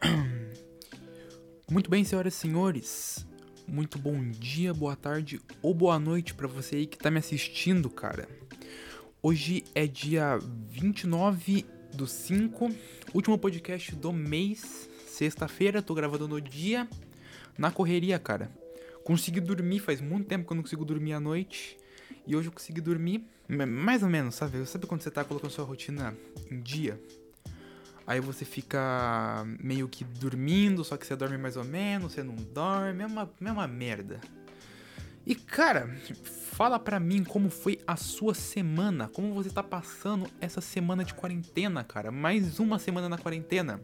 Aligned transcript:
Muito 1.70 1.90
bem, 1.90 2.04
senhoras 2.04 2.34
e 2.34 2.36
senhores. 2.36 3.26
Muito 3.66 3.98
bom 3.98 4.30
dia, 4.30 4.72
boa 4.74 4.96
tarde 4.96 5.40
ou 5.60 5.72
boa 5.74 5.98
noite 5.98 6.34
para 6.34 6.48
você 6.48 6.76
aí 6.76 6.86
que 6.86 6.98
tá 6.98 7.10
me 7.10 7.18
assistindo, 7.18 7.88
cara. 7.88 8.28
Hoje 9.22 9.64
é 9.74 9.86
dia 9.86 10.38
29 10.70 11.64
do 11.94 12.06
5, 12.06 12.70
último 13.14 13.38
podcast 13.38 13.94
do 13.94 14.12
mês, 14.12 14.88
sexta-feira, 15.06 15.82
tô 15.82 15.94
gravando 15.94 16.26
no 16.26 16.40
dia, 16.40 16.88
na 17.56 17.70
correria, 17.70 18.18
cara. 18.18 18.50
Consegui 19.04 19.40
dormir, 19.40 19.80
faz 19.80 20.00
muito 20.00 20.26
tempo 20.26 20.46
que 20.46 20.52
eu 20.52 20.56
não 20.56 20.62
consigo 20.62 20.84
dormir 20.84 21.12
à 21.12 21.20
noite. 21.20 21.76
E 22.26 22.36
hoje 22.36 22.48
eu 22.48 22.52
consegui 22.52 22.80
dormir, 22.80 23.24
mais 23.48 24.02
ou 24.02 24.08
menos, 24.08 24.34
sabe? 24.34 24.64
Sabe 24.66 24.86
quando 24.86 25.02
você 25.02 25.10
tá 25.10 25.24
colocando 25.24 25.50
sua 25.50 25.64
rotina 25.64 26.16
em 26.50 26.60
dia? 26.60 27.00
Aí 28.06 28.20
você 28.20 28.44
fica 28.44 29.44
meio 29.60 29.88
que 29.88 30.04
dormindo, 30.04 30.84
só 30.84 30.96
que 30.96 31.06
você 31.06 31.14
dorme 31.14 31.38
mais 31.38 31.56
ou 31.56 31.64
menos, 31.64 32.12
você 32.12 32.22
não 32.22 32.34
dorme, 32.34 33.02
é 33.02 33.06
uma, 33.06 33.30
é 33.40 33.52
uma 33.52 33.68
merda. 33.68 34.20
E 35.24 35.36
cara, 35.36 35.88
fala 36.24 36.80
pra 36.80 36.98
mim 36.98 37.22
como 37.22 37.48
foi 37.48 37.78
a 37.86 37.96
sua 37.96 38.34
semana, 38.34 39.08
como 39.08 39.32
você 39.32 39.50
tá 39.50 39.62
passando 39.62 40.28
essa 40.40 40.60
semana 40.60 41.04
de 41.04 41.14
quarentena, 41.14 41.84
cara. 41.84 42.10
Mais 42.10 42.58
uma 42.58 42.78
semana 42.78 43.08
na 43.08 43.18
quarentena. 43.18 43.80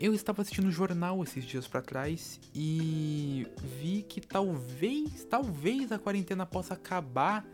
Eu 0.00 0.14
estava 0.14 0.40
assistindo 0.40 0.68
o 0.68 0.70
jornal 0.70 1.22
esses 1.22 1.44
dias 1.44 1.66
para 1.66 1.82
trás 1.82 2.40
e 2.54 3.46
vi 3.80 4.02
que 4.08 4.20
talvez, 4.20 5.24
talvez 5.24 5.92
a 5.92 5.98
quarentena 5.98 6.46
possa 6.46 6.74
acabar 6.74 7.44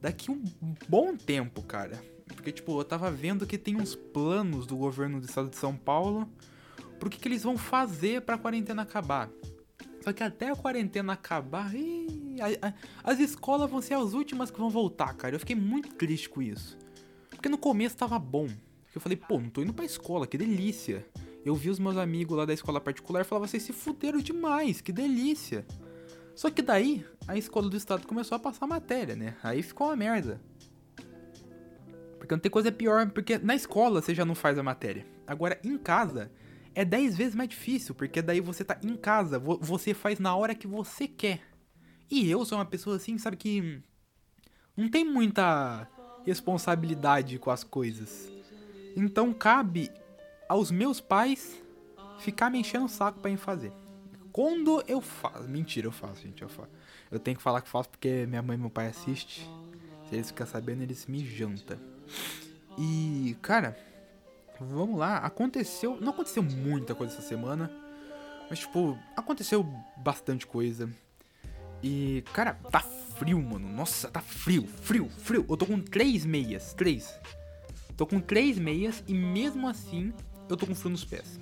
daqui 0.00 0.30
um 0.30 0.42
bom 0.88 1.14
tempo, 1.16 1.62
cara. 1.62 2.00
Porque, 2.34 2.52
tipo, 2.52 2.78
eu 2.78 2.84
tava 2.84 3.10
vendo 3.10 3.46
que 3.46 3.58
tem 3.58 3.76
uns 3.76 3.94
planos 3.94 4.66
do 4.66 4.76
governo 4.76 5.20
do 5.20 5.26
estado 5.26 5.48
de 5.48 5.56
São 5.56 5.76
Paulo 5.76 6.28
pro 6.98 7.10
que, 7.10 7.18
que 7.18 7.28
eles 7.28 7.42
vão 7.42 7.56
fazer 7.56 8.22
pra 8.22 8.38
quarentena 8.38 8.82
acabar. 8.82 9.30
Só 10.02 10.12
que 10.12 10.22
até 10.22 10.50
a 10.50 10.56
quarentena 10.56 11.12
acabar, 11.12 11.70
as 13.04 13.18
escolas 13.18 13.70
vão 13.70 13.82
ser 13.82 13.94
as 13.94 14.14
últimas 14.14 14.50
que 14.50 14.58
vão 14.58 14.70
voltar, 14.70 15.12
cara. 15.14 15.34
Eu 15.34 15.40
fiquei 15.40 15.56
muito 15.56 15.94
triste 15.94 16.28
com 16.28 16.40
isso. 16.40 16.78
Porque 17.28 17.48
no 17.48 17.58
começo 17.58 17.96
tava 17.96 18.18
bom. 18.18 18.48
Eu 18.94 19.00
falei, 19.00 19.16
pô, 19.16 19.38
não 19.38 19.50
tô 19.50 19.62
indo 19.62 19.74
pra 19.74 19.84
escola, 19.84 20.26
que 20.26 20.38
delícia. 20.38 21.06
Eu 21.44 21.54
vi 21.54 21.70
os 21.70 21.78
meus 21.78 21.96
amigos 21.96 22.36
lá 22.36 22.44
da 22.44 22.52
escola 22.52 22.80
particular 22.80 23.20
e 23.20 23.24
falava, 23.24 23.46
vocês 23.46 23.62
se 23.62 23.72
fuderam 23.72 24.18
demais, 24.18 24.80
que 24.80 24.92
delícia. 24.92 25.66
Só 26.34 26.50
que 26.50 26.62
daí, 26.62 27.04
a 27.28 27.36
escola 27.36 27.68
do 27.68 27.76
estado 27.76 28.06
começou 28.06 28.36
a 28.36 28.38
passar 28.38 28.66
matéria, 28.66 29.14
né? 29.14 29.36
Aí 29.42 29.62
ficou 29.62 29.88
uma 29.88 29.96
merda. 29.96 30.40
Porque 32.30 32.36
não 32.36 32.42
tem 32.42 32.50
coisa 32.50 32.70
pior, 32.70 33.10
porque 33.10 33.38
na 33.38 33.56
escola 33.56 34.00
você 34.00 34.14
já 34.14 34.24
não 34.24 34.36
faz 34.36 34.56
a 34.56 34.62
matéria. 34.62 35.04
Agora, 35.26 35.58
em 35.64 35.76
casa, 35.76 36.30
é 36.72 36.84
10 36.84 37.16
vezes 37.16 37.34
mais 37.34 37.48
difícil, 37.48 37.92
porque 37.92 38.22
daí 38.22 38.40
você 38.40 38.64
tá 38.64 38.78
em 38.84 38.94
casa, 38.96 39.36
você 39.40 39.92
faz 39.92 40.20
na 40.20 40.36
hora 40.36 40.54
que 40.54 40.68
você 40.68 41.08
quer. 41.08 41.40
E 42.08 42.30
eu 42.30 42.44
sou 42.44 42.58
uma 42.58 42.64
pessoa 42.64 42.94
assim, 42.94 43.18
sabe, 43.18 43.36
que 43.36 43.82
não 44.76 44.88
tem 44.88 45.04
muita 45.04 45.88
responsabilidade 46.24 47.36
com 47.40 47.50
as 47.50 47.64
coisas. 47.64 48.30
Então 48.96 49.32
cabe 49.32 49.90
aos 50.48 50.70
meus 50.70 51.00
pais 51.00 51.60
ficar 52.20 52.48
me 52.48 52.60
enchendo 52.60 52.84
o 52.84 52.88
saco 52.88 53.18
para 53.18 53.32
ir 53.32 53.38
fazer. 53.38 53.72
Quando 54.30 54.84
eu 54.86 55.00
faço. 55.00 55.48
Mentira, 55.48 55.88
eu 55.88 55.92
faço, 55.92 56.22
gente. 56.22 56.42
Eu 56.42 56.48
faço. 56.48 56.70
Eu 57.10 57.18
tenho 57.18 57.36
que 57.36 57.42
falar 57.42 57.60
que 57.60 57.68
faço 57.68 57.88
porque 57.88 58.24
minha 58.28 58.40
mãe 58.40 58.56
e 58.56 58.60
meu 58.60 58.70
pai 58.70 58.86
assistem. 58.86 59.42
Se 60.08 60.14
eles 60.14 60.28
ficarem 60.28 60.52
sabendo, 60.52 60.82
eles 60.82 61.06
me 61.06 61.26
jantam. 61.26 61.90
E, 62.78 63.36
cara, 63.42 63.76
vamos 64.60 64.98
lá. 64.98 65.18
Aconteceu. 65.18 65.98
Não 66.00 66.10
aconteceu 66.10 66.42
muita 66.42 66.94
coisa 66.94 67.12
essa 67.12 67.22
semana. 67.22 67.70
Mas, 68.48 68.60
tipo, 68.60 68.98
aconteceu 69.16 69.62
bastante 69.96 70.46
coisa. 70.46 70.88
E, 71.82 72.24
cara, 72.32 72.54
tá 72.70 72.80
frio, 72.80 73.40
mano. 73.40 73.68
Nossa, 73.68 74.08
tá 74.08 74.20
frio, 74.20 74.66
frio, 74.66 75.08
frio. 75.08 75.46
Eu 75.48 75.56
tô 75.56 75.66
com 75.66 75.80
três 75.80 76.24
meias. 76.24 76.72
Três. 76.74 77.14
Tô 77.96 78.06
com 78.06 78.18
três 78.18 78.58
meias 78.58 79.04
e 79.06 79.14
mesmo 79.14 79.68
assim 79.68 80.12
eu 80.48 80.56
tô 80.56 80.66
com 80.66 80.74
frio 80.74 80.90
nos 80.90 81.04
pés. 81.04 81.38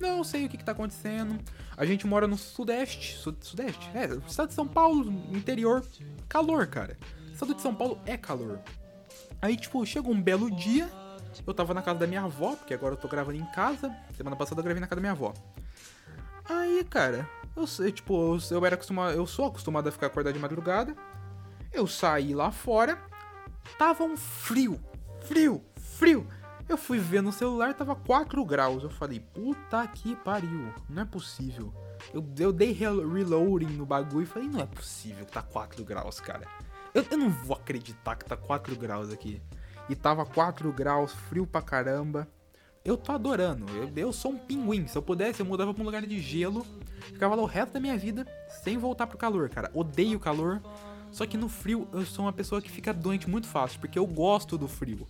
Não 0.00 0.22
sei 0.22 0.46
o 0.46 0.48
que, 0.48 0.56
que 0.56 0.64
tá 0.64 0.72
acontecendo. 0.72 1.38
A 1.76 1.84
gente 1.84 2.06
mora 2.06 2.26
no 2.26 2.38
Sudeste. 2.38 3.16
Sudeste? 3.18 3.90
É, 3.94 4.06
estado 4.26 4.48
de 4.48 4.54
São 4.54 4.66
Paulo, 4.66 5.10
interior. 5.34 5.84
Calor, 6.28 6.66
cara. 6.66 6.96
Estado 7.32 7.54
de 7.54 7.62
São 7.62 7.74
Paulo 7.74 8.00
é 8.06 8.16
calor. 8.16 8.60
Aí, 9.40 9.56
tipo, 9.56 9.84
chegou 9.86 10.12
um 10.12 10.20
belo 10.20 10.50
dia, 10.50 10.90
eu 11.46 11.54
tava 11.54 11.72
na 11.72 11.82
casa 11.82 12.00
da 12.00 12.06
minha 12.06 12.22
avó, 12.22 12.56
porque 12.56 12.74
agora 12.74 12.94
eu 12.94 12.98
tô 12.98 13.08
gravando 13.08 13.38
em 13.38 13.46
casa. 13.46 13.94
Semana 14.16 14.36
passada 14.36 14.60
eu 14.60 14.64
gravei 14.64 14.80
na 14.80 14.86
casa 14.86 14.96
da 14.96 15.00
minha 15.00 15.12
avó. 15.12 15.32
Aí, 16.48 16.84
cara, 16.84 17.28
eu 17.54 17.66
sei, 17.66 17.92
tipo, 17.92 18.14
eu, 18.14 18.56
eu 18.56 18.66
era 18.66 18.74
acostumado, 18.74 19.14
eu 19.14 19.26
sou 19.26 19.46
acostumado 19.46 19.88
a 19.88 19.92
ficar 19.92 20.06
acordado 20.06 20.34
de 20.34 20.40
madrugada. 20.40 20.94
Eu 21.72 21.86
saí 21.86 22.34
lá 22.34 22.50
fora, 22.50 22.98
tava 23.78 24.02
um 24.04 24.16
frio, 24.16 24.80
frio, 25.20 25.62
frio. 25.76 26.26
Eu 26.68 26.76
fui 26.76 26.98
ver 26.98 27.22
no 27.22 27.32
celular, 27.32 27.74
tava 27.74 27.94
4 27.94 28.44
graus. 28.44 28.82
Eu 28.82 28.90
falei, 28.90 29.20
puta 29.20 29.86
que 29.86 30.16
pariu, 30.16 30.72
não 30.88 31.02
é 31.02 31.04
possível. 31.04 31.72
Eu, 32.12 32.24
eu 32.38 32.52
dei 32.52 32.72
reloading 32.72 33.72
no 33.76 33.86
bagulho 33.86 34.24
e 34.24 34.26
falei, 34.26 34.48
não 34.48 34.60
é 34.60 34.66
possível 34.66 35.24
que 35.24 35.32
tá 35.32 35.42
4 35.42 35.82
graus, 35.84 36.20
cara. 36.20 36.46
Eu, 36.94 37.04
eu 37.10 37.18
não 37.18 37.30
vou 37.30 37.56
acreditar 37.56 38.16
que 38.16 38.24
tá 38.24 38.36
4 38.36 38.74
graus 38.76 39.12
aqui. 39.12 39.40
E 39.88 39.94
tava 39.94 40.24
4 40.24 40.72
graus, 40.72 41.12
frio 41.12 41.46
pra 41.46 41.62
caramba. 41.62 42.28
Eu 42.84 42.96
tô 42.96 43.12
adorando. 43.12 43.66
Eu, 43.74 43.90
eu, 43.96 44.12
sou 44.12 44.32
um 44.32 44.38
pinguim. 44.38 44.86
Se 44.86 44.96
eu 44.96 45.02
pudesse, 45.02 45.40
eu 45.40 45.46
mudava 45.46 45.74
pra 45.74 45.82
um 45.82 45.86
lugar 45.86 46.06
de 46.06 46.18
gelo. 46.20 46.66
Ficava 47.12 47.34
lá 47.34 47.42
o 47.42 47.46
resto 47.46 47.72
da 47.72 47.80
minha 47.80 47.96
vida 47.96 48.26
sem 48.62 48.78
voltar 48.78 49.06
pro 49.06 49.18
calor, 49.18 49.48
cara. 49.48 49.70
Odeio 49.74 50.18
calor. 50.18 50.62
Só 51.10 51.26
que 51.26 51.36
no 51.36 51.48
frio 51.48 51.88
eu 51.92 52.04
sou 52.04 52.24
uma 52.24 52.32
pessoa 52.32 52.60
que 52.60 52.70
fica 52.70 52.92
doente 52.92 53.28
muito 53.28 53.46
fácil, 53.46 53.80
porque 53.80 53.98
eu 53.98 54.06
gosto 54.06 54.58
do 54.58 54.68
frio. 54.68 55.06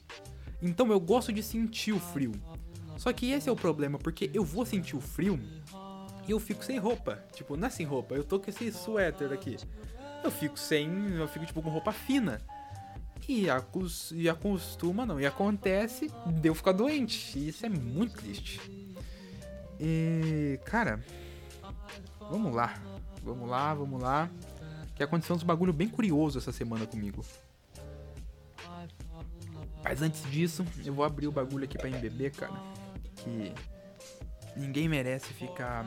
Então 0.62 0.91
eu 0.91 1.00
gosto 1.00 1.33
de 1.33 1.43
sentir 1.43 1.93
o 1.93 2.00
frio. 2.00 2.33
Só 2.97 3.12
que 3.12 3.31
esse 3.31 3.49
é 3.49 3.53
o 3.53 3.56
problema, 3.56 3.99
porque 3.99 4.31
eu 4.34 4.44
vou 4.44 4.65
sentir 4.67 4.97
o 4.97 5.00
frio 5.00 5.38
e 6.27 6.31
eu 6.31 6.41
fico 6.41 6.65
sem 6.65 6.78
roupa. 6.78 7.25
Tipo, 7.33 7.56
não 7.56 7.67
é 7.67 7.71
sem 7.71 7.87
roupa, 7.87 8.15
eu 8.15 8.25
tô 8.25 8.38
com 8.38 8.50
esse 8.50 8.72
suéter 8.72 9.33
aqui 9.33 9.56
eu 10.25 10.31
fico 10.31 10.59
sem. 10.59 11.15
Eu 11.15 11.29
fico 11.29 11.47
tipo 11.47 11.62
com 11.62 11.71
roupa 11.71 11.93
fina. 11.93 12.41
E, 13.29 13.51
acos, 13.51 14.11
e 14.12 14.29
acostuma, 14.29 15.05
não. 15.05 15.21
E 15.21 15.27
acontece 15.27 16.11
de 16.27 16.49
eu 16.49 16.55
ficar 16.55 16.73
doente. 16.73 17.39
E 17.39 17.49
isso 17.49 17.67
é 17.67 17.69
muito 17.69 18.17
triste. 18.17 18.61
E. 19.79 20.59
Cara. 20.65 21.05
Vamos 22.21 22.55
lá. 22.55 22.75
Vamos 23.23 23.49
lá, 23.49 23.75
vamos 23.75 24.03
lá. 24.03 24.31
Que 24.95 25.03
aconteceu 25.03 25.37
uns 25.37 25.43
bagulho 25.43 25.73
bem 25.73 25.89
curioso 25.89 26.39
essa 26.39 26.53
semana 26.53 26.87
comigo. 26.87 27.25
Mas 29.83 30.03
antes 30.03 30.23
disso, 30.31 30.67
eu 30.85 30.93
vou 30.93 31.05
abrir 31.05 31.27
o 31.27 31.33
bagulho 31.33 31.65
aqui 31.65 31.79
pra 31.79 31.89
MBB, 31.89 32.31
cara. 32.31 32.61
Que 33.17 33.53
ninguém 34.56 34.89
merece 34.89 35.33
ficar 35.33 35.85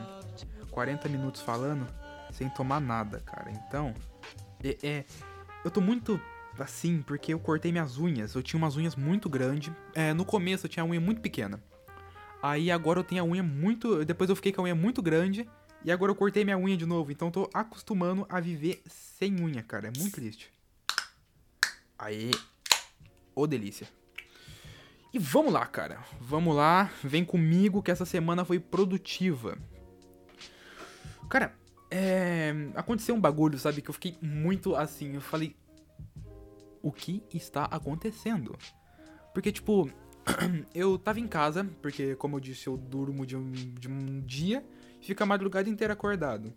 40 0.71 1.09
minutos 1.09 1.41
falando 1.41 1.85
sem 2.31 2.49
tomar 2.49 2.79
nada, 2.79 3.19
cara. 3.19 3.51
Então, 3.51 3.93
é, 4.63 4.77
é, 4.83 5.05
eu 5.63 5.71
tô 5.71 5.81
muito 5.81 6.19
assim 6.59 7.01
porque 7.01 7.33
eu 7.33 7.39
cortei 7.39 7.71
minhas 7.71 7.97
unhas. 7.97 8.33
Eu 8.35 8.43
tinha 8.43 8.57
umas 8.57 8.75
unhas 8.75 8.95
muito 8.95 9.29
grandes. 9.29 9.73
É, 9.93 10.13
no 10.13 10.25
começo 10.25 10.65
eu 10.65 10.69
tinha 10.69 10.83
a 10.83 10.85
unha 10.85 10.99
muito 10.99 11.21
pequena. 11.21 11.61
Aí 12.41 12.71
agora 12.71 12.99
eu 12.99 13.03
tenho 13.03 13.21
a 13.21 13.25
unha 13.25 13.43
muito. 13.43 14.03
Depois 14.03 14.29
eu 14.29 14.35
fiquei 14.35 14.51
com 14.51 14.61
a 14.61 14.63
unha 14.65 14.75
muito 14.75 15.01
grande. 15.01 15.47
E 15.83 15.91
agora 15.91 16.11
eu 16.11 16.15
cortei 16.15 16.43
minha 16.43 16.57
unha 16.57 16.77
de 16.77 16.85
novo. 16.85 17.11
Então 17.11 17.27
eu 17.27 17.31
tô 17.31 17.49
acostumando 17.53 18.25
a 18.29 18.39
viver 18.39 18.81
sem 18.87 19.39
unha, 19.41 19.63
cara. 19.63 19.87
É 19.87 19.99
muito 19.99 20.15
triste. 20.15 20.51
Aí. 21.97 22.31
Ô 23.35 23.47
delícia. 23.47 23.87
E 25.13 25.19
vamos 25.19 25.51
lá, 25.51 25.65
cara. 25.65 25.99
Vamos 26.19 26.55
lá. 26.55 26.89
Vem 27.03 27.25
comigo 27.25 27.81
que 27.81 27.91
essa 27.91 28.05
semana 28.05 28.45
foi 28.45 28.59
produtiva. 28.59 29.57
Cara, 31.29 31.55
é, 31.91 32.53
aconteceu 32.73 33.13
um 33.13 33.19
bagulho, 33.19 33.59
sabe? 33.59 33.81
Que 33.81 33.89
eu 33.89 33.93
fiquei 33.93 34.17
muito 34.21 34.75
assim. 34.75 35.15
Eu 35.15 35.21
falei. 35.21 35.55
O 36.81 36.91
que 36.91 37.21
está 37.31 37.65
acontecendo? 37.65 38.57
Porque, 39.33 39.51
tipo, 39.51 39.87
eu 40.73 40.97
tava 40.97 41.19
em 41.19 41.27
casa, 41.27 41.69
porque, 41.81 42.15
como 42.15 42.37
eu 42.37 42.39
disse, 42.39 42.67
eu 42.67 42.77
durmo 42.77 43.25
de 43.25 43.35
um, 43.35 43.51
de 43.51 43.87
um 43.87 44.21
dia 44.21 44.65
e 44.99 45.05
fico 45.05 45.21
a 45.21 45.25
madrugada 45.25 45.69
inteira 45.69 45.93
acordado. 45.93 46.51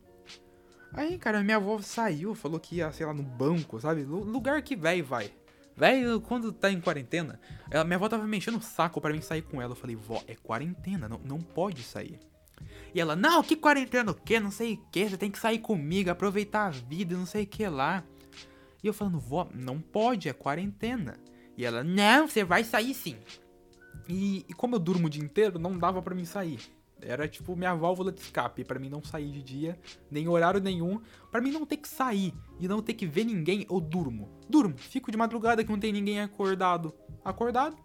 Aí, 0.93 1.19
cara, 1.19 1.43
minha 1.43 1.57
avó 1.57 1.79
saiu, 1.83 2.35
falou 2.35 2.59
que 2.59 2.77
ia, 2.77 2.91
sei 2.93 3.05
lá, 3.05 3.13
no 3.13 3.23
banco, 3.23 3.81
sabe? 3.81 4.05
Lugar 4.05 4.63
que 4.63 4.77
velho 4.77 5.05
vai. 5.05 5.31
Velho, 5.77 6.21
quando 6.21 6.53
tá 6.53 6.71
em 6.71 6.81
quarentena, 6.81 7.41
ela, 7.69 7.85
minha 7.85 7.97
avó 7.97 8.09
tava 8.09 8.25
me 8.27 8.37
enchendo 8.37 8.59
o 8.59 8.63
saco 8.63 9.01
para 9.01 9.13
mim 9.13 9.21
sair 9.21 9.43
com 9.43 9.61
ela. 9.61 9.73
Eu 9.73 9.77
falei, 9.77 9.97
vó, 9.97 10.23
é 10.29 10.37
quarentena, 10.37 11.09
não, 11.09 11.19
não 11.19 11.39
pode 11.41 11.83
sair. 11.83 12.21
E 12.95 13.01
ela, 13.01 13.17
não, 13.17 13.43
que 13.43 13.57
quarentena 13.57 14.13
o 14.13 14.15
que? 14.15 14.39
Não 14.39 14.53
sei 14.53 14.75
o 14.75 14.79
que, 14.93 15.09
você 15.09 15.17
tem 15.17 15.31
que 15.31 15.39
sair 15.39 15.59
comigo, 15.59 16.11
aproveitar 16.11 16.67
a 16.67 16.71
vida, 16.71 17.17
não 17.17 17.27
sei 17.27 17.43
o 17.43 17.47
que 17.47 17.67
lá. 17.67 18.05
E 18.83 18.87
eu 18.87 18.95
falando, 18.95 19.19
vó, 19.19 19.49
não 19.53 19.81
pode, 19.81 20.29
é 20.29 20.33
quarentena. 20.33 21.19
E 21.57 21.65
ela, 21.65 21.83
não, 21.83 22.29
você 22.29 22.45
vai 22.45 22.63
sair 22.63 22.95
sim. 22.95 23.17
E, 24.09 24.45
e 24.49 24.53
como 24.55 24.77
eu 24.77 24.79
durmo 24.79 25.09
o 25.09 25.11
dia 25.11 25.25
inteiro, 25.25 25.59
não 25.59 25.77
dava 25.77 26.01
para 26.01 26.15
mim 26.15 26.25
sair. 26.25 26.61
Era 27.01 27.27
tipo 27.27 27.57
minha 27.57 27.75
válvula 27.75 28.13
de 28.13 28.21
escape 28.21 28.65
para 28.65 28.79
mim 28.79 28.89
não 28.89 29.03
sair 29.03 29.31
de 29.31 29.43
dia, 29.43 29.79
nem 30.11 30.29
horário 30.29 30.61
nenhum, 30.61 31.01
para 31.31 31.41
mim 31.41 31.51
não 31.51 31.67
ter 31.67 31.77
que 31.77 31.89
sair 31.89 32.33
e 32.61 32.69
não 32.69 32.81
ter 32.81 32.95
que 32.95 33.07
ver 33.07 33.25
ninguém, 33.25 33.67
eu 33.69 33.81
durmo. 33.81 34.31
Durmo, 34.49 34.77
fico 34.79 35.11
de 35.11 35.17
madrugada 35.17 35.65
que 35.65 35.71
não 35.71 35.79
tem 35.79 35.93
ninguém 35.93 36.21
acordado. 36.21 36.95
Acordado. 37.25 37.77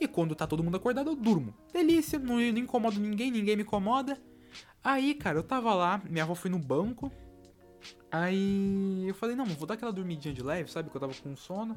E 0.00 0.06
quando 0.06 0.34
tá 0.34 0.46
todo 0.46 0.62
mundo 0.62 0.76
acordado, 0.76 1.10
eu 1.10 1.16
durmo. 1.16 1.54
Delícia, 1.72 2.18
não, 2.18 2.36
não 2.36 2.58
incomodo 2.58 3.00
ninguém, 3.00 3.30
ninguém 3.30 3.56
me 3.56 3.62
incomoda. 3.62 4.20
Aí, 4.88 5.14
cara, 5.14 5.36
eu 5.36 5.42
tava 5.42 5.74
lá, 5.74 6.00
minha 6.08 6.22
avó 6.22 6.36
foi 6.36 6.48
no 6.48 6.60
banco. 6.60 7.10
Aí 8.08 9.04
eu 9.08 9.14
falei, 9.16 9.34
não, 9.34 9.44
vou 9.44 9.66
dar 9.66 9.74
aquela 9.74 9.92
dormidinha 9.92 10.32
de 10.32 10.44
leve, 10.44 10.70
sabe? 10.70 10.88
Que 10.88 10.96
eu 10.96 11.00
tava 11.00 11.12
com 11.12 11.34
sono. 11.34 11.76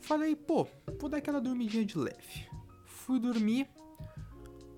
Falei, 0.00 0.34
pô, 0.34 0.66
vou 0.98 1.10
dar 1.10 1.18
aquela 1.18 1.42
dormidinha 1.42 1.84
de 1.84 1.98
leve. 1.98 2.48
Fui 2.86 3.20
dormir. 3.20 3.68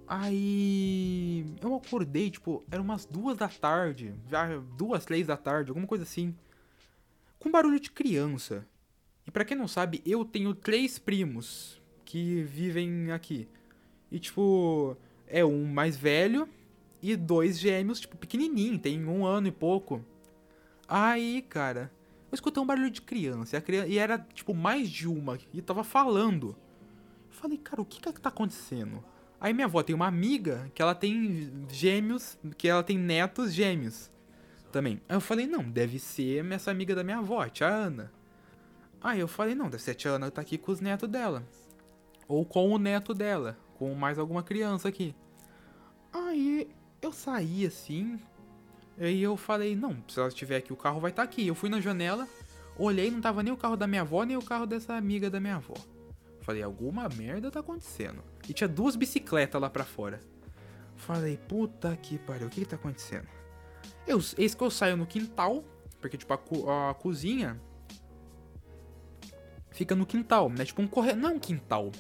Aí 0.04 1.46
eu 1.62 1.76
acordei, 1.76 2.28
tipo, 2.28 2.64
eram 2.72 2.82
umas 2.82 3.04
duas 3.04 3.38
da 3.38 3.46
tarde, 3.46 4.12
já 4.28 4.58
duas, 4.76 5.04
três 5.04 5.28
da 5.28 5.36
tarde, 5.36 5.70
alguma 5.70 5.86
coisa 5.86 6.02
assim, 6.02 6.34
com 7.38 7.52
barulho 7.52 7.78
de 7.78 7.92
criança. 7.92 8.66
E 9.24 9.30
para 9.30 9.44
quem 9.44 9.56
não 9.56 9.68
sabe, 9.68 10.02
eu 10.04 10.24
tenho 10.24 10.56
três 10.56 10.98
primos 10.98 11.80
que 12.04 12.42
vivem 12.42 13.12
aqui. 13.12 13.48
E 14.10 14.18
tipo, 14.18 14.96
é 15.28 15.44
um 15.44 15.64
mais 15.66 15.96
velho 15.96 16.48
e 17.02 17.16
dois 17.16 17.58
gêmeos, 17.58 18.00
tipo, 18.00 18.16
pequenininho, 18.16 18.78
tem 18.78 19.04
um 19.04 19.24
ano 19.24 19.48
e 19.48 19.52
pouco. 19.52 20.04
Aí, 20.88 21.42
cara, 21.42 21.92
eu 22.30 22.34
escutei 22.34 22.62
um 22.62 22.66
barulho 22.66 22.90
de 22.90 23.02
criança 23.02 23.56
e, 23.56 23.60
criança, 23.60 23.88
e 23.88 23.98
era, 23.98 24.18
tipo, 24.18 24.54
mais 24.54 24.90
de 24.90 25.08
uma 25.08 25.38
e 25.52 25.62
tava 25.62 25.84
falando. 25.84 26.56
Eu 27.30 27.32
falei, 27.32 27.58
cara, 27.58 27.80
o 27.80 27.84
que 27.84 28.00
que 28.00 28.20
tá 28.20 28.28
acontecendo? 28.28 29.02
Aí 29.40 29.52
minha 29.52 29.66
avó 29.66 29.82
tem 29.82 29.94
uma 29.94 30.06
amiga 30.06 30.70
que 30.74 30.82
ela 30.82 30.94
tem 30.94 31.52
gêmeos, 31.70 32.38
que 32.56 32.68
ela 32.68 32.82
tem 32.82 32.98
netos 32.98 33.52
gêmeos 33.52 34.10
também. 34.72 35.00
Aí 35.08 35.16
eu 35.16 35.20
falei, 35.20 35.46
não, 35.46 35.62
deve 35.62 35.98
ser 35.98 36.44
essa 36.52 36.70
amiga 36.70 36.94
da 36.94 37.04
minha 37.04 37.18
avó, 37.18 37.42
a 37.42 37.48
tia 37.48 37.68
Ana. 37.68 38.12
Aí 39.00 39.20
eu 39.20 39.28
falei, 39.28 39.54
não, 39.54 39.70
deve 39.70 39.82
ser 39.82 39.92
a 39.92 39.94
tia 39.94 40.10
Ana 40.10 40.26
que 40.26 40.32
tá 40.32 40.40
aqui 40.40 40.58
com 40.58 40.72
os 40.72 40.80
netos 40.80 41.08
dela. 41.08 41.44
Ou 42.26 42.44
com 42.44 42.68
o 42.68 42.78
neto 42.78 43.14
dela, 43.14 43.56
com 43.78 43.94
mais 43.94 44.18
alguma 44.18 44.42
criança 44.42 44.88
aqui. 44.88 45.14
Aí 46.12 46.68
eu 47.00 47.12
saí 47.12 47.66
assim, 47.66 48.20
aí 48.98 49.22
eu 49.22 49.36
falei, 49.36 49.76
não, 49.76 50.02
se 50.08 50.18
ela 50.18 50.28
estiver 50.28 50.56
aqui, 50.56 50.72
o 50.72 50.76
carro 50.76 51.00
vai 51.00 51.10
estar 51.10 51.22
tá 51.22 51.28
aqui. 51.28 51.46
Eu 51.46 51.54
fui 51.54 51.68
na 51.68 51.80
janela, 51.80 52.28
olhei, 52.78 53.10
não 53.10 53.20
tava 53.20 53.42
nem 53.42 53.52
o 53.52 53.56
carro 53.56 53.76
da 53.76 53.86
minha 53.86 54.02
avó, 54.02 54.24
nem 54.24 54.36
o 54.36 54.42
carro 54.42 54.66
dessa 54.66 54.94
amiga 54.94 55.30
da 55.30 55.40
minha 55.40 55.56
avó. 55.56 55.74
Falei, 56.40 56.62
alguma 56.62 57.08
merda 57.08 57.50
tá 57.50 57.60
acontecendo. 57.60 58.22
E 58.48 58.52
tinha 58.52 58.68
duas 58.68 58.96
bicicletas 58.96 59.60
lá 59.60 59.68
pra 59.68 59.84
fora. 59.84 60.20
Falei, 60.96 61.36
puta 61.36 61.96
que 61.96 62.18
pariu, 62.18 62.46
o 62.46 62.50
que, 62.50 62.62
que 62.62 62.66
tá 62.66 62.76
acontecendo? 62.76 63.28
Eu, 64.06 64.18
eis 64.36 64.54
que 64.54 64.62
eu 64.62 64.70
saio 64.70 64.96
no 64.96 65.06
quintal, 65.06 65.62
porque 66.00 66.16
tipo, 66.16 66.32
a, 66.32 66.90
a 66.90 66.94
cozinha 66.94 67.60
fica 69.70 69.94
no 69.94 70.04
quintal, 70.04 70.48
né? 70.50 70.64
Tipo 70.64 70.82
um 70.82 70.88
corredor. 70.88 71.20
Não 71.20 71.30
é 71.30 71.32
um 71.34 71.38
quintal. 71.38 71.92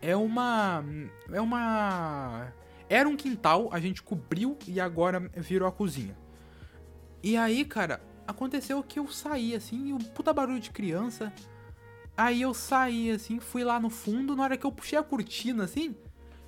É 0.00 0.16
uma. 0.16 0.84
É 1.32 1.40
uma. 1.40 2.52
Era 2.88 3.08
um 3.08 3.16
quintal, 3.16 3.68
a 3.72 3.80
gente 3.80 4.02
cobriu 4.02 4.56
e 4.66 4.80
agora 4.80 5.20
virou 5.36 5.68
a 5.68 5.72
cozinha. 5.72 6.16
E 7.22 7.36
aí, 7.36 7.64
cara, 7.64 8.00
aconteceu 8.26 8.82
que 8.82 8.98
eu 8.98 9.08
saí 9.08 9.54
assim, 9.54 9.88
e 9.88 9.92
o 9.92 9.98
puta 9.98 10.32
barulho 10.32 10.60
de 10.60 10.70
criança. 10.70 11.32
Aí 12.16 12.42
eu 12.42 12.54
saí, 12.54 13.10
assim, 13.10 13.40
fui 13.40 13.64
lá 13.64 13.80
no 13.80 13.90
fundo, 13.90 14.36
na 14.36 14.44
hora 14.44 14.56
que 14.56 14.64
eu 14.64 14.72
puxei 14.72 14.98
a 14.98 15.02
cortina, 15.02 15.64
assim, 15.64 15.94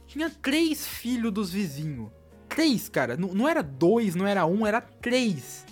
tinha 0.06 0.30
três 0.30 0.86
filhos 0.86 1.32
dos 1.32 1.50
vizinhos. 1.50 2.10
Três, 2.48 2.88
cara. 2.88 3.16
Não, 3.16 3.34
não 3.34 3.48
era 3.48 3.62
dois, 3.62 4.14
não 4.14 4.26
era 4.26 4.46
um, 4.46 4.66
era 4.66 4.80
três. 4.80 5.66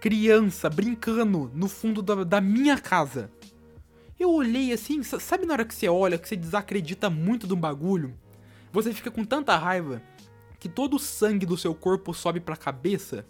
Criança 0.00 0.68
brincando 0.68 1.50
no 1.54 1.68
fundo 1.68 2.02
da, 2.02 2.24
da 2.24 2.40
minha 2.40 2.78
casa. 2.78 3.30
Eu 4.18 4.30
olhei 4.30 4.70
assim, 4.70 5.02
sabe 5.02 5.46
na 5.46 5.54
hora 5.54 5.64
que 5.64 5.74
você 5.74 5.88
olha, 5.88 6.18
que 6.18 6.28
você 6.28 6.36
desacredita 6.36 7.08
muito 7.08 7.46
do 7.46 7.56
bagulho? 7.56 8.14
Você 8.72 8.92
fica 8.92 9.10
com 9.10 9.24
tanta 9.24 9.56
raiva 9.56 10.02
que 10.58 10.68
todo 10.68 10.96
o 10.96 10.98
sangue 10.98 11.46
do 11.46 11.56
seu 11.56 11.74
corpo 11.74 12.14
sobe 12.14 12.40
pra 12.40 12.56
cabeça? 12.56 13.26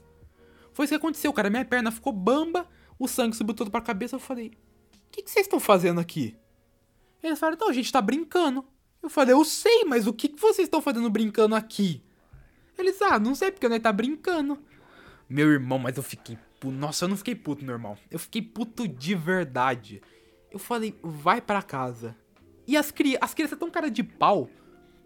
Foi 0.73 0.85
isso 0.85 0.93
que 0.93 0.97
aconteceu, 0.99 1.33
cara. 1.33 1.49
Minha 1.49 1.65
perna 1.65 1.91
ficou 1.91 2.13
bamba, 2.13 2.67
o 2.99 3.09
sangue 3.09 3.37
subiu 3.37 3.55
todo 3.55 3.71
pra 3.71 3.81
cabeça. 3.81 4.17
Eu 4.17 4.21
falei, 4.21 4.49
o 4.49 5.11
que, 5.11 5.23
que 5.23 5.31
vocês 5.31 5.47
estão 5.47 5.61
fazendo 5.61 6.01
aqui? 6.01 6.37
Eles 7.23 7.39
falaram, 7.39 7.59
não, 7.61 7.69
a 7.69 7.73
gente 7.73 7.91
tá 7.91 8.01
brincando. 8.01 8.65
Eu 9.03 9.09
falei, 9.09 9.35
eu 9.35 9.45
sei, 9.45 9.85
mas 9.85 10.07
o 10.07 10.13
que, 10.13 10.29
que 10.29 10.41
vocês 10.41 10.67
estão 10.67 10.83
fazendo 10.83 11.09
brincando 11.09 11.55
aqui? 11.55 12.03
Eles, 12.77 13.01
ah, 13.03 13.19
não 13.19 13.35
sei, 13.35 13.51
porque 13.51 13.69
nós 13.69 13.81
tá 13.81 13.93
brincando. 13.93 14.59
Meu 15.29 15.51
irmão, 15.51 15.79
mas 15.79 15.97
eu 15.97 16.03
fiquei 16.03 16.39
puto. 16.59 16.75
Nossa, 16.75 17.05
eu 17.05 17.09
não 17.09 17.17
fiquei 17.17 17.35
puto, 17.35 17.65
normal. 17.65 17.97
Eu 18.11 18.19
fiquei 18.19 18.43
puto 18.43 18.87
de 18.87 19.15
verdade. 19.15 20.03
Eu 20.51 20.59
falei, 20.59 20.99
vai 21.03 21.41
para 21.41 21.63
casa. 21.63 22.17
E 22.67 22.77
as, 22.77 22.91
cri 22.91 23.17
as 23.21 23.35
crianças 23.35 23.59
tão 23.59 23.71
cara 23.71 23.91
de 23.91 24.03
pau 24.03 24.51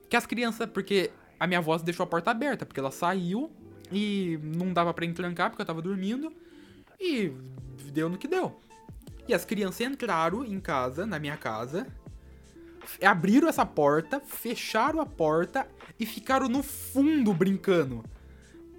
que 0.09 0.17
as 0.17 0.27
crianças, 0.27 0.69
porque 0.69 1.11
a 1.39 1.47
minha 1.47 1.61
voz 1.61 1.83
deixou 1.83 2.05
a 2.05 2.07
porta 2.07 2.31
aberta, 2.31 2.65
porque 2.65 2.81
ela 2.81 2.91
saiu 2.91 3.51
e 3.91 4.39
não 4.43 4.73
dava 4.73 4.93
para 4.95 5.05
entrancar 5.05 5.51
porque 5.51 5.63
eu 5.63 5.67
tava 5.67 5.83
dormindo. 5.83 6.33
E 7.01 7.33
deu 7.93 8.09
no 8.09 8.17
que 8.17 8.29
deu. 8.29 8.61
E 9.27 9.35
as 9.35 9.45
crianças 9.45 9.81
entraram 9.81 10.45
em 10.45 10.61
casa, 10.61 11.07
na 11.07 11.19
minha 11.19 11.37
casa, 11.37 11.87
abriram 13.05 13.49
essa 13.49 13.65
porta, 13.65 14.21
fecharam 14.21 15.01
a 15.01 15.07
porta 15.07 15.67
e 15.99 16.05
ficaram 16.07 16.49
no 16.49 16.63
fundo 16.63 17.33
brincando. 17.33 18.05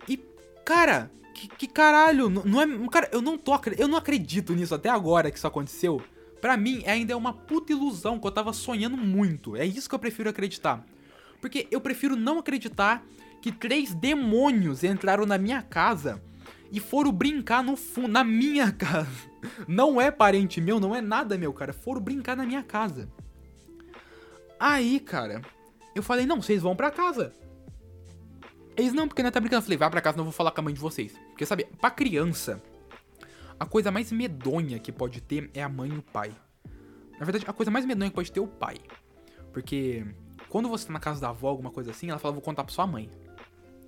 E, 0.08 0.18
cara, 0.64 1.12
que, 1.34 1.48
que 1.48 1.68
caralho, 1.68 2.30
não, 2.30 2.44
não, 2.44 2.62
é. 2.62 2.90
Cara, 2.90 3.10
eu 3.12 3.22
não 3.22 3.38
tô. 3.38 3.52
Eu 3.78 3.88
não 3.88 3.98
acredito 3.98 4.54
nisso 4.54 4.76
até 4.76 4.90
agora 4.90 5.32
que 5.32 5.38
isso 5.38 5.48
aconteceu. 5.48 6.02
Pra 6.40 6.56
mim, 6.56 6.84
ainda 6.86 7.14
é 7.14 7.16
uma 7.16 7.34
puta 7.34 7.72
ilusão 7.72 8.20
que 8.20 8.28
eu 8.28 8.32
tava 8.32 8.54
sonhando 8.54 8.96
muito. 8.96 9.56
É 9.56 9.66
isso 9.66 9.90
que 9.90 9.96
eu 9.96 10.00
prefiro 10.00 10.30
acreditar. 10.30 10.86
Porque 11.46 11.68
eu 11.70 11.80
prefiro 11.80 12.16
não 12.16 12.40
acreditar 12.40 13.06
que 13.40 13.52
três 13.52 13.94
demônios 13.94 14.84
entraram 14.84 15.28
na 15.28 15.38
minha 15.38 15.62
casa 15.62 16.20
e 16.72 16.80
foram 16.80 17.12
brincar 17.12 17.64
no 17.64 17.78
fundo, 17.78 18.08
na 18.08 18.24
minha 18.24 18.72
casa. 18.74 19.30
Não 19.68 20.02
é 20.02 20.10
parente 20.10 20.60
meu, 20.60 20.80
não 20.80 20.96
é 20.96 21.02
nada 21.02 21.38
meu, 21.38 21.54
cara. 21.54 21.72
Foram 21.72 22.02
brincar 22.02 22.36
na 22.36 22.48
minha 22.48 22.64
casa. 22.64 23.08
Aí, 24.60 25.00
cara, 25.00 25.44
eu 25.94 26.02
falei, 26.02 26.26
não, 26.26 26.42
vocês 26.42 26.64
vão 26.64 26.76
pra 26.76 26.90
casa. 26.90 27.32
Eles, 28.76 28.92
não, 28.92 29.08
porque 29.08 29.22
não 29.22 29.30
tá 29.30 29.40
brincando. 29.40 29.60
Eu 29.60 29.66
falei, 29.66 29.78
vai 29.78 29.92
pra 29.92 30.02
casa, 30.02 30.18
não 30.18 30.24
vou 30.24 30.34
falar 30.34 30.50
com 30.50 30.62
a 30.62 30.64
mãe 30.64 30.74
de 30.74 30.80
vocês. 30.80 31.14
Porque, 31.30 31.46
sabe, 31.46 31.68
pra 31.80 31.92
criança, 31.92 32.60
a 33.60 33.68
coisa 33.68 33.92
mais 33.92 34.12
medonha 34.12 34.80
que 34.80 34.92
pode 34.92 35.22
ter 35.22 35.52
é 35.54 35.62
a 35.62 35.70
mãe 35.70 35.92
e 35.92 35.98
o 36.00 36.02
pai. 36.02 36.32
Na 37.20 37.24
verdade, 37.24 37.46
a 37.48 37.54
coisa 37.54 37.70
mais 37.70 37.86
medonha 37.86 38.10
que 38.10 38.16
pode 38.16 38.32
ter 38.32 38.40
é 38.40 38.42
o 38.42 38.48
pai. 38.48 38.80
Porque 39.54 40.04
quando 40.50 40.70
você 40.70 40.88
tá 40.88 40.94
na 40.94 41.00
casa 41.00 41.22
da 41.22 41.30
avó, 41.30 41.50
alguma 41.50 41.72
coisa 41.72 41.92
assim, 41.92 42.10
ela 42.10 42.20
fala, 42.20 42.34
vou 42.34 42.42
contar 42.42 42.64
pra 42.64 42.74
sua 42.74 42.88
mãe. 42.88 43.10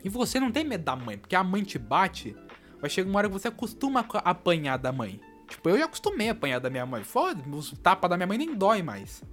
E 0.04 0.10
você 0.10 0.40
não 0.40 0.52
tem 0.52 0.64
medo 0.64 0.84
da 0.84 0.96
mãe, 0.96 1.18
porque 1.18 1.36
a 1.36 1.44
mãe 1.44 1.64
te 1.64 1.80
bate, 1.80 2.36
vai 2.80 2.90
chegar 2.90 3.10
uma 3.10 3.20
hora 3.20 3.28
que 3.28 3.34
você 3.34 3.48
acostuma 3.48 4.06
a 4.14 4.30
apanhar 4.30 4.78
da 4.78 4.92
mãe. 4.92 5.20
Tipo, 5.48 5.70
eu 5.70 5.78
já 5.78 5.86
acostumei 5.86 6.30
a 6.30 6.34
apanhar 6.34 6.60
da 6.60 6.70
minha 6.70 6.86
mãe. 6.86 7.04
Foda, 7.04 7.42
os 7.50 7.72
tapas 7.72 8.10
da 8.10 8.18
minha 8.18 8.28
mãe 8.28 8.38
nem 8.38 8.54
dói 8.54 8.84
mais. 8.84 9.24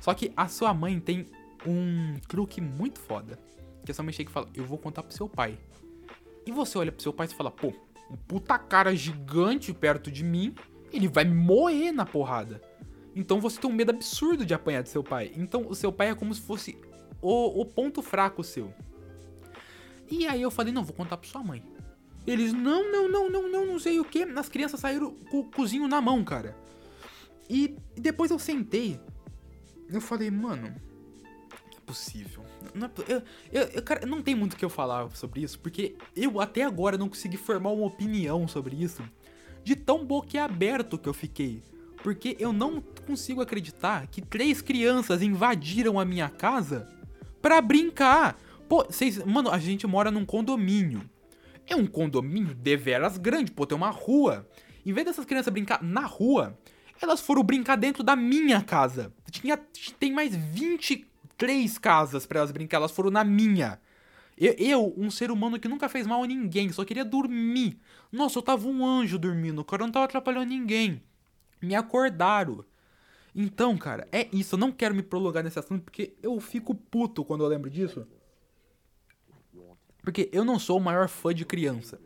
Só 0.00 0.14
que 0.14 0.32
a 0.36 0.48
sua 0.48 0.72
mãe 0.72 0.98
tem 0.98 1.26
um 1.66 2.18
truque 2.26 2.60
muito 2.60 2.98
foda. 2.98 3.38
Que 3.84 3.90
a 3.90 3.94
sua 3.94 4.02
mãe 4.02 4.12
chega 4.12 4.30
e 4.30 4.32
fala, 4.32 4.48
eu 4.54 4.64
vou 4.64 4.78
contar 4.78 5.02
pro 5.02 5.14
seu 5.14 5.28
pai. 5.28 5.58
E 6.46 6.50
você 6.50 6.78
olha 6.78 6.90
pro 6.90 7.02
seu 7.02 7.12
pai 7.12 7.26
e 7.26 7.34
fala, 7.34 7.50
pô, 7.50 7.68
um 8.10 8.16
puta 8.16 8.58
cara 8.58 8.94
gigante 8.96 9.72
perto 9.72 10.10
de 10.10 10.24
mim, 10.24 10.54
ele 10.92 11.06
vai 11.06 11.24
moer 11.24 11.92
na 11.92 12.06
porrada. 12.06 12.60
Então 13.14 13.40
você 13.40 13.60
tem 13.60 13.68
um 13.68 13.74
medo 13.74 13.90
absurdo 13.90 14.46
de 14.46 14.54
apanhar 14.54 14.82
do 14.82 14.88
seu 14.88 15.02
pai. 15.02 15.32
Então 15.36 15.66
o 15.68 15.74
seu 15.74 15.92
pai 15.92 16.10
é 16.10 16.14
como 16.14 16.34
se 16.34 16.40
fosse 16.40 16.76
o, 17.20 17.60
o 17.60 17.64
ponto 17.64 18.02
fraco 18.02 18.42
seu. 18.42 18.72
E 20.10 20.26
aí 20.26 20.42
eu 20.42 20.50
falei, 20.50 20.72
não, 20.72 20.84
vou 20.84 20.94
contar 20.94 21.16
pra 21.16 21.28
sua 21.28 21.42
mãe. 21.42 21.62
Eles, 22.26 22.52
não, 22.52 22.90
não, 22.90 23.08
não, 23.08 23.30
não, 23.30 23.48
não, 23.48 23.66
não 23.66 23.78
sei 23.78 23.98
o 23.98 24.04
que. 24.04 24.22
As 24.22 24.48
crianças 24.48 24.80
saíram 24.80 25.14
com 25.30 25.40
o 25.40 25.44
cozinho 25.44 25.88
na 25.88 26.00
mão, 26.00 26.22
cara. 26.24 26.56
E 27.48 27.76
depois 27.96 28.30
eu 28.30 28.38
sentei. 28.38 29.00
Eu 29.88 30.00
falei, 30.00 30.30
mano, 30.30 30.62
não 30.62 31.76
é 31.76 31.80
possível. 31.84 32.44
Não 32.74 32.86
é, 32.86 32.90
eu, 33.08 33.22
eu, 33.52 33.62
eu, 33.68 33.82
cara, 33.82 34.06
não 34.06 34.22
tem 34.22 34.34
muito 34.34 34.52
o 34.52 34.56
que 34.56 34.64
eu 34.64 34.70
falar 34.70 35.10
sobre 35.16 35.40
isso, 35.42 35.58
porque 35.58 35.96
eu 36.14 36.40
até 36.40 36.62
agora 36.62 36.96
não 36.96 37.08
consegui 37.08 37.36
formar 37.36 37.70
uma 37.70 37.86
opinião 37.86 38.46
sobre 38.46 38.76
isso. 38.76 39.02
De 39.64 39.74
tão 39.74 40.04
boquiaberto 40.04 40.98
que 40.98 41.08
eu 41.08 41.14
fiquei. 41.14 41.62
Porque 42.02 42.36
eu 42.38 42.52
não 42.52 42.82
consigo 43.06 43.40
acreditar 43.40 44.06
que 44.06 44.22
três 44.22 44.62
crianças 44.62 45.22
invadiram 45.22 46.00
a 46.00 46.04
minha 46.04 46.28
casa 46.28 46.88
pra 47.42 47.60
brincar. 47.60 48.38
Pô, 48.68 48.84
vocês. 48.84 49.22
Mano, 49.24 49.50
a 49.50 49.58
gente 49.58 49.86
mora 49.86 50.10
num 50.10 50.24
condomínio. 50.24 51.02
É 51.66 51.76
um 51.76 51.86
condomínio 51.86 52.54
deveras 52.54 53.16
grande, 53.16 53.52
pô, 53.52 53.66
tem 53.66 53.76
uma 53.76 53.90
rua. 53.90 54.48
Em 54.84 54.92
vez 54.92 55.06
dessas 55.06 55.24
crianças 55.24 55.52
brincar 55.52 55.82
na 55.82 56.04
rua, 56.04 56.58
elas 57.00 57.20
foram 57.20 57.42
brincar 57.42 57.76
dentro 57.76 58.02
da 58.02 58.16
minha 58.16 58.60
casa. 58.62 59.12
Tinha, 59.30 59.56
tem 59.98 60.12
mais 60.12 60.34
23 60.34 61.78
casas 61.78 62.26
para 62.26 62.40
elas 62.40 62.50
brincar, 62.50 62.78
elas 62.78 62.90
foram 62.90 63.10
na 63.10 63.22
minha. 63.22 63.78
Eu, 64.36 64.54
eu, 64.58 64.94
um 64.96 65.10
ser 65.10 65.30
humano 65.30 65.60
que 65.60 65.68
nunca 65.68 65.88
fez 65.88 66.06
mal 66.06 66.22
a 66.22 66.26
ninguém, 66.26 66.72
só 66.72 66.84
queria 66.84 67.04
dormir. 67.04 67.78
Nossa, 68.10 68.38
eu 68.38 68.42
tava 68.42 68.66
um 68.66 68.84
anjo 68.84 69.18
dormindo, 69.18 69.60
o 69.60 69.64
cara 69.64 69.84
não 69.84 69.92
tava 69.92 70.06
atrapalhando 70.06 70.46
ninguém. 70.46 71.02
Me 71.60 71.74
acordaram. 71.74 72.64
Então, 73.34 73.76
cara, 73.76 74.08
é 74.10 74.28
isso. 74.32 74.54
Eu 74.54 74.58
não 74.58 74.72
quero 74.72 74.94
me 74.94 75.02
prolongar 75.02 75.44
nesse 75.44 75.58
assunto 75.58 75.82
porque 75.82 76.14
eu 76.22 76.38
fico 76.40 76.74
puto 76.74 77.24
quando 77.24 77.44
eu 77.44 77.48
lembro 77.48 77.70
disso. 77.70 78.06
Porque 80.02 80.28
eu 80.32 80.44
não 80.44 80.58
sou 80.58 80.78
o 80.78 80.80
maior 80.80 81.08
fã 81.08 81.34
de 81.34 81.44
criança. 81.44 82.00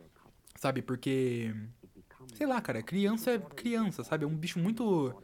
Sabe? 0.56 0.82
Porque. 0.82 1.54
Sei 2.34 2.46
lá, 2.46 2.60
cara, 2.60 2.82
criança 2.82 3.32
é 3.32 3.38
criança, 3.38 4.02
sabe? 4.02 4.24
É 4.24 4.26
um 4.26 4.36
bicho 4.36 4.58
muito. 4.58 5.14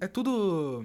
É 0.00 0.06
tudo. 0.06 0.84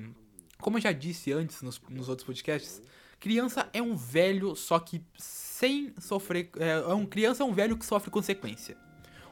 Como 0.60 0.78
eu 0.78 0.82
já 0.82 0.92
disse 0.92 1.32
antes 1.32 1.62
nos, 1.62 1.82
nos 1.90 2.10
outros 2.10 2.26
podcasts, 2.26 2.82
criança 3.20 3.70
é 3.74 3.82
um 3.82 3.96
velho, 3.96 4.56
só 4.56 4.80
que 4.80 5.04
sem 5.18 5.94
sofrer. 6.00 6.50
É, 6.58 6.72
é 6.72 6.94
um 6.94 7.06
criança 7.06 7.44
é 7.44 7.46
um 7.46 7.54
velho 7.54 7.78
que 7.78 7.86
sofre 7.86 8.12
consequência. 8.12 8.78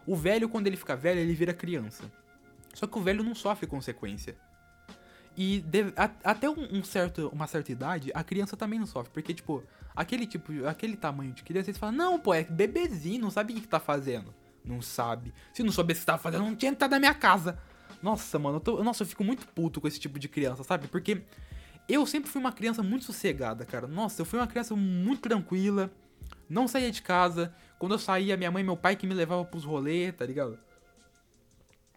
O 0.05 0.15
velho, 0.15 0.50
quando 0.50 0.67
ele 0.67 0.77
fica 0.77 0.95
velho, 0.95 1.19
ele 1.19 1.33
vira 1.33 1.53
criança. 1.53 2.12
Só 2.73 2.87
que 2.87 2.97
o 2.97 3.01
velho 3.01 3.23
não 3.23 3.35
sofre 3.35 3.67
consequência. 3.67 4.35
E 5.35 5.61
deve, 5.61 5.93
a, 5.95 6.09
até 6.23 6.49
um, 6.49 6.77
um, 6.77 6.83
certo, 6.83 7.29
uma 7.29 7.47
certa 7.47 7.71
idade, 7.71 8.11
a 8.13 8.23
criança 8.23 8.55
também 8.55 8.79
não 8.79 8.85
sofre. 8.85 9.11
Porque, 9.11 9.33
tipo, 9.33 9.63
aquele 9.95 10.25
tipo, 10.27 10.65
aquele 10.65 10.95
tamanho 10.95 11.33
de 11.33 11.43
criança, 11.43 11.69
eles 11.69 11.79
falam, 11.79 11.95
não, 11.95 12.19
pô, 12.19 12.33
é 12.33 12.43
bebezinho, 12.43 13.21
não 13.21 13.31
sabe 13.31 13.53
o 13.53 13.55
que, 13.55 13.61
que 13.61 13.67
tá 13.67 13.79
fazendo. 13.79 14.33
Não 14.63 14.81
sabe. 14.81 15.33
Se 15.53 15.63
não 15.63 15.71
soubesse 15.71 15.99
o 15.99 16.01
que 16.01 16.05
tava 16.05 16.21
fazendo, 16.21 16.43
não 16.43 16.55
tinha 16.55 16.71
entrado 16.71 16.91
na 16.91 16.99
minha 16.99 17.13
casa. 17.13 17.59
Nossa, 18.01 18.37
mano, 18.37 18.57
eu 18.57 18.61
tô, 18.61 18.83
nossa, 18.83 19.03
eu 19.03 19.07
fico 19.07 19.23
muito 19.23 19.47
puto 19.47 19.81
com 19.81 19.87
esse 19.87 19.99
tipo 19.99 20.19
de 20.19 20.27
criança, 20.27 20.63
sabe? 20.63 20.87
Porque 20.87 21.23
eu 21.87 22.05
sempre 22.05 22.29
fui 22.29 22.39
uma 22.39 22.51
criança 22.51 22.81
muito 22.83 23.05
sossegada, 23.05 23.65
cara. 23.65 23.87
Nossa, 23.87 24.21
eu 24.21 24.25
fui 24.25 24.39
uma 24.39 24.47
criança 24.47 24.75
muito 24.75 25.21
tranquila. 25.21 25.91
Não 26.49 26.67
saía 26.67 26.91
de 26.91 27.01
casa. 27.01 27.53
Quando 27.79 27.93
eu 27.93 27.99
saía, 27.99 28.37
minha 28.37 28.51
mãe 28.51 28.61
e 28.61 28.65
meu 28.65 28.77
pai 28.77 28.95
que 28.95 29.07
me 29.07 29.13
levavam 29.13 29.45
pros 29.45 29.63
rolês, 29.63 30.13
tá 30.15 30.25
ligado? 30.25 30.57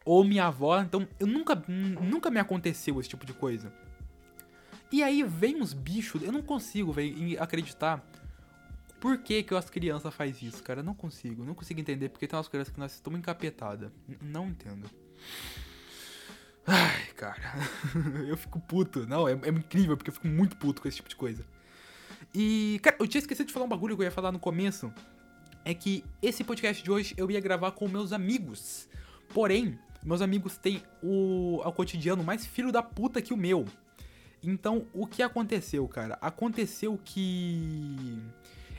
Ou 0.07 0.25
minha 0.25 0.47
avó, 0.47 0.81
então 0.81 1.07
eu 1.19 1.27
nunca, 1.27 1.61
nunca 1.67 2.31
me 2.31 2.39
aconteceu 2.39 2.99
esse 3.01 3.09
tipo 3.09 3.27
de 3.27 3.35
coisa. 3.35 3.73
E 4.91 5.03
aí 5.03 5.25
vem 5.25 5.61
uns 5.61 5.75
bichos, 5.75 6.23
eu 6.23 6.31
não 6.31 6.41
consigo 6.41 6.93
véio, 6.93 7.43
acreditar 7.43 8.03
por 9.01 9.19
que, 9.19 9.43
que 9.43 9.55
as 9.55 9.69
crianças 9.69 10.15
faz 10.15 10.41
isso, 10.41 10.63
cara. 10.63 10.81
Eu 10.81 10.85
não 10.85 10.95
consigo, 10.95 11.45
não 11.45 11.55
consigo 11.55 11.81
entender 11.81 12.09
porque 12.09 12.27
tem 12.27 12.37
umas 12.37 12.49
crianças 12.49 12.73
que 12.73 12.79
nós 12.79 12.93
estamos 12.95 13.19
encapetadas. 13.19 13.91
Não 14.23 14.47
entendo. 14.47 14.89
Ai, 16.65 17.07
cara. 17.17 17.55
eu 18.27 18.37
fico 18.37 18.61
puto. 18.61 19.07
Não, 19.07 19.29
é, 19.29 19.33
é 19.33 19.49
incrível 19.49 19.97
porque 19.97 20.11
eu 20.11 20.15
fico 20.15 20.29
muito 20.29 20.57
puto 20.57 20.81
com 20.81 20.89
esse 20.89 20.97
tipo 20.97 21.09
de 21.09 21.17
coisa. 21.17 21.45
E, 22.33 22.79
cara, 22.81 22.97
eu 23.01 23.09
tinha 23.09 23.21
esquecido 23.21 23.49
de 23.49 23.53
falar 23.53 23.67
um 23.67 23.69
bagulho 23.69 23.97
que 23.97 24.03
eu 24.03 24.07
ia 24.07 24.11
falar 24.11 24.31
no 24.31 24.39
começo. 24.39 24.93
É 25.65 25.75
que 25.75 26.05
esse 26.23 26.45
podcast 26.45 26.83
de 26.83 26.91
hoje 26.91 27.13
eu 27.17 27.29
ia 27.29 27.41
gravar 27.41 27.73
com 27.73 27.89
meus 27.89 28.13
amigos. 28.13 28.89
Porém, 29.35 29.79
meus 30.07 30.23
amigos 30.23 30.57
têm 30.57 30.83
o, 31.03 31.61
o 31.65 31.73
cotidiano 31.73 32.23
mais 32.23 32.47
filho 32.47 32.71
da 32.71 32.83
puta 32.83 33.21
que 33.21 33.35
o 33.35 33.37
meu. 33.37 33.67
Então, 34.43 34.87
o 34.95 35.07
que 35.07 35.23
aconteceu, 35.23 35.87
cara? 35.89 36.17
Aconteceu 36.21 36.99
que 37.05 38.23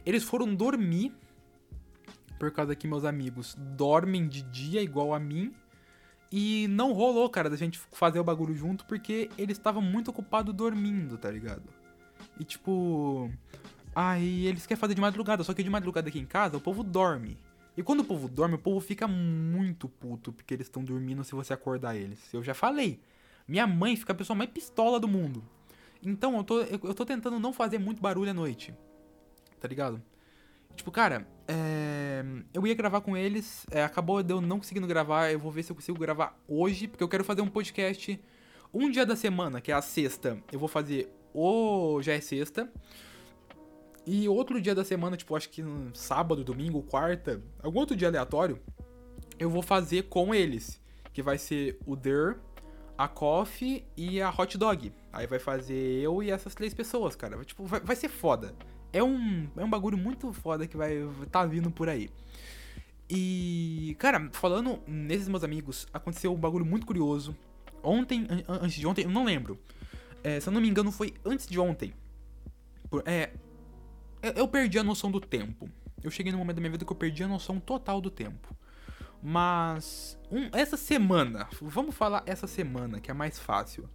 eles 0.06 0.24
foram 0.24 0.56
dormir 0.56 1.14
por 2.40 2.52
causa 2.52 2.76
que 2.76 2.88
meus 2.88 3.04
amigos 3.04 3.56
dormem 3.76 4.28
de 4.28 4.42
dia 4.44 4.82
igual 4.82 5.14
a 5.14 5.20
mim. 5.20 5.54
E 6.32 6.68
não 6.70 6.94
rolou, 6.94 7.30
cara, 7.30 7.50
da 7.50 7.56
gente 7.56 7.80
fazer 7.92 8.20
o 8.20 8.24
bagulho 8.24 8.56
junto 8.56 8.86
porque 8.86 9.30
eles 9.38 9.58
estavam 9.58 9.82
muito 9.82 10.10
ocupados 10.10 10.54
dormindo, 10.54 11.18
tá 11.18 11.30
ligado? 11.30 11.64
E 12.40 12.44
tipo. 12.44 13.30
Aí 13.96 14.46
eles 14.46 14.66
querem 14.66 14.80
fazer 14.80 14.94
de 14.94 15.02
madrugada, 15.02 15.44
só 15.44 15.54
que 15.54 15.64
de 15.64 15.70
madrugada 15.70 16.08
aqui 16.08 16.20
em 16.20 16.26
casa 16.26 16.56
o 16.56 16.62
povo 16.62 16.84
dorme. 16.84 17.38
E 17.78 17.84
quando 17.84 18.00
o 18.00 18.04
povo 18.04 18.28
dorme, 18.28 18.56
o 18.56 18.60
povo 18.60 18.80
fica 18.80 19.08
muito 19.08 19.88
puto 19.88 20.34
porque 20.34 20.52
eles 20.52 20.66
estão 20.66 20.84
dormindo 20.84 21.24
se 21.24 21.36
você 21.36 21.54
acordar 21.54 21.96
eles. 21.96 22.34
Eu 22.34 22.44
já 22.44 22.56
falei. 22.56 23.00
Minha 23.48 23.68
mãe 23.68 23.96
fica 23.96 24.14
a 24.14 24.16
pessoa 24.16 24.36
mais 24.36 24.50
pistola 24.50 25.00
do 25.00 25.08
mundo. 25.08 25.44
Então 26.02 26.36
eu 26.36 26.44
tô, 26.44 26.62
eu, 26.62 26.94
tô 26.94 27.06
tentando 27.06 27.40
não 27.40 27.54
fazer 27.54 27.78
muito 27.78 28.02
barulho 28.02 28.32
à 28.32 28.34
noite. 28.34 28.74
Tá 29.60 29.68
ligado? 29.68 30.02
Tipo, 30.76 30.92
cara, 30.92 31.28
é... 31.48 32.26
eu 32.52 32.66
ia 32.66 32.74
gravar 32.74 33.02
com 33.02 33.16
eles, 33.16 33.66
é, 33.70 33.84
acabou 33.84 34.22
de 34.24 34.34
eu 34.34 34.42
não 34.42 34.58
conseguindo 34.58 34.88
gravar. 34.88 35.32
Eu 35.32 35.40
vou 35.40 35.52
ver 35.52 35.62
se 35.62 35.72
eu 35.72 35.76
consigo 35.76 36.00
gravar 36.00 36.36
hoje, 36.48 36.88
porque 36.88 37.04
eu 37.04 37.08
quero 37.08 37.24
fazer 37.24 37.42
um 37.42 37.48
podcast 37.48 38.20
um 38.74 38.90
dia 38.90 39.06
da 39.06 39.16
semana, 39.16 39.62
que 39.62 39.72
é 39.72 39.76
a 39.76 39.82
sexta. 39.82 40.38
Eu 40.52 40.60
vou 40.60 40.68
fazer 40.68 41.14
o. 41.34 42.02
Já 42.02 42.14
é 42.14 42.22
sexta. 42.22 42.72
E 44.10 44.30
outro 44.30 44.62
dia 44.62 44.74
da 44.74 44.86
semana, 44.86 45.18
tipo, 45.18 45.36
acho 45.36 45.50
que 45.50 45.62
sábado, 45.94 46.42
domingo, 46.42 46.82
quarta, 46.82 47.44
algum 47.62 47.80
outro 47.80 47.94
dia 47.94 48.08
aleatório, 48.08 48.58
eu 49.38 49.50
vou 49.50 49.62
fazer 49.62 50.04
com 50.04 50.34
eles. 50.34 50.82
Que 51.12 51.22
vai 51.22 51.38
ser 51.38 51.78
o 51.86 51.94
Der, 51.94 52.38
a 52.98 53.10
Coffee 53.10 53.84
e 53.98 54.22
a 54.22 54.30
Hot 54.30 54.58
Dog. 54.58 54.94
Aí 55.12 55.28
vai 55.28 55.40
fazer 55.40 55.76
eu 55.76 56.24
e 56.24 56.32
essas 56.32 56.56
três 56.56 56.74
pessoas, 56.74 57.18
cara. 57.18 57.44
Tipo, 57.44 57.66
vai, 57.66 57.82
vai 57.82 57.98
ser 57.98 58.08
foda. 58.08 58.56
É 58.94 59.04
um, 59.04 59.50
é 59.58 59.64
um 59.66 59.70
bagulho 59.70 59.98
muito 59.98 60.32
foda 60.32 60.66
que 60.66 60.78
vai 60.78 61.06
tá 61.30 61.46
vindo 61.46 61.70
por 61.70 61.90
aí. 61.90 62.10
E, 63.10 63.94
cara, 64.00 64.30
falando 64.32 64.80
nesses 64.88 65.28
meus 65.28 65.44
amigos, 65.44 65.86
aconteceu 65.92 66.34
um 66.34 66.38
bagulho 66.38 66.66
muito 66.66 66.86
curioso. 66.86 67.36
Ontem, 67.84 68.26
an 68.48 68.60
antes 68.62 68.78
de 68.78 68.88
ontem, 68.88 69.04
eu 69.04 69.10
não 69.10 69.26
lembro. 69.26 69.60
É, 70.24 70.40
se 70.40 70.48
eu 70.48 70.54
não 70.54 70.62
me 70.62 70.70
engano, 70.70 70.94
foi 70.94 71.14
antes 71.26 71.46
de 71.46 71.60
ontem. 71.60 71.94
É, 73.06 73.32
eu 74.22 74.48
perdi 74.48 74.80
a 74.80 74.84
noção 74.84 75.12
do 75.12 75.20
tempo. 75.20 75.70
Eu 76.04 76.12
cheguei 76.12 76.32
num 76.32 76.38
momento 76.38 76.56
da 76.56 76.62
minha 76.62 76.72
vida 76.72 76.86
que 76.86 76.92
eu 76.92 76.96
perdi 76.96 77.24
a 77.24 77.28
noção 77.28 77.60
total 77.60 78.00
do 78.00 78.10
tempo. 78.10 78.56
Mas 79.22 80.18
um, 80.32 80.50
essa 80.54 80.78
semana, 80.78 81.48
vamos 81.62 81.96
falar 81.96 82.24
essa 82.26 82.48
semana, 82.48 83.00
que 83.00 83.10
é 83.10 83.14
mais 83.14 83.40
fácil. 83.40 83.90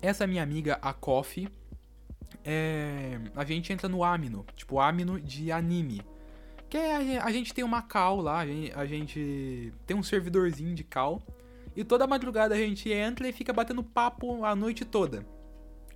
Essa 0.00 0.26
minha 0.26 0.42
amiga, 0.42 0.78
a 0.82 0.92
Coffee, 0.92 1.48
é, 2.44 3.18
a 3.34 3.44
gente 3.44 3.72
entra 3.72 3.88
no 3.88 4.04
Amino, 4.04 4.44
tipo 4.54 4.80
Amino 4.80 5.20
de 5.20 5.50
anime. 5.52 6.02
Que 6.68 6.76
é, 6.76 7.18
a 7.18 7.30
gente 7.30 7.52
tem 7.52 7.64
uma 7.64 7.82
cal 7.82 8.20
lá, 8.20 8.40
a 8.40 8.46
gente, 8.46 8.72
a 8.74 8.86
gente 8.86 9.72
tem 9.86 9.96
um 9.96 10.02
servidorzinho 10.02 10.74
de 10.74 10.84
cal. 10.84 11.22
E 11.74 11.84
toda 11.84 12.06
madrugada 12.06 12.54
a 12.54 12.58
gente 12.58 12.90
entra 12.90 13.26
e 13.26 13.32
fica 13.32 13.52
batendo 13.52 13.82
papo 13.82 14.44
a 14.44 14.54
noite 14.54 14.84
toda. 14.84 15.26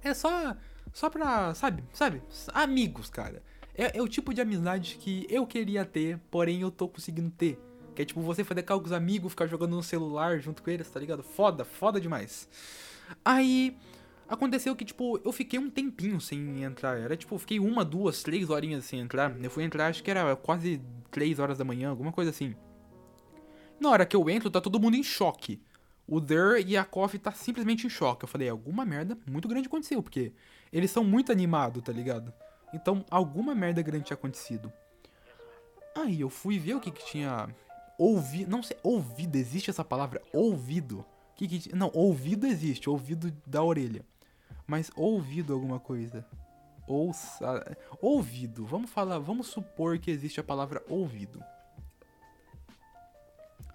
É 0.02 0.14
só 0.14 0.57
só 0.97 1.11
pra, 1.11 1.55
sabe, 1.55 1.85
sabe? 1.93 2.23
Amigos, 2.55 3.11
cara. 3.11 3.43
É, 3.75 3.99
é, 3.99 4.03
o 4.03 4.09
tipo 4.09 4.33
de 4.33 4.41
amizade 4.41 4.97
que 4.99 5.26
eu 5.29 5.47
queria 5.47 5.85
ter, 5.85 6.19
porém 6.31 6.62
eu 6.62 6.71
tô 6.71 6.88
conseguindo 6.88 7.29
ter. 7.29 7.61
Que 7.95 8.00
é 8.00 8.05
tipo 8.07 8.23
você 8.23 8.43
fazer 8.43 8.62
cálculos 8.62 8.93
amigos, 8.93 9.33
ficar 9.33 9.47
jogando 9.47 9.76
no 9.76 9.83
celular 9.83 10.41
junto 10.41 10.62
com 10.62 10.71
eles, 10.71 10.88
tá 10.88 10.99
ligado? 10.99 11.23
Foda, 11.23 11.67
foda 11.67 12.00
demais. 12.00 12.49
Aí 13.23 13.76
aconteceu 14.26 14.75
que, 14.75 14.87
tipo, 14.87 15.21
eu 15.23 15.33
fiquei 15.33 15.59
um 15.59 15.69
tempinho 15.69 16.19
sem 16.19 16.62
entrar. 16.62 16.99
Era 16.99 17.15
tipo, 17.15 17.35
eu 17.35 17.38
fiquei 17.38 17.61
uma, 17.61 17.85
duas, 17.85 18.23
três 18.23 18.49
horinhas 18.49 18.87
sem 18.87 18.99
entrar. 18.99 19.37
Eu 19.38 19.50
fui 19.50 19.65
entrar, 19.65 19.88
acho 19.88 20.03
que 20.03 20.11
era 20.11 20.35
quase 20.35 20.81
três 21.11 21.38
horas 21.38 21.59
da 21.59 21.65
manhã, 21.65 21.91
alguma 21.91 22.11
coisa 22.11 22.31
assim. 22.31 22.55
Na 23.79 23.91
hora 23.91 24.07
que 24.07 24.17
eu 24.17 24.31
entro, 24.31 24.49
tá 24.49 24.62
todo 24.62 24.81
mundo 24.81 24.97
em 24.97 25.03
choque. 25.03 25.61
O 26.09 26.21
Der 26.21 26.67
e 26.67 26.75
a 26.75 26.87
Coffee 26.87 27.21
tá 27.21 27.33
simplesmente 27.33 27.87
em 27.87 27.91
choque. 27.91 28.25
Eu 28.25 28.29
falei, 28.29 28.49
alguma 28.49 28.87
merda 28.87 29.19
muito 29.31 29.47
grande 29.47 29.67
aconteceu, 29.67 30.03
porque 30.03 30.33
eles 30.73 30.90
são 30.90 31.04
muito 31.04 31.32
animados, 31.32 31.82
tá 31.82 31.92
ligado? 31.92 32.32
Então, 32.73 33.04
alguma 33.11 33.54
merda 33.54 33.82
grande 33.82 34.04
tinha 34.04 34.16
acontecido. 34.16 34.73
Aí 35.96 36.20
eu 36.20 36.28
fui 36.28 36.58
ver 36.58 36.75
o 36.75 36.80
que 36.80 36.90
que 36.90 37.04
tinha 37.04 37.49
ouvido, 37.99 38.50
não 38.50 38.62
sei, 38.62 38.76
ouvido, 38.82 39.37
existe 39.37 39.70
essa 39.70 39.85
palavra? 39.85 40.20
Ouvido. 40.32 41.04
Que 41.35 41.49
que, 41.49 41.75
não, 41.75 41.90
ouvido 41.94 42.46
existe, 42.46 42.88
ouvido 42.88 43.32
da 43.46 43.62
orelha. 43.62 44.04
Mas 44.66 44.90
ouvido 44.96 45.52
alguma 45.52 45.78
coisa. 45.78 46.26
Ouça, 46.87 47.76
ouvido. 48.00 48.64
Vamos 48.64 48.90
falar, 48.90 49.18
vamos 49.18 49.49
supor 49.49 49.99
que 49.99 50.11
existe 50.11 50.40
a 50.40 50.44
palavra 50.44 50.82
ouvido. 50.88 51.42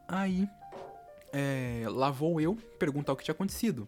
Aí, 0.08 0.48
é, 1.32 1.86
lá 1.88 2.10
vou 2.12 2.40
eu 2.42 2.56
perguntar 2.78 3.14
o 3.14 3.16
que 3.16 3.24
tinha 3.24 3.34
acontecido. 3.34 3.88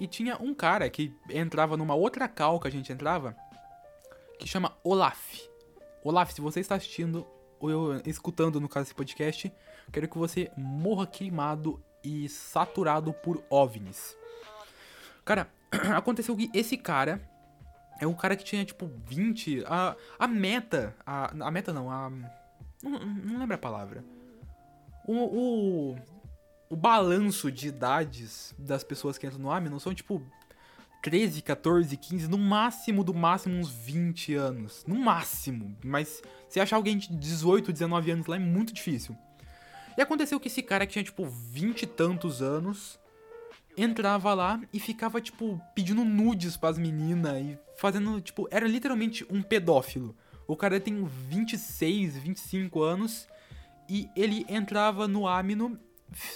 E 0.00 0.06
tinha 0.06 0.38
um 0.40 0.54
cara 0.54 0.88
que 0.88 1.14
entrava 1.28 1.76
numa 1.76 1.94
outra 1.94 2.26
cal 2.26 2.58
que 2.58 2.66
a 2.66 2.70
gente 2.70 2.90
entrava, 2.90 3.36
que 4.38 4.48
chama 4.48 4.74
Olaf. 4.82 5.46
Olaf, 6.02 6.32
se 6.32 6.40
você 6.40 6.60
está 6.60 6.76
assistindo, 6.76 7.26
ou 7.60 7.70
eu, 7.70 8.02
escutando 8.06 8.58
no 8.58 8.68
caso 8.68 8.86
esse 8.86 8.94
podcast, 8.94 9.52
quero 9.92 10.08
que 10.08 10.16
você 10.16 10.50
morra 10.56 11.06
queimado 11.06 11.78
e 12.02 12.26
saturado 12.30 13.12
por 13.12 13.44
OVNIs. 13.50 14.16
Cara, 15.22 15.48
aconteceu 15.94 16.34
que 16.34 16.50
esse 16.54 16.78
cara 16.78 17.20
é 18.00 18.06
um 18.06 18.14
cara 18.14 18.34
que 18.34 18.44
tinha 18.44 18.64
tipo 18.64 18.90
20. 19.06 19.64
A, 19.66 19.94
a 20.18 20.26
meta. 20.26 20.96
A, 21.04 21.30
a 21.46 21.50
meta 21.50 21.74
não, 21.74 21.90
a. 21.90 22.08
Não, 22.82 22.90
não 22.98 23.38
lembro 23.38 23.54
a 23.54 23.58
palavra. 23.58 24.02
O, 25.06 25.14
o, 25.14 25.98
o 26.70 26.76
balanço 26.76 27.50
de 27.50 27.66
idades 27.66 28.54
das 28.56 28.84
pessoas 28.84 29.18
que 29.18 29.26
entram 29.26 29.40
no 29.40 29.50
AMI 29.50 29.68
não 29.68 29.80
são 29.80 29.92
tipo 29.92 30.22
13, 31.02 31.42
14, 31.42 31.96
15, 31.96 32.28
no 32.28 32.38
máximo, 32.38 33.02
do 33.02 33.12
máximo 33.12 33.56
uns 33.56 33.70
20 33.70 34.34
anos. 34.34 34.84
No 34.86 34.94
máximo. 34.94 35.76
Mas 35.82 36.22
você 36.48 36.60
achar 36.60 36.76
alguém 36.76 36.96
de 36.96 37.08
18, 37.08 37.72
19 37.72 38.10
anos 38.12 38.26
lá 38.26 38.36
é 38.36 38.38
muito 38.38 38.72
difícil. 38.72 39.16
E 39.98 40.00
aconteceu 40.00 40.38
que 40.38 40.46
esse 40.46 40.62
cara 40.62 40.86
que 40.86 40.92
tinha, 40.92 41.04
tipo, 41.04 41.26
20 41.26 41.82
e 41.82 41.86
tantos 41.86 42.40
anos, 42.40 43.00
entrava 43.76 44.32
lá 44.32 44.60
e 44.72 44.78
ficava, 44.78 45.20
tipo, 45.20 45.60
pedindo 45.74 46.04
nudes 46.04 46.56
pras 46.56 46.78
meninas 46.78 47.36
e 47.42 47.58
fazendo, 47.76 48.20
tipo, 48.20 48.46
era 48.50 48.68
literalmente 48.68 49.26
um 49.28 49.42
pedófilo. 49.42 50.14
O 50.46 50.54
cara 50.54 50.78
tem 50.78 51.04
26, 51.04 52.18
25 52.18 52.82
anos 52.82 53.26
e 53.88 54.08
ele 54.14 54.44
entrava 54.48 55.08
no 55.08 55.26
Amino 55.26 55.78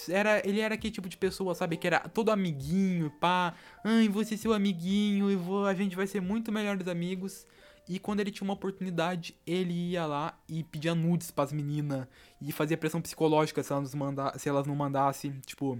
era, 0.09 0.47
ele 0.47 0.61
era 0.61 0.75
aquele 0.75 0.93
tipo 0.93 1.09
de 1.09 1.16
pessoa, 1.16 1.54
sabe? 1.54 1.76
Que 1.76 1.87
era 1.87 2.00
todo 2.00 2.31
amiguinho, 2.31 3.11
pá. 3.21 3.54
Ai, 3.83 4.09
você 4.09 4.37
seu 4.37 4.52
amiguinho, 4.52 5.31
e 5.31 5.37
vou, 5.37 5.66
a 5.66 5.75
gente 5.75 5.97
vai 5.97 6.07
ser 6.07 6.21
muito 6.21 6.52
melhores 6.52 6.87
amigos. 6.88 7.47
E 7.88 7.99
quando 7.99 8.21
ele 8.21 8.31
tinha 8.31 8.47
uma 8.47 8.54
oportunidade, 8.54 9.37
ele 9.47 9.90
ia 9.90 10.07
lá 10.07 10.38
e 10.49 10.64
pedia 10.64 10.95
nudes 10.95 11.31
pras 11.31 11.52
meninas. 11.52 12.07
E 12.40 12.50
fazia 12.52 12.76
pressão 12.76 13.00
psicológica 13.00 13.62
se 13.62 13.73
elas, 13.73 13.95
manda 13.95 14.37
se 14.38 14.49
elas 14.49 14.66
não 14.66 14.75
mandassem. 14.75 15.38
Tipo, 15.45 15.78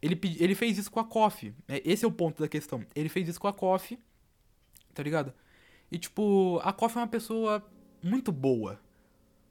ele, 0.00 0.18
ele 0.38 0.54
fez 0.54 0.78
isso 0.78 0.90
com 0.90 1.00
a 1.00 1.04
Coffee. 1.04 1.54
É, 1.66 1.82
esse 1.84 2.04
é 2.04 2.08
o 2.08 2.12
ponto 2.12 2.40
da 2.40 2.48
questão. 2.48 2.84
Ele 2.94 3.08
fez 3.08 3.28
isso 3.28 3.40
com 3.40 3.48
a 3.48 3.52
Coffee, 3.52 3.98
tá 4.94 5.02
ligado? 5.02 5.32
E, 5.90 5.98
tipo, 5.98 6.60
a 6.62 6.72
Coffee 6.72 6.98
é 6.98 7.02
uma 7.02 7.08
pessoa 7.08 7.64
muito 8.02 8.30
boa 8.30 8.80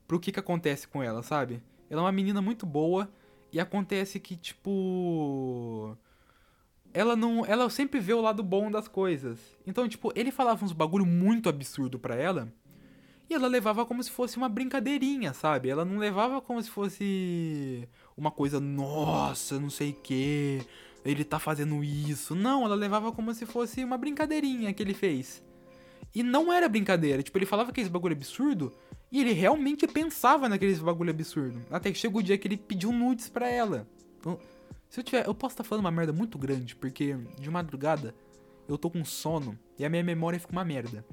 pro 0.08 0.20
que 0.20 0.32
que 0.32 0.40
acontece 0.40 0.88
com 0.88 1.04
ela, 1.04 1.22
sabe? 1.22 1.62
Ela 1.90 2.02
é 2.02 2.06
uma 2.06 2.12
menina 2.12 2.42
muito 2.42 2.66
boa 2.66 3.12
e 3.52 3.60
acontece 3.60 4.20
que, 4.20 4.36
tipo. 4.36 5.98
Ela 6.94 7.16
não. 7.16 7.46
Ela 7.46 7.70
sempre 7.70 8.00
vê 8.00 8.14
o 8.14 8.22
lado 8.22 8.44
bom 8.44 8.70
das 8.72 8.88
coisas. 8.88 9.40
Então, 9.66 9.88
tipo, 9.88 10.12
ele 10.16 10.32
falava 10.32 10.64
uns 10.64 10.74
bagulho 10.74 11.06
muito 11.06 11.50
absurdo 11.50 12.00
pra 12.00 12.16
ela. 12.16 12.52
E 13.30 13.34
ela 13.34 13.48
levava 13.48 13.86
como 13.86 14.02
se 14.02 14.10
fosse 14.10 14.38
uma 14.38 14.50
brincadeirinha, 14.50 15.34
sabe? 15.34 15.70
Ela 15.70 15.86
não 15.86 16.00
levava 16.00 16.42
como 16.42 16.62
se 16.64 16.70
fosse 16.70 17.88
uma 18.18 18.32
coisa, 18.32 18.60
nossa, 18.60 19.60
não 19.60 19.70
sei 19.70 19.92
o 19.92 19.94
que, 19.94 20.66
ele 21.06 21.24
tá 21.24 21.38
fazendo 21.38 21.84
isso. 21.84 22.34
Não, 22.34 22.66
ela 22.66 22.74
levava 22.74 23.12
como 23.12 23.32
se 23.36 23.46
fosse 23.46 23.84
uma 23.84 24.00
brincadeirinha 24.00 24.74
que 24.74 24.82
ele 24.82 24.96
fez. 24.96 25.44
E 26.14 26.24
não 26.24 26.52
era 26.52 26.68
brincadeira, 26.68 27.22
tipo, 27.22 27.38
ele 27.38 27.46
falava 27.46 27.72
que 27.72 27.80
esse 27.80 27.90
bagulho 27.90 28.16
absurdo 28.16 28.74
e 29.12 29.22
ele 29.22 29.34
realmente 29.34 29.88
pensava 29.88 30.48
naqueles 30.48 30.80
bagulho 30.80 31.10
absurdo. 31.10 31.60
Até 31.72 31.92
que 31.92 31.98
chegou 31.98 32.20
o 32.20 32.24
dia 32.24 32.38
que 32.38 32.48
ele 32.48 32.58
pediu 32.58 32.92
nudes 32.92 33.28
pra 33.28 33.50
ela. 33.50 33.88
Então, 34.20 34.40
se 34.90 35.00
eu 35.00 35.04
tiver. 35.04 35.28
Eu 35.28 35.34
posso 35.34 35.54
estar 35.54 35.64
tá 35.64 35.70
falando 35.70 35.86
uma 35.86 35.92
merda 35.92 36.14
muito 36.14 36.38
grande, 36.38 36.76
porque 36.76 37.16
de 37.40 37.50
madrugada 37.50 38.14
eu 38.68 38.78
tô 38.78 38.90
com 38.90 39.04
sono 39.04 39.58
e 39.78 39.86
a 39.86 39.90
minha 39.90 40.04
memória 40.04 40.40
fica 40.40 40.52
uma 40.52 40.66
merda. 40.66 41.06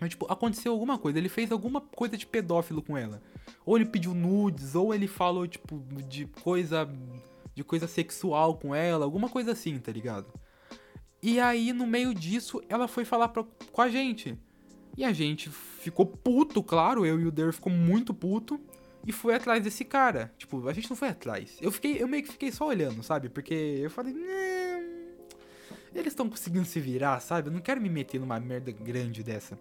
Mas, 0.00 0.10
tipo, 0.10 0.30
aconteceu 0.30 0.72
alguma 0.72 0.98
coisa, 0.98 1.18
ele 1.18 1.28
fez 1.28 1.50
alguma 1.50 1.80
coisa 1.80 2.16
de 2.16 2.26
pedófilo 2.26 2.82
com 2.82 2.96
ela. 2.96 3.22
Ou 3.64 3.76
ele 3.76 3.86
pediu 3.86 4.14
nudes, 4.14 4.74
ou 4.74 4.94
ele 4.94 5.06
falou, 5.06 5.46
tipo, 5.46 5.82
de 6.06 6.26
coisa. 6.26 6.88
de 7.54 7.64
coisa 7.64 7.86
sexual 7.86 8.56
com 8.56 8.74
ela, 8.74 9.04
alguma 9.04 9.28
coisa 9.28 9.52
assim, 9.52 9.78
tá 9.78 9.90
ligado? 9.90 10.26
E 11.22 11.40
aí, 11.40 11.72
no 11.72 11.86
meio 11.86 12.14
disso, 12.14 12.62
ela 12.68 12.86
foi 12.86 13.04
falar 13.04 13.28
pra, 13.28 13.44
com 13.72 13.80
a 13.80 13.88
gente. 13.88 14.38
E 14.96 15.04
a 15.04 15.12
gente 15.12 15.50
ficou 15.50 16.06
puto, 16.06 16.62
claro, 16.62 17.04
eu 17.04 17.20
e 17.20 17.26
o 17.26 17.30
Der 17.30 17.52
ficou 17.52 17.72
muito 17.72 18.14
puto. 18.14 18.60
E 19.06 19.12
foi 19.12 19.34
atrás 19.34 19.62
desse 19.62 19.84
cara. 19.84 20.32
Tipo, 20.36 20.66
a 20.68 20.72
gente 20.72 20.90
não 20.90 20.96
foi 20.96 21.08
atrás. 21.08 21.56
Eu 21.60 21.70
fiquei, 21.70 22.02
eu 22.02 22.08
meio 22.08 22.24
que 22.24 22.32
fiquei 22.32 22.50
só 22.50 22.66
olhando, 22.66 23.02
sabe? 23.04 23.28
Porque 23.28 23.54
eu 23.54 23.88
falei, 23.88 24.12
eles 25.94 26.08
estão 26.08 26.28
conseguindo 26.28 26.64
se 26.64 26.80
virar, 26.80 27.20
sabe? 27.20 27.48
Eu 27.48 27.52
não 27.52 27.60
quero 27.60 27.80
me 27.80 27.88
meter 27.88 28.18
numa 28.18 28.40
merda 28.40 28.72
grande 28.72 29.22
dessa. 29.22 29.56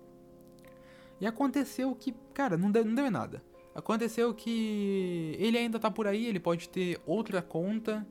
E 1.21 1.28
aconteceu 1.28 1.93
que, 1.95 2.13
cara, 2.34 2.58
não 2.58 2.71
deu, 2.71 2.84
não 2.84 2.95
deu 2.95 3.12
nada. 3.12 3.43
Aconteceu 3.76 4.34
que 4.34 5.36
ele 5.38 5.58
ainda 5.58 5.78
tá 5.78 5.91
por 5.91 6.08
aí, 6.08 6.26
ele 6.26 6.39
pode 6.39 6.67
ter 6.69 7.00
outra 7.06 7.41
conta 7.41 8.08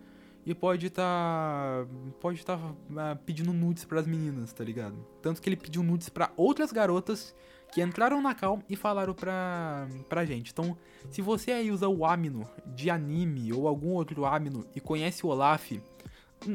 e 0.47 0.55
pode 0.55 0.87
estar 0.87 1.85
tá, 1.85 1.89
pode 2.21 2.39
estar 2.39 2.59
tá, 2.95 3.17
pedindo 3.25 3.53
nudes 3.53 3.85
para 3.85 4.01
as 4.01 4.07
meninas, 4.07 4.53
tá 4.53 4.63
ligado? 4.63 4.97
Tanto 5.23 5.41
que 5.41 5.49
ele 5.49 5.57
pediu 5.57 5.83
nudes 5.83 6.09
para 6.09 6.33
outras 6.37 6.71
garotas 6.71 7.35
que 7.73 7.83
entraram 7.83 8.21
na 8.21 8.35
Cal 8.35 8.63
e 8.69 8.77
falaram 8.77 9.15
pra, 9.15 9.89
pra 10.09 10.25
gente. 10.25 10.53
Então, 10.53 10.77
se 11.11 11.23
você 11.23 11.51
aí 11.53 11.71
usa 11.71 11.89
o 11.89 12.05
Amino 12.05 12.49
de 12.67 12.91
anime 12.91 13.53
ou 13.53 13.67
algum 13.67 13.93
outro 13.93 14.25
Amino 14.25 14.67
e 14.75 14.81
conhece 14.81 15.25
o 15.27 15.31
Olaf, 15.31 15.73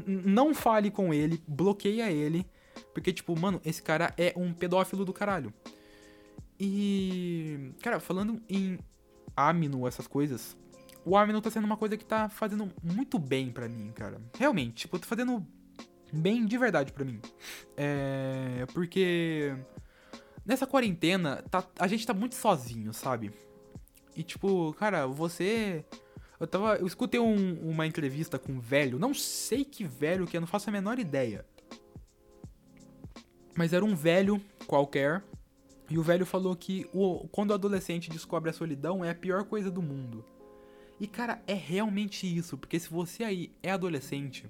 não 0.05 0.53
fale 0.53 0.91
com 0.91 1.13
ele, 1.13 1.43
bloqueia 1.47 2.11
ele, 2.11 2.45
porque 2.93 3.11
tipo, 3.11 3.37
mano, 3.37 3.59
esse 3.65 3.81
cara 3.81 4.13
é 4.17 4.33
um 4.35 4.53
pedófilo 4.53 5.03
do 5.03 5.11
caralho. 5.11 5.53
E. 6.59 7.71
Cara, 7.81 7.99
falando 7.99 8.41
em 8.47 8.77
Amino, 9.35 9.87
essas 9.87 10.07
coisas. 10.07 10.57
O 11.05 11.17
Amino 11.17 11.41
tá 11.41 11.49
sendo 11.49 11.65
uma 11.65 11.77
coisa 11.77 11.97
que 11.97 12.05
tá 12.05 12.29
fazendo 12.29 12.71
muito 12.83 13.17
bem 13.17 13.51
para 13.51 13.67
mim, 13.67 13.91
cara. 13.93 14.21
Realmente, 14.37 14.75
tipo, 14.75 14.99
tá 14.99 15.07
fazendo 15.07 15.45
bem 16.11 16.45
de 16.45 16.57
verdade 16.57 16.91
para 16.91 17.05
mim. 17.05 17.19
É. 17.75 18.65
Porque. 18.73 19.55
Nessa 20.45 20.65
quarentena, 20.65 21.43
tá, 21.49 21.63
a 21.77 21.87
gente 21.87 22.07
tá 22.07 22.13
muito 22.13 22.33
sozinho, 22.33 22.93
sabe? 22.93 23.31
E 24.15 24.23
tipo, 24.23 24.73
cara, 24.73 25.05
você. 25.07 25.85
Eu 26.39 26.47
tava. 26.47 26.75
Eu 26.75 26.87
escutei 26.87 27.19
um, 27.19 27.69
uma 27.69 27.85
entrevista 27.85 28.39
com 28.39 28.53
um 28.53 28.59
velho. 28.59 28.99
Não 28.99 29.13
sei 29.13 29.63
que 29.63 29.83
velho 29.83 30.25
que 30.25 30.37
é, 30.37 30.39
não 30.39 30.47
faço 30.47 30.69
a 30.69 30.73
menor 30.73 30.99
ideia. 30.99 31.45
Mas 33.55 33.73
era 33.73 33.83
um 33.83 33.95
velho 33.95 34.41
qualquer 34.65 35.23
e 35.89 35.97
o 35.97 36.03
velho 36.03 36.25
falou 36.25 36.55
que 36.55 36.87
o, 36.93 37.27
quando 37.29 37.49
o 37.49 37.53
adolescente 37.53 38.09
descobre 38.09 38.49
a 38.49 38.53
solidão 38.53 39.03
é 39.03 39.09
a 39.09 39.15
pior 39.15 39.43
coisa 39.43 39.71
do 39.71 39.81
mundo. 39.81 40.23
E 40.99 41.07
cara, 41.07 41.41
é 41.47 41.53
realmente 41.53 42.27
isso, 42.27 42.57
porque 42.57 42.79
se 42.79 42.89
você 42.89 43.23
aí 43.23 43.51
é 43.63 43.71
adolescente, 43.71 44.45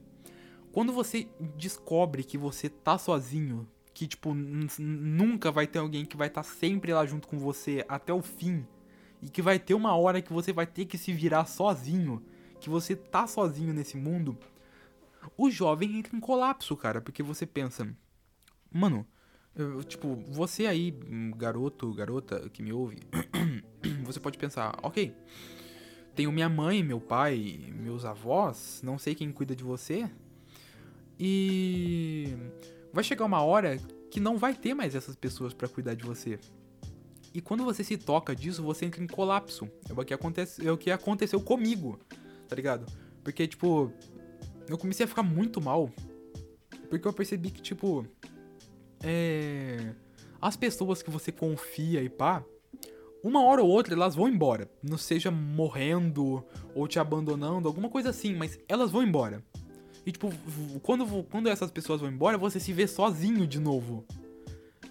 quando 0.71 0.91
você 0.91 1.27
descobre 1.55 2.23
que 2.23 2.37
você 2.37 2.69
tá 2.69 2.97
sozinho, 2.97 3.67
que 3.93 4.07
tipo, 4.07 4.33
nunca 4.33 5.51
vai 5.51 5.67
ter 5.67 5.79
alguém 5.79 6.05
que 6.05 6.17
vai 6.17 6.27
estar 6.27 6.43
tá 6.43 6.49
sempre 6.49 6.93
lá 6.93 7.05
junto 7.05 7.27
com 7.27 7.37
você 7.37 7.85
até 7.87 8.13
o 8.13 8.21
fim, 8.21 8.65
e 9.21 9.29
que 9.29 9.41
vai 9.41 9.59
ter 9.59 9.73
uma 9.73 9.95
hora 9.95 10.21
que 10.21 10.31
você 10.31 10.53
vai 10.53 10.65
ter 10.65 10.85
que 10.85 10.97
se 10.97 11.13
virar 11.13 11.45
sozinho, 11.45 12.23
que 12.59 12.69
você 12.69 12.95
tá 12.95 13.27
sozinho 13.27 13.73
nesse 13.73 13.97
mundo, 13.97 14.37
o 15.37 15.49
jovem 15.51 15.97
entra 15.99 16.15
em 16.15 16.19
colapso, 16.19 16.75
cara, 16.75 17.01
porque 17.01 17.21
você 17.21 17.45
pensa, 17.45 17.87
mano, 18.71 19.05
eu, 19.55 19.83
tipo, 19.83 20.15
você 20.29 20.65
aí, 20.65 20.91
garoto, 21.35 21.93
garota 21.93 22.49
que 22.49 22.61
me 22.61 22.71
ouve, 22.71 22.99
você 24.05 24.19
pode 24.19 24.37
pensar, 24.37 24.77
ok, 24.81 25.13
tenho 26.15 26.31
minha 26.31 26.49
mãe, 26.49 26.83
meu 26.83 26.99
pai, 26.99 27.73
meus 27.73 28.05
avós, 28.05 28.81
não 28.83 28.97
sei 28.97 29.15
quem 29.15 29.31
cuida 29.31 29.55
de 29.55 29.63
você, 29.63 30.09
e 31.19 32.35
vai 32.93 33.03
chegar 33.03 33.25
uma 33.25 33.41
hora 33.41 33.77
que 34.09 34.19
não 34.19 34.37
vai 34.37 34.53
ter 34.53 34.73
mais 34.73 34.95
essas 34.95 35.15
pessoas 35.15 35.53
para 35.53 35.67
cuidar 35.67 35.93
de 35.93 36.03
você. 36.03 36.39
E 37.33 37.41
quando 37.41 37.63
você 37.63 37.83
se 37.83 37.97
toca 37.97 38.35
disso, 38.35 38.63
você 38.63 38.85
entra 38.85 39.03
em 39.03 39.07
colapso. 39.07 39.69
É 39.87 39.93
o 39.93 40.03
que, 40.03 40.13
acontece, 40.13 40.65
é 40.65 40.71
o 40.71 40.77
que 40.77 40.89
aconteceu 40.89 41.39
comigo, 41.39 41.99
tá 42.47 42.55
ligado? 42.55 42.91
Porque, 43.23 43.47
tipo, 43.47 43.91
eu 44.67 44.77
comecei 44.77 45.03
a 45.05 45.07
ficar 45.07 45.23
muito 45.23 45.61
mal. 45.61 45.91
Porque 46.89 47.07
eu 47.07 47.13
percebi 47.13 47.51
que, 47.51 47.61
tipo, 47.61 48.05
é, 49.03 49.93
as 50.41 50.55
pessoas 50.55 51.03
que 51.03 51.11
você 51.11 51.31
confia 51.31 52.01
e 52.01 52.09
pá, 52.09 52.43
uma 53.23 53.43
hora 53.43 53.61
ou 53.61 53.69
outra 53.69 53.93
elas 53.93 54.15
vão 54.15 54.27
embora. 54.27 54.69
Não 54.81 54.97
seja 54.97 55.29
morrendo 55.29 56.43
ou 56.73 56.87
te 56.87 56.99
abandonando, 56.99 57.67
alguma 57.67 57.89
coisa 57.89 58.09
assim, 58.09 58.35
mas 58.35 58.59
elas 58.67 58.91
vão 58.91 59.03
embora. 59.03 59.43
E 60.05 60.11
tipo, 60.11 60.33
quando, 60.81 61.23
quando 61.23 61.49
essas 61.49 61.69
pessoas 61.69 62.01
vão 62.01 62.09
embora, 62.09 62.37
você 62.37 62.59
se 62.59 62.73
vê 62.73 62.87
sozinho 62.87 63.45
de 63.45 63.59
novo. 63.59 64.05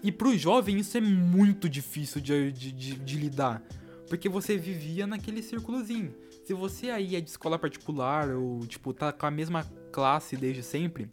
E 0.02 0.12
pro 0.12 0.36
jovem 0.36 0.78
isso 0.78 0.96
é 0.96 1.00
muito 1.00 1.68
difícil 1.68 2.20
de, 2.20 2.52
de, 2.52 2.72
de, 2.72 2.94
de 2.94 3.16
lidar. 3.16 3.62
Porque 4.08 4.28
você 4.28 4.56
vivia 4.56 5.06
naquele 5.06 5.42
círculozinho. 5.42 6.14
Se 6.44 6.54
você 6.54 6.90
aí 6.90 7.16
é 7.16 7.20
de 7.20 7.28
escola 7.28 7.58
particular 7.58 8.30
ou, 8.30 8.60
tipo, 8.66 8.92
tá 8.94 9.12
com 9.12 9.26
a 9.26 9.30
mesma 9.30 9.64
classe 9.92 10.36
desde 10.36 10.62
sempre, 10.62 11.08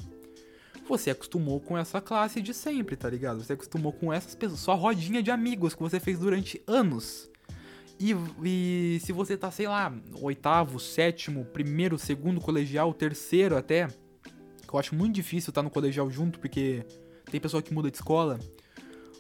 você 0.87 1.09
acostumou 1.09 1.59
com 1.59 1.77
essa 1.77 1.99
classe 1.99 2.41
de 2.41 2.53
sempre, 2.53 2.95
tá 2.95 3.09
ligado? 3.09 3.43
Você 3.43 3.53
acostumou 3.53 3.91
com 3.91 4.13
essas 4.13 4.35
pessoas, 4.35 4.59
sua 4.59 4.75
rodinha 4.75 5.21
de 5.21 5.31
amigos 5.31 5.73
que 5.73 5.81
você 5.81 5.99
fez 5.99 6.19
durante 6.19 6.61
anos. 6.67 7.29
E, 7.99 8.13
e, 8.43 8.99
se 9.01 9.11
você 9.11 9.37
tá, 9.37 9.49
sei 9.49 9.67
lá, 9.67 9.93
oitavo, 10.21 10.79
sétimo, 10.79 11.45
primeiro, 11.45 11.97
segundo 11.97 12.41
colegial, 12.41 12.93
terceiro 12.93 13.57
até, 13.57 13.87
que 13.87 14.73
eu 14.73 14.79
acho 14.79 14.93
muito 14.93 15.15
difícil 15.15 15.51
estar 15.51 15.61
tá 15.61 15.63
no 15.63 15.69
colegial 15.69 16.09
junto, 16.11 16.39
porque 16.39 16.85
tem 17.31 17.39
pessoa 17.39 17.63
que 17.63 17.73
muda 17.73 17.89
de 17.89 17.97
escola. 17.97 18.39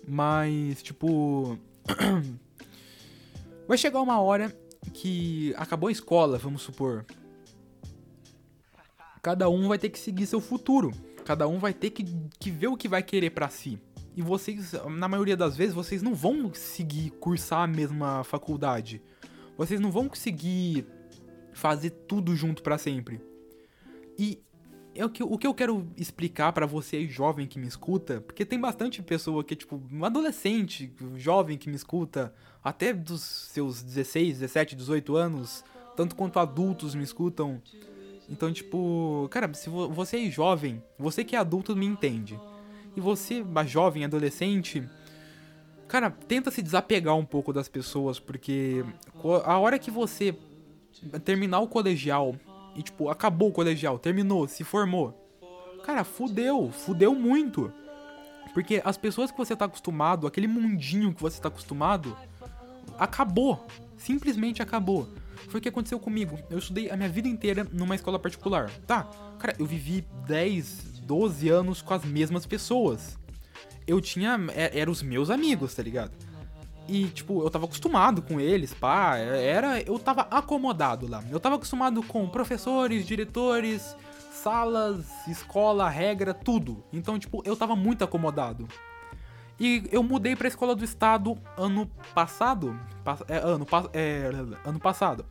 Mas, 0.07 0.83
tipo. 0.83 1.57
Vai 3.67 3.77
chegar 3.79 3.99
uma 4.01 4.19
hora 4.19 4.55
que 4.93 5.51
acabou 5.57 5.89
a 5.89 5.91
escola, 5.91 6.37
vamos 6.37 6.61
supor. 6.61 7.03
Cada 9.23 9.49
um 9.49 9.67
vai 9.67 9.79
ter 9.79 9.89
que 9.89 9.97
seguir 9.97 10.27
seu 10.27 10.39
futuro 10.39 10.91
Cada 11.25 11.47
um 11.47 11.59
vai 11.59 11.73
ter 11.73 11.89
que, 11.89 12.05
que 12.39 12.51
ver 12.51 12.67
o 12.67 12.77
que 12.77 12.87
vai 12.87 13.03
querer 13.03 13.31
para 13.31 13.49
si. 13.49 13.79
E 14.15 14.21
vocês, 14.21 14.73
na 14.97 15.09
maioria 15.09 15.35
das 15.35 15.57
vezes, 15.57 15.73
vocês 15.73 16.01
não 16.01 16.13
vão 16.15 16.43
conseguir 16.43 17.09
cursar 17.19 17.63
a 17.63 17.67
mesma 17.67 18.23
faculdade. 18.23 19.01
Vocês 19.57 19.79
não 19.79 19.91
vão 19.91 20.07
conseguir 20.07 20.85
fazer 21.51 21.89
tudo 21.89 22.35
junto 22.35 22.63
para 22.63 22.77
sempre. 22.77 23.19
E 24.17 24.41
é 24.93 25.03
o 25.03 25.09
que, 25.09 25.21
o 25.21 25.37
que 25.37 25.45
eu 25.45 25.53
quero 25.53 25.85
explicar 25.97 26.53
para 26.53 26.65
você 26.65 27.05
jovem 27.07 27.45
que 27.45 27.59
me 27.59 27.67
escuta, 27.67 28.21
porque 28.21 28.45
tem 28.45 28.59
bastante 28.59 29.01
pessoa 29.01 29.43
que, 29.43 29.55
tipo, 29.55 29.81
um 29.91 30.05
adolescente, 30.05 30.93
jovem 31.17 31.57
que 31.57 31.67
me 31.67 31.75
escuta, 31.75 32.33
até 32.63 32.93
dos 32.93 33.21
seus 33.21 33.81
16, 33.83 34.39
17, 34.39 34.75
18 34.75 35.15
anos, 35.17 35.65
tanto 35.97 36.15
quanto 36.15 36.39
adultos 36.39 36.95
me 36.95 37.03
escutam. 37.03 37.61
Então, 38.29 38.51
tipo, 38.51 39.27
cara, 39.29 39.53
se 39.53 39.69
você 39.69 40.25
é 40.25 40.29
jovem, 40.29 40.81
você 40.97 41.23
que 41.23 41.35
é 41.35 41.39
adulto 41.39 41.75
me 41.75 41.85
entende. 41.85 42.39
E 42.95 43.01
você, 43.01 43.45
jovem, 43.65 44.05
adolescente, 44.05 44.83
cara, 45.87 46.09
tenta 46.09 46.49
se 46.49 46.61
desapegar 46.61 47.15
um 47.15 47.25
pouco 47.25 47.53
das 47.53 47.67
pessoas, 47.67 48.19
porque 48.19 48.83
a 49.43 49.59
hora 49.59 49.77
que 49.77 49.91
você 49.91 50.35
terminar 51.23 51.59
o 51.59 51.67
colegial 51.67 52.35
e, 52.75 52.81
tipo, 52.81 53.09
acabou 53.09 53.49
o 53.49 53.53
colegial, 53.53 53.99
terminou, 53.99 54.47
se 54.47 54.63
formou. 54.63 55.13
Cara, 55.83 56.03
fudeu, 56.03 56.71
fudeu 56.71 57.13
muito. 57.13 57.71
Porque 58.53 58.81
as 58.83 58.97
pessoas 58.97 59.31
que 59.31 59.37
você 59.37 59.55
tá 59.55 59.65
acostumado, 59.65 60.25
aquele 60.25 60.47
mundinho 60.47 61.13
que 61.13 61.21
você 61.21 61.41
tá 61.41 61.49
acostumado, 61.49 62.17
acabou. 62.97 63.65
Simplesmente 63.97 64.61
acabou. 64.61 65.07
Foi 65.49 65.59
o 65.59 65.61
que 65.61 65.69
aconteceu 65.69 65.99
comigo. 65.99 66.37
Eu 66.49 66.57
estudei 66.57 66.89
a 66.89 66.97
minha 66.97 67.09
vida 67.09 67.27
inteira 67.27 67.65
numa 67.71 67.95
escola 67.95 68.19
particular. 68.19 68.71
Tá, 68.87 69.03
cara, 69.39 69.55
eu 69.59 69.65
vivi 69.65 70.05
10, 70.27 71.01
12 71.01 71.49
anos 71.49 71.81
com 71.81 71.93
as 71.93 72.03
mesmas 72.03 72.45
pessoas. 72.45 73.17
Eu 73.87 74.01
tinha. 74.01 74.37
É, 74.53 74.79
Eram 74.79 74.91
os 74.91 75.01
meus 75.01 75.29
amigos, 75.29 75.73
tá 75.75 75.83
ligado? 75.83 76.11
E, 76.87 77.05
tipo, 77.05 77.43
eu 77.43 77.49
tava 77.49 77.65
acostumado 77.65 78.21
com 78.21 78.39
eles, 78.39 78.73
pá. 78.73 79.17
Era. 79.17 79.81
Eu 79.81 79.97
tava 79.97 80.21
acomodado 80.23 81.07
lá. 81.07 81.23
Eu 81.31 81.39
tava 81.39 81.55
acostumado 81.55 82.01
com 82.03 82.27
professores, 82.27 83.05
diretores, 83.05 83.95
salas, 84.31 85.05
escola, 85.27 85.89
regra, 85.89 86.33
tudo. 86.33 86.83
Então, 86.93 87.17
tipo, 87.17 87.41
eu 87.45 87.55
tava 87.55 87.75
muito 87.75 88.03
acomodado. 88.03 88.67
E 89.59 89.87
eu 89.91 90.03
mudei 90.03 90.35
pra 90.35 90.47
escola 90.47 90.75
do 90.75 90.83
estado 90.83 91.37
ano 91.57 91.89
passado. 92.13 92.77
É, 93.27 93.37
ano, 93.37 93.65
é, 93.93 94.29
ano 94.65 94.79
passado. 94.79 95.25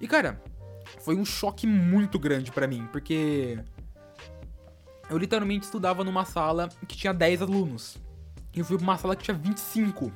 E, 0.00 0.08
cara, 0.08 0.42
foi 1.00 1.16
um 1.16 1.24
choque 1.24 1.66
muito 1.66 2.18
grande 2.18 2.50
para 2.50 2.66
mim, 2.66 2.88
porque. 2.90 3.58
Eu 5.08 5.16
literalmente 5.16 5.64
estudava 5.64 6.04
numa 6.04 6.24
sala 6.24 6.68
que 6.86 6.96
tinha 6.96 7.14
10 7.14 7.42
alunos. 7.42 7.96
E 8.52 8.58
eu 8.58 8.64
fui 8.64 8.76
pra 8.76 8.84
uma 8.84 8.98
sala 8.98 9.16
que 9.16 9.22
tinha 9.22 9.36
25. 9.36 10.12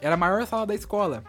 Era 0.00 0.14
a 0.14 0.18
maior 0.18 0.46
sala 0.46 0.66
da 0.66 0.74
escola. 0.74 1.24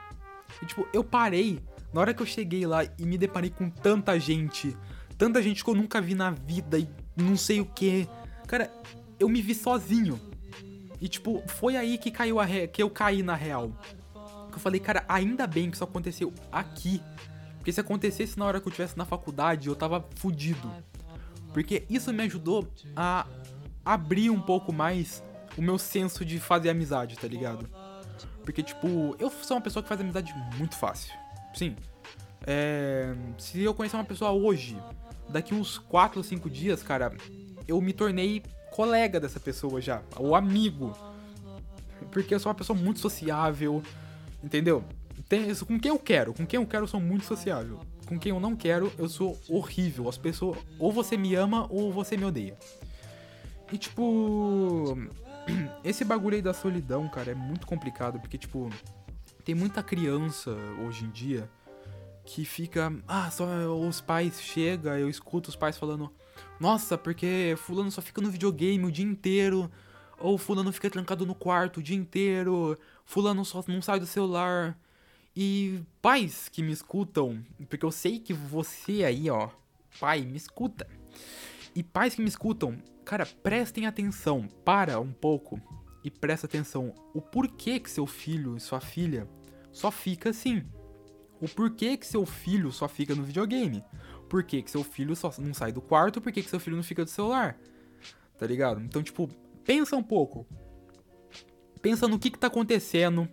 E 0.61 0.65
tipo, 0.65 0.87
eu 0.91 1.03
parei. 1.03 1.61
Na 1.93 2.01
hora 2.01 2.13
que 2.13 2.21
eu 2.21 2.25
cheguei 2.25 2.65
lá 2.65 2.83
e 2.83 3.05
me 3.05 3.17
deparei 3.17 3.49
com 3.49 3.69
tanta 3.69 4.19
gente. 4.19 4.75
Tanta 5.17 5.41
gente 5.41 5.63
que 5.63 5.69
eu 5.69 5.73
nunca 5.73 6.01
vi 6.01 6.15
na 6.15 6.31
vida 6.31 6.77
e 6.77 6.87
não 7.15 7.37
sei 7.37 7.61
o 7.61 7.65
que. 7.65 8.09
Cara, 8.45 8.71
eu 9.19 9.29
me 9.29 9.41
vi 9.41 9.55
sozinho. 9.55 10.19
E 10.99 11.07
tipo, 11.07 11.43
foi 11.47 11.75
aí 11.75 11.97
que 11.97 12.11
caiu 12.11 12.39
a 12.39 12.45
re... 12.45 12.67
que 12.67 12.81
eu 12.81 12.89
caí 12.89 13.21
na 13.21 13.35
real. 13.35 13.71
Que 14.49 14.55
eu 14.55 14.59
falei, 14.59 14.79
cara, 14.79 15.05
ainda 15.07 15.45
bem 15.45 15.69
que 15.69 15.75
isso 15.75 15.83
aconteceu 15.83 16.33
aqui. 16.51 17.01
Porque 17.57 17.71
se 17.71 17.79
acontecesse 17.79 18.37
na 18.39 18.45
hora 18.45 18.61
que 18.61 18.67
eu 18.67 18.71
tivesse 18.71 18.97
na 18.97 19.05
faculdade, 19.05 19.67
eu 19.67 19.75
tava 19.75 20.05
fudido. 20.15 20.71
Porque 21.53 21.85
isso 21.89 22.11
me 22.13 22.23
ajudou 22.23 22.67
a 22.95 23.25
abrir 23.83 24.29
um 24.29 24.41
pouco 24.41 24.71
mais 24.73 25.23
o 25.57 25.61
meu 25.61 25.77
senso 25.77 26.23
de 26.23 26.39
fazer 26.39 26.69
amizade, 26.69 27.17
tá 27.17 27.27
ligado? 27.27 27.69
Porque, 28.43 28.63
tipo, 28.63 29.15
eu 29.19 29.29
sou 29.29 29.57
uma 29.57 29.61
pessoa 29.61 29.83
que 29.83 29.89
faz 29.89 29.99
amizade 29.99 30.33
muito 30.57 30.75
fácil. 30.75 31.13
Sim. 31.53 31.75
É, 32.45 33.13
se 33.37 33.61
eu 33.61 33.73
conhecer 33.73 33.97
uma 33.97 34.05
pessoa 34.05 34.31
hoje, 34.31 34.77
daqui 35.27 35.53
uns 35.53 35.77
4 35.77 36.19
ou 36.19 36.23
5 36.23 36.49
dias, 36.49 36.81
cara, 36.81 37.13
eu 37.67 37.81
me 37.81 37.91
tornei 37.91 38.43
colega 38.77 39.19
dessa 39.19 39.39
pessoa 39.39 39.81
já, 39.81 40.03
ou 40.15 40.35
amigo. 40.35 40.95
Porque 42.11 42.35
eu 42.35 42.39
sou 42.39 42.51
uma 42.51 42.55
pessoa 42.55 42.77
muito 42.77 42.99
sociável, 42.99 43.81
entendeu? 44.43 44.83
Tem, 45.27 45.53
com 45.55 45.79
quem 45.79 45.89
eu 45.89 45.97
quero, 45.97 46.31
com 46.31 46.45
quem 46.45 46.59
eu 46.59 46.67
quero 46.67 46.83
eu 46.83 46.87
sou 46.87 46.99
muito 46.99 47.25
sociável. 47.25 47.79
Com 48.05 48.19
quem 48.19 48.29
eu 48.29 48.39
não 48.39 48.55
quero, 48.55 48.93
eu 48.99 49.09
sou 49.09 49.35
horrível. 49.49 50.07
As 50.07 50.15
pessoas, 50.15 50.59
ou 50.77 50.91
você 50.91 51.17
me 51.17 51.33
ama 51.33 51.65
ou 51.71 51.91
você 51.91 52.15
me 52.15 52.23
odeia. 52.23 52.55
E 53.73 53.79
tipo, 53.79 54.95
esse 55.83 56.05
bagulho 56.05 56.35
aí 56.35 56.41
da 56.43 56.53
solidão, 56.53 57.09
cara, 57.09 57.31
é 57.31 57.35
muito 57.35 57.65
complicado, 57.65 58.19
porque, 58.19 58.37
tipo, 58.37 58.69
tem 59.43 59.55
muita 59.55 59.81
criança 59.81 60.51
hoje 60.85 61.03
em 61.03 61.09
dia 61.09 61.49
que 62.23 62.45
fica. 62.45 62.93
Ah, 63.07 63.31
só 63.31 63.45
os 63.75 64.01
pais 64.01 64.39
chegam, 64.39 64.95
eu 64.95 65.09
escuto 65.09 65.49
os 65.49 65.55
pais 65.55 65.79
falando. 65.79 66.13
Nossa, 66.59 66.97
porque 66.97 67.55
fulano 67.57 67.91
só 67.91 68.01
fica 68.01 68.21
no 68.21 68.29
videogame 68.29 68.85
o 68.85 68.91
dia 68.91 69.05
inteiro. 69.05 69.71
Ou 70.19 70.37
fulano 70.37 70.71
fica 70.71 70.89
trancado 70.89 71.25
no 71.25 71.35
quarto 71.35 71.77
o 71.77 71.83
dia 71.83 71.95
inteiro. 71.95 72.77
Fulano 73.05 73.45
só 73.45 73.63
não 73.67 73.81
sai 73.81 73.99
do 73.99 74.05
celular. 74.05 74.77
E 75.35 75.81
pais 76.01 76.49
que 76.49 76.63
me 76.63 76.71
escutam, 76.71 77.45
porque 77.69 77.85
eu 77.85 77.91
sei 77.91 78.19
que 78.19 78.33
você 78.33 79.03
aí, 79.03 79.29
ó, 79.29 79.49
pai, 79.99 80.21
me 80.21 80.35
escuta. 80.35 80.87
E 81.75 81.83
pais 81.83 82.15
que 82.15 82.21
me 82.23 82.27
escutam, 82.27 82.81
cara, 83.05 83.23
prestem 83.43 83.85
atenção, 83.85 84.47
para 84.65 84.99
um 84.99 85.11
pouco 85.11 85.61
e 86.03 86.09
presta 86.09 86.47
atenção 86.47 86.91
o 87.13 87.21
porquê 87.21 87.79
que 87.79 87.91
seu 87.91 88.07
filho 88.07 88.57
e 88.57 88.59
sua 88.59 88.81
filha 88.81 89.27
só 89.71 89.91
fica 89.91 90.31
assim. 90.31 90.65
O 91.39 91.47
porquê 91.47 91.97
que 91.97 92.07
seu 92.07 92.25
filho 92.25 92.71
só 92.71 92.87
fica 92.87 93.13
no 93.13 93.23
videogame. 93.23 93.83
Por 94.29 94.43
que 94.43 94.63
seu 94.67 94.83
filho 94.83 95.15
só 95.15 95.31
não 95.39 95.53
sai 95.53 95.71
do 95.71 95.81
quarto, 95.81 96.19
por 96.19 96.31
que 96.31 96.41
seu 96.43 96.59
filho 96.59 96.75
não 96.75 96.83
fica 96.83 97.03
do 97.03 97.09
celular. 97.09 97.57
Tá 98.37 98.45
ligado? 98.45 98.81
Então, 98.81 99.01
tipo, 99.01 99.29
pensa 99.63 99.95
um 99.95 100.03
pouco. 100.03 100.45
Pensa 101.81 102.07
no 102.07 102.19
que 102.19 102.29
que 102.29 102.39
tá 102.39 102.47
acontecendo 102.47 103.27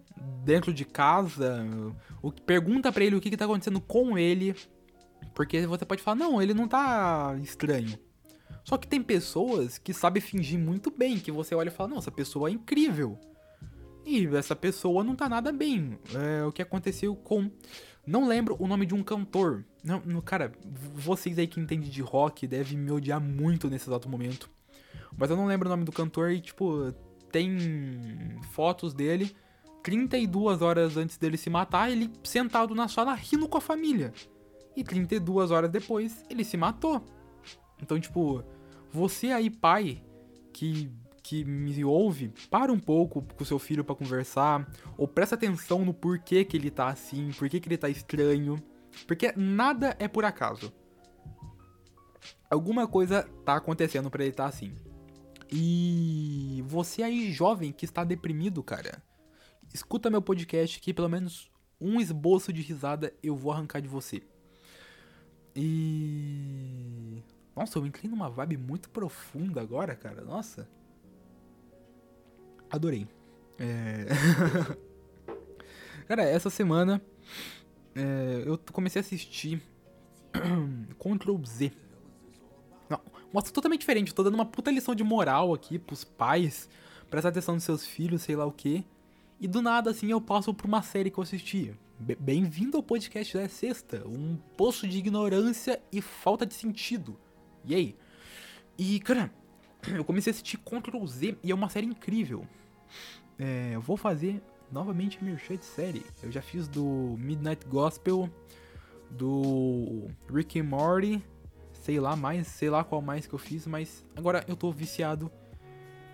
dentro 0.44 0.72
de 0.72 0.84
casa. 0.84 1.66
O, 2.22 2.30
pergunta 2.30 2.92
para 2.92 3.04
ele 3.04 3.16
o 3.16 3.20
que 3.20 3.30
que 3.30 3.36
tá 3.36 3.44
acontecendo 3.44 3.80
com 3.80 4.16
ele. 4.16 4.54
Porque 5.34 5.66
você 5.66 5.84
pode 5.84 6.02
falar, 6.02 6.16
não, 6.16 6.40
ele 6.40 6.54
não 6.54 6.68
tá 6.68 7.36
estranho. 7.42 7.98
Só 8.62 8.78
que 8.78 8.88
tem 8.88 9.02
pessoas 9.02 9.78
que 9.78 9.92
sabem 9.92 10.22
fingir 10.22 10.58
muito 10.58 10.90
bem, 10.90 11.18
que 11.18 11.30
você 11.30 11.54
olha 11.54 11.68
e 11.68 11.72
fala, 11.72 11.90
nossa, 11.90 12.08
essa 12.08 12.10
pessoa 12.10 12.48
é 12.48 12.52
incrível. 12.52 13.18
E 14.06 14.26
essa 14.36 14.54
pessoa 14.54 15.02
não 15.02 15.16
tá 15.16 15.28
nada 15.28 15.52
bem. 15.52 15.98
É 16.14 16.44
o 16.44 16.52
que 16.52 16.62
aconteceu 16.62 17.16
com. 17.16 17.50
Não 18.06 18.28
lembro 18.28 18.56
o 18.58 18.66
nome 18.66 18.86
de 18.86 18.94
um 18.94 19.02
cantor. 19.02 19.64
Não, 19.84 20.00
no, 20.00 20.22
cara, 20.22 20.52
vocês 20.94 21.38
aí 21.38 21.46
que 21.46 21.60
entendem 21.60 21.90
de 21.90 22.00
rock 22.00 22.46
devem 22.46 22.78
me 22.78 22.90
odiar 22.90 23.20
muito 23.20 23.68
nesse 23.68 23.88
exato 23.88 24.08
momento. 24.08 24.48
Mas 25.16 25.30
eu 25.30 25.36
não 25.36 25.46
lembro 25.46 25.68
o 25.68 25.70
nome 25.70 25.84
do 25.84 25.92
cantor 25.92 26.30
e, 26.32 26.40
tipo, 26.40 26.92
tem 27.30 28.38
fotos 28.52 28.94
dele 28.94 29.34
32 29.84 30.62
horas 30.62 30.96
antes 30.96 31.18
dele 31.18 31.36
se 31.36 31.50
matar, 31.50 31.90
ele 31.90 32.10
sentado 32.24 32.74
na 32.74 32.88
sala 32.88 33.12
rindo 33.12 33.46
com 33.46 33.58
a 33.58 33.60
família. 33.60 34.14
E 34.74 34.82
32 34.82 35.50
horas 35.50 35.70
depois, 35.70 36.24
ele 36.30 36.42
se 36.42 36.56
matou. 36.56 37.04
Então, 37.80 38.00
tipo, 38.00 38.42
você 38.90 39.30
aí, 39.30 39.50
pai, 39.50 40.02
que, 40.54 40.90
que 41.22 41.44
me 41.44 41.84
ouve, 41.84 42.32
para 42.50 42.72
um 42.72 42.78
pouco 42.78 43.22
com 43.36 43.44
seu 43.44 43.58
filho 43.58 43.84
para 43.84 43.94
conversar, 43.94 44.66
ou 44.96 45.06
presta 45.06 45.34
atenção 45.34 45.84
no 45.84 45.92
porquê 45.92 46.46
que 46.46 46.56
ele 46.56 46.70
tá 46.70 46.88
assim, 46.88 47.30
porquê 47.38 47.60
que 47.60 47.68
ele 47.68 47.76
tá 47.76 47.90
estranho, 47.90 48.56
porque 49.06 49.32
nada 49.36 49.96
é 49.98 50.08
por 50.08 50.24
acaso. 50.24 50.72
Alguma 52.50 52.86
coisa 52.86 53.28
tá 53.44 53.56
acontecendo 53.56 54.10
para 54.10 54.22
ele 54.22 54.30
estar 54.30 54.44
tá 54.44 54.48
assim. 54.48 54.74
E 55.50 56.62
você 56.66 57.02
aí, 57.02 57.30
jovem, 57.32 57.72
que 57.72 57.84
está 57.84 58.02
deprimido, 58.04 58.62
cara, 58.62 59.02
escuta 59.72 60.10
meu 60.10 60.22
podcast 60.22 60.80
que 60.80 60.94
pelo 60.94 61.08
menos 61.08 61.50
um 61.80 62.00
esboço 62.00 62.52
de 62.52 62.62
risada 62.62 63.12
eu 63.22 63.36
vou 63.36 63.52
arrancar 63.52 63.80
de 63.80 63.88
você. 63.88 64.22
E 65.54 67.22
nossa, 67.54 67.78
eu 67.78 67.86
entrei 67.86 68.10
numa 68.10 68.28
vibe 68.28 68.56
muito 68.56 68.90
profunda 68.90 69.60
agora, 69.60 69.94
cara. 69.94 70.22
Nossa. 70.22 70.68
Adorei. 72.68 73.06
É... 73.58 74.06
cara, 76.08 76.24
essa 76.24 76.50
semana 76.50 77.00
é, 77.94 78.42
eu 78.44 78.58
comecei 78.72 79.00
a 79.00 79.04
assistir 79.04 79.62
Control 80.98 81.40
Z. 81.46 81.72
Não, 82.88 83.00
um 83.32 83.38
assunto 83.38 83.54
totalmente 83.54 83.80
diferente. 83.80 84.08
Eu 84.08 84.14
tô 84.14 84.22
dando 84.22 84.34
uma 84.34 84.46
puta 84.46 84.70
lição 84.70 84.94
de 84.94 85.04
moral 85.04 85.54
aqui 85.54 85.78
pros 85.78 86.04
pais. 86.04 86.68
Prestar 87.08 87.28
atenção 87.28 87.54
nos 87.54 87.64
seus 87.64 87.86
filhos, 87.86 88.22
sei 88.22 88.34
lá 88.34 88.44
o 88.44 88.52
que. 88.52 88.84
E 89.40 89.46
do 89.46 89.62
nada, 89.62 89.90
assim, 89.90 90.10
eu 90.10 90.20
passo 90.20 90.52
por 90.52 90.66
uma 90.66 90.82
série 90.82 91.10
que 91.10 91.18
eu 91.18 91.22
assisti. 91.22 91.74
Bem-vindo 91.98 92.76
ao 92.76 92.82
podcast 92.82 93.36
da 93.36 93.48
Sexta. 93.48 94.06
Um 94.06 94.36
poço 94.56 94.86
de 94.88 94.98
ignorância 94.98 95.80
e 95.92 96.00
falta 96.00 96.44
de 96.44 96.54
sentido. 96.54 97.18
E 97.64 97.74
aí? 97.74 97.96
E, 98.76 98.98
cara, 99.00 99.32
eu 99.94 100.04
comecei 100.04 100.30
a 100.30 100.32
assistir 100.32 100.58
Ctrl 100.58 101.06
Z 101.06 101.36
e 101.42 101.52
é 101.52 101.54
uma 101.54 101.68
série 101.68 101.86
incrível. 101.86 102.46
É, 103.38 103.72
eu 103.74 103.80
vou 103.80 103.96
fazer 103.96 104.42
novamente 104.74 105.22
merchan 105.22 105.56
de 105.56 105.64
série. 105.64 106.04
Eu 106.20 106.32
já 106.32 106.42
fiz 106.42 106.66
do 106.66 107.14
Midnight 107.16 107.64
Gospel, 107.68 108.28
do 109.08 110.08
Rick 110.28 110.58
and 110.58 110.64
Morty, 110.64 111.22
sei 111.72 112.00
lá 112.00 112.16
mais, 112.16 112.48
sei 112.48 112.68
lá 112.68 112.82
qual 112.82 113.00
mais 113.00 113.24
que 113.24 113.32
eu 113.32 113.38
fiz, 113.38 113.68
mas 113.68 114.04
agora 114.16 114.44
eu 114.48 114.56
tô 114.56 114.72
viciado 114.72 115.30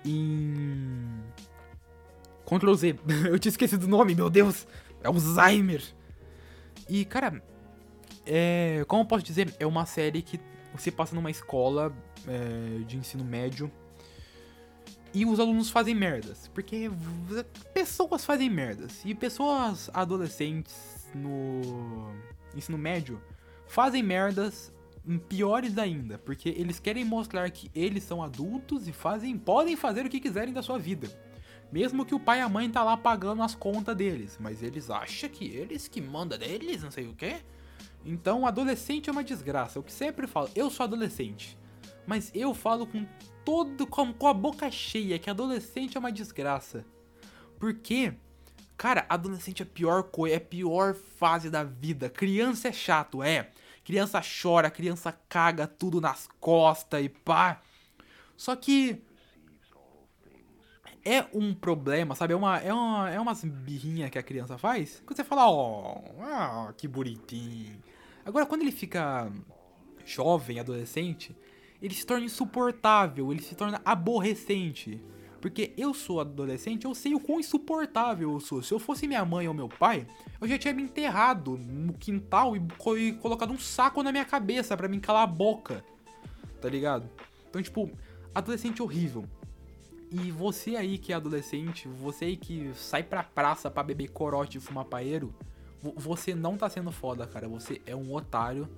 em 0.05 1.09
Ctrl 2.45 2.75
Z. 2.75 2.99
eu 3.31 3.39
tinha 3.39 3.51
esquecido 3.51 3.85
o 3.85 3.89
nome, 3.89 4.15
meu 4.15 4.29
Deus. 4.29 4.67
É 5.03 5.07
Alzheimer. 5.07 5.83
E, 6.87 7.07
cara, 7.07 7.43
é, 8.27 8.85
como 8.87 9.03
eu 9.03 9.07
posso 9.07 9.25
dizer, 9.25 9.55
é 9.59 9.67
uma 9.67 9.87
série 9.87 10.21
que 10.21 10.39
você 10.75 10.91
passa 10.91 11.15
numa 11.15 11.31
escola 11.31 11.91
é, 12.29 12.85
de 12.85 12.99
ensino 12.99 13.25
médio 13.25 13.73
e 15.13 15.27
os 15.27 15.41
alunos 15.41 15.71
fazem 15.71 15.95
merdas. 15.95 16.49
Porque 16.55 16.91
pessoas 17.75 18.25
fazem 18.25 18.49
merdas. 18.49 19.05
E 19.05 19.15
pessoas 19.15 19.91
adolescentes 19.93 21.09
no 21.15 22.13
ensino 22.55 22.79
médio 22.79 23.21
fazem 23.67 24.03
merdas 24.03 24.73
piores 25.29 25.79
ainda. 25.79 26.19
Porque 26.19 26.49
eles 26.49 26.79
querem 26.79 27.05
mostrar 27.05 27.51
que 27.51 27.71
eles 27.75 28.05
são 28.05 28.23
adultos 28.23 28.87
e 28.87 28.93
fazem, 28.93 29.37
podem 29.37 29.77
fazer 29.77 30.07
o 30.07 30.09
que 30.09 30.21
quiserem 30.21 30.53
da 30.53 30.63
sua 30.63 30.79
vida. 30.79 31.09
Mesmo 31.73 32.05
que 32.05 32.15
o 32.15 32.21
pai 32.21 32.39
e 32.39 32.43
a 32.43 32.49
mãe 32.49 32.69
tá 32.69 32.83
lá 32.83 32.97
pagando 32.97 33.43
as 33.43 33.55
contas 33.55 33.95
deles, 33.95 34.37
mas 34.41 34.61
eles 34.61 34.91
acham 34.91 35.31
que 35.31 35.45
eles 35.45 35.87
que 35.87 36.01
manda 36.01 36.37
deles, 36.37 36.83
não 36.83 36.91
sei 36.91 37.07
o 37.07 37.15
quê. 37.15 37.37
Então, 38.05 38.47
adolescente 38.47 39.09
é 39.09 39.13
uma 39.13 39.23
desgraça. 39.23 39.79
Eu 39.79 39.83
que 39.83 39.93
sempre 39.93 40.27
falo, 40.27 40.51
eu 40.55 40.69
sou 40.69 40.85
adolescente, 40.85 41.57
mas 42.07 42.31
eu 42.35 42.53
falo 42.55 42.87
com 42.87 43.07
todo 43.45 43.87
com, 43.87 44.13
com 44.13 44.27
a 44.29 44.35
boca 44.35 44.71
cheia 44.71 45.19
que 45.19 45.31
adolescente 45.31 45.97
é 45.97 46.01
uma 46.01 46.13
desgraça. 46.13 46.85
Porque 47.59 48.15
Cara, 48.81 49.05
adolescente 49.11 49.63
é 49.63 49.67
a 49.67 49.69
pior 49.69 50.05
coisa, 50.05 50.37
é 50.37 50.39
a 50.39 50.41
pior 50.41 50.95
fase 50.95 51.51
da 51.51 51.63
vida. 51.63 52.09
Criança 52.09 52.69
é 52.69 52.73
chato, 52.73 53.23
é. 53.23 53.51
Criança 53.85 54.23
chora, 54.23 54.71
criança 54.71 55.13
caga 55.29 55.67
tudo 55.67 56.01
nas 56.01 56.27
costas 56.41 57.05
e 57.05 57.11
pá. 57.11 57.61
Só 58.39 58.57
que 58.57 59.03
é 61.05 61.27
um 61.35 61.53
problema, 61.53 62.15
sabe? 62.15 62.33
É 62.33 62.37
uma, 62.37 62.57
é 62.57 62.73
uma, 62.73 63.11
é 63.11 63.21
umas 63.21 63.45
birrinha 63.45 64.09
que 64.09 64.19
a 64.19 64.23
criança 64.23 64.57
faz. 64.57 65.03
Quando 65.05 65.19
você 65.19 65.25
fala, 65.25 65.51
ó, 65.51 65.99
oh, 65.99 66.73
que 66.73 66.89
bonitinho. 66.89 67.79
Agora, 68.25 68.47
quando 68.47 68.63
ele 68.63 68.73
fica 68.73 69.31
jovem, 70.07 70.59
adolescente, 70.59 71.37
ele 71.83 71.95
se 71.95 72.05
torna 72.05 72.25
insuportável, 72.25 73.33
ele 73.33 73.43
se 73.43 73.55
torna 73.55 73.81
aborrecente. 73.85 75.03
Porque 75.41 75.73
eu 75.77 75.95
sou 75.95 76.21
adolescente, 76.21 76.85
eu 76.85 76.95
sei 76.95 77.15
o 77.15 77.21
quão 77.21 77.41
insuportável 77.41 78.33
eu 78.33 78.41
sou. 78.41 78.63
Se 78.63 78.73
eu 78.73 78.79
fosse 78.79 79.09
minha 79.09 79.25
mãe 79.25 79.49
ou 79.49 79.55
meu 79.55 79.69
pai, 79.69 80.07
eu 80.39 80.47
já 80.47 80.59
tinha 80.59 80.75
me 80.75 80.83
enterrado 80.83 81.57
no 81.57 81.95
quintal 81.95 82.55
e, 82.55 82.61
e 82.99 83.13
colocado 83.15 83.51
um 83.51 83.59
saco 83.59 84.03
na 84.03 84.13
minha 84.13 84.25
cabeça 84.25 84.77
para 84.77 84.87
me 84.87 85.01
calar 85.01 85.23
a 85.23 85.27
boca. 85.27 85.83
Tá 86.61 86.69
ligado? 86.69 87.09
Então, 87.49 87.63
tipo, 87.63 87.91
adolescente 88.35 88.83
horrível. 88.83 89.25
E 90.13 90.31
você 90.31 90.77
aí 90.77 90.99
que 90.99 91.13
é 91.13 91.17
adolescente, 91.17 91.89
você 91.89 92.27
aí 92.27 92.37
que 92.37 92.73
sai 92.75 93.03
pra 93.03 93.23
praça 93.23 93.71
pra 93.71 93.83
beber 93.83 94.09
corote 94.09 94.59
e 94.59 94.61
fumar 94.61 94.85
paeiro, 94.85 95.33
você 95.97 96.35
não 96.35 96.59
tá 96.59 96.69
sendo 96.69 96.93
foda, 96.93 97.27
cara. 97.27 97.49
Você 97.49 97.81
é 97.87 97.97
um 97.97 98.13
otário 98.13 98.69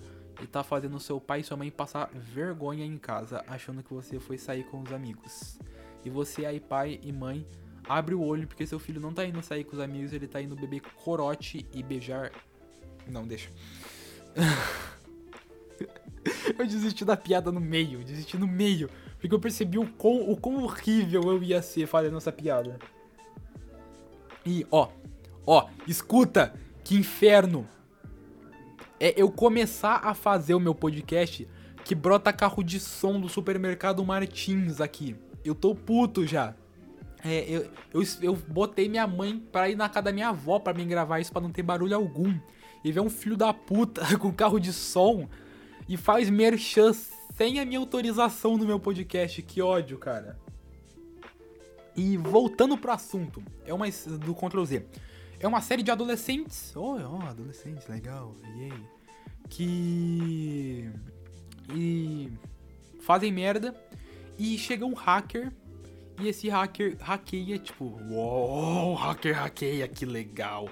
e 0.42 0.46
tá 0.46 0.64
fazendo 0.64 0.98
seu 0.98 1.20
pai 1.20 1.40
e 1.40 1.44
sua 1.44 1.56
mãe 1.56 1.70
passar 1.70 2.10
vergonha 2.12 2.84
em 2.84 2.98
casa, 2.98 3.44
achando 3.46 3.82
que 3.82 3.94
você 3.94 4.18
foi 4.18 4.36
sair 4.36 4.64
com 4.64 4.82
os 4.82 4.92
amigos. 4.92 5.58
E 6.04 6.10
você 6.10 6.44
aí, 6.44 6.58
pai 6.58 6.98
e 7.02 7.12
mãe, 7.12 7.46
abre 7.88 8.14
o 8.14 8.22
olho 8.22 8.46
porque 8.46 8.66
seu 8.66 8.78
filho 8.78 9.00
não 9.00 9.12
tá 9.12 9.24
indo 9.24 9.42
sair 9.42 9.64
com 9.64 9.74
os 9.74 9.80
amigos, 9.80 10.12
ele 10.12 10.26
tá 10.26 10.40
indo 10.40 10.56
beber 10.56 10.80
corote 11.04 11.66
e 11.72 11.82
beijar. 11.82 12.32
Não, 13.06 13.26
deixa. 13.26 13.50
eu 16.58 16.66
desisti 16.66 17.04
da 17.04 17.16
piada 17.16 17.52
no 17.52 17.60
meio, 17.60 18.04
desisti 18.04 18.36
no 18.36 18.46
meio. 18.46 18.90
Porque 19.20 19.34
eu 19.34 19.40
percebi 19.40 19.78
o 19.78 19.86
quão, 19.86 20.28
o 20.28 20.36
quão 20.36 20.64
horrível 20.64 21.22
eu 21.22 21.42
ia 21.42 21.62
ser 21.62 21.86
fazendo 21.86 22.16
essa 22.16 22.32
piada. 22.32 22.78
E, 24.44 24.66
ó, 24.68 24.88
ó, 25.46 25.68
escuta, 25.86 26.52
que 26.82 26.96
inferno. 26.96 27.68
É 29.02 29.12
eu 29.16 29.28
começar 29.32 29.96
a 30.04 30.14
fazer 30.14 30.54
o 30.54 30.60
meu 30.60 30.76
podcast 30.76 31.48
que 31.84 31.92
brota 31.92 32.32
carro 32.32 32.62
de 32.62 32.78
som 32.78 33.20
do 33.20 33.28
supermercado 33.28 34.04
Martins 34.04 34.80
aqui. 34.80 35.16
Eu 35.44 35.56
tô 35.56 35.74
puto 35.74 36.24
já. 36.24 36.54
É, 37.24 37.44
eu, 37.50 37.68
eu, 37.92 38.02
eu 38.22 38.36
botei 38.46 38.88
minha 38.88 39.04
mãe 39.04 39.40
pra 39.50 39.68
ir 39.68 39.74
na 39.74 39.88
casa 39.88 40.02
da 40.02 40.12
minha 40.12 40.28
avó 40.28 40.60
pra 40.60 40.72
me 40.72 40.84
gravar 40.84 41.18
isso 41.18 41.32
pra 41.32 41.42
não 41.42 41.50
ter 41.50 41.64
barulho 41.64 41.96
algum. 41.96 42.32
E 42.84 42.92
ver 42.92 43.00
um 43.00 43.10
filho 43.10 43.36
da 43.36 43.52
puta 43.52 44.06
com 44.20 44.32
carro 44.32 44.60
de 44.60 44.72
som 44.72 45.28
e 45.88 45.96
faz 45.96 46.30
merchan 46.30 46.92
sem 47.34 47.58
a 47.58 47.64
minha 47.64 47.80
autorização 47.80 48.56
no 48.56 48.64
meu 48.64 48.78
podcast. 48.78 49.42
Que 49.42 49.60
ódio, 49.60 49.98
cara. 49.98 50.38
E 51.96 52.16
voltando 52.16 52.78
pro 52.78 52.92
assunto, 52.92 53.42
é 53.66 53.74
uma 53.74 53.86
do 54.24 54.32
Ctrl 54.32 54.64
Z. 54.64 54.86
É 55.40 55.48
uma 55.48 55.60
série 55.60 55.82
de 55.82 55.90
adolescentes. 55.90 56.72
Oh, 56.76 56.94
oh 56.94 57.26
adolescentes, 57.26 57.88
legal. 57.88 58.36
Yay. 58.56 58.91
Que. 59.52 60.90
E. 61.74 62.32
Fazem 63.00 63.30
merda. 63.30 63.74
E 64.38 64.56
chega 64.56 64.86
um 64.86 64.94
hacker. 64.94 65.52
E 66.18 66.28
esse 66.28 66.48
hacker 66.48 66.96
hackeia, 67.00 67.58
tipo, 67.58 67.98
uou, 68.10 68.94
hacker 68.94 69.34
hackeia, 69.34 69.86
que 69.86 70.06
legal. 70.06 70.68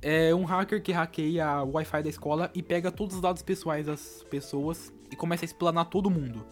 É 0.00 0.34
um 0.34 0.44
hacker 0.44 0.82
que 0.82 0.92
hackeia 0.92 1.62
o 1.62 1.72
Wi-Fi 1.72 2.02
da 2.02 2.08
escola 2.08 2.50
e 2.54 2.62
pega 2.62 2.90
todos 2.90 3.16
os 3.16 3.20
dados 3.20 3.42
pessoais 3.42 3.86
das 3.86 4.24
pessoas 4.30 4.92
e 5.10 5.16
começa 5.16 5.44
a 5.44 5.46
explanar 5.46 5.86
todo 5.86 6.10
mundo. 6.10 6.46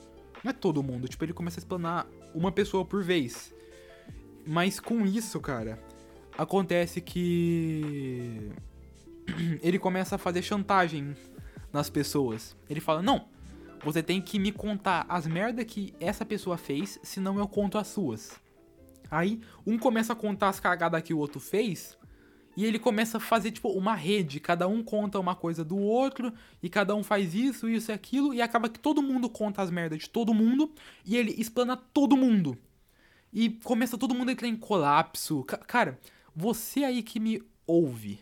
Não 0.44 0.50
é 0.50 0.52
todo 0.52 0.82
mundo, 0.82 1.08
tipo, 1.08 1.24
ele 1.24 1.32
começa 1.32 1.58
a 1.58 1.62
explanar 1.62 2.06
uma 2.34 2.52
pessoa 2.52 2.84
por 2.84 3.02
vez. 3.02 3.54
Mas 4.46 4.78
com 4.78 5.06
isso, 5.06 5.40
cara, 5.40 5.78
acontece 6.36 7.00
que 7.00 8.50
ele 9.62 9.78
começa 9.78 10.16
a 10.16 10.18
fazer 10.18 10.42
chantagem 10.42 11.14
nas 11.72 11.88
pessoas. 11.90 12.56
Ele 12.68 12.80
fala: 12.80 13.02
"Não, 13.02 13.28
você 13.84 14.02
tem 14.02 14.20
que 14.20 14.38
me 14.38 14.52
contar 14.52 15.06
as 15.08 15.26
merda 15.26 15.64
que 15.64 15.94
essa 15.98 16.24
pessoa 16.24 16.56
fez, 16.56 16.98
senão 17.02 17.38
eu 17.38 17.48
conto 17.48 17.78
as 17.78 17.88
suas". 17.88 18.40
Aí 19.10 19.40
um 19.66 19.78
começa 19.78 20.12
a 20.12 20.16
contar 20.16 20.48
as 20.48 20.60
cagadas 20.60 21.02
que 21.02 21.12
o 21.12 21.18
outro 21.18 21.40
fez 21.40 21.98
e 22.56 22.64
ele 22.64 22.78
começa 22.78 23.16
a 23.16 23.20
fazer, 23.20 23.50
tipo, 23.50 23.70
uma 23.70 23.94
rede. 23.94 24.38
Cada 24.38 24.68
um 24.68 24.82
conta 24.82 25.18
uma 25.18 25.34
coisa 25.34 25.64
do 25.64 25.78
outro. 25.78 26.32
E 26.62 26.68
cada 26.68 26.94
um 26.94 27.02
faz 27.02 27.34
isso, 27.34 27.68
isso 27.68 27.90
e 27.90 27.94
aquilo. 27.94 28.34
E 28.34 28.42
acaba 28.42 28.68
que 28.68 28.78
todo 28.78 29.02
mundo 29.02 29.28
conta 29.28 29.62
as 29.62 29.70
merdas 29.70 30.00
de 30.00 30.10
todo 30.10 30.34
mundo. 30.34 30.70
E 31.04 31.16
ele 31.16 31.32
explana 31.38 31.76
todo 31.76 32.16
mundo. 32.16 32.58
E 33.32 33.48
começa 33.48 33.96
todo 33.96 34.14
mundo 34.14 34.28
a 34.28 34.32
entrar 34.32 34.48
em 34.48 34.56
colapso. 34.56 35.42
Cara, 35.44 35.98
você 36.36 36.84
aí 36.84 37.02
que 37.02 37.18
me 37.18 37.42
ouve, 37.66 38.20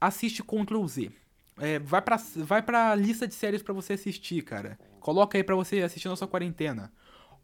assiste 0.00 0.42
Ctrl 0.42 0.86
Z. 0.86 1.10
É, 1.60 1.78
vai, 1.78 2.00
pra, 2.00 2.16
vai 2.36 2.62
pra 2.62 2.94
lista 2.94 3.28
de 3.28 3.34
séries 3.34 3.62
para 3.62 3.74
você 3.74 3.92
assistir, 3.92 4.42
cara. 4.42 4.78
Coloca 4.98 5.36
aí 5.36 5.44
pra 5.44 5.54
você 5.54 5.82
assistir 5.82 6.08
na 6.08 6.16
sua 6.16 6.26
quarentena. 6.26 6.90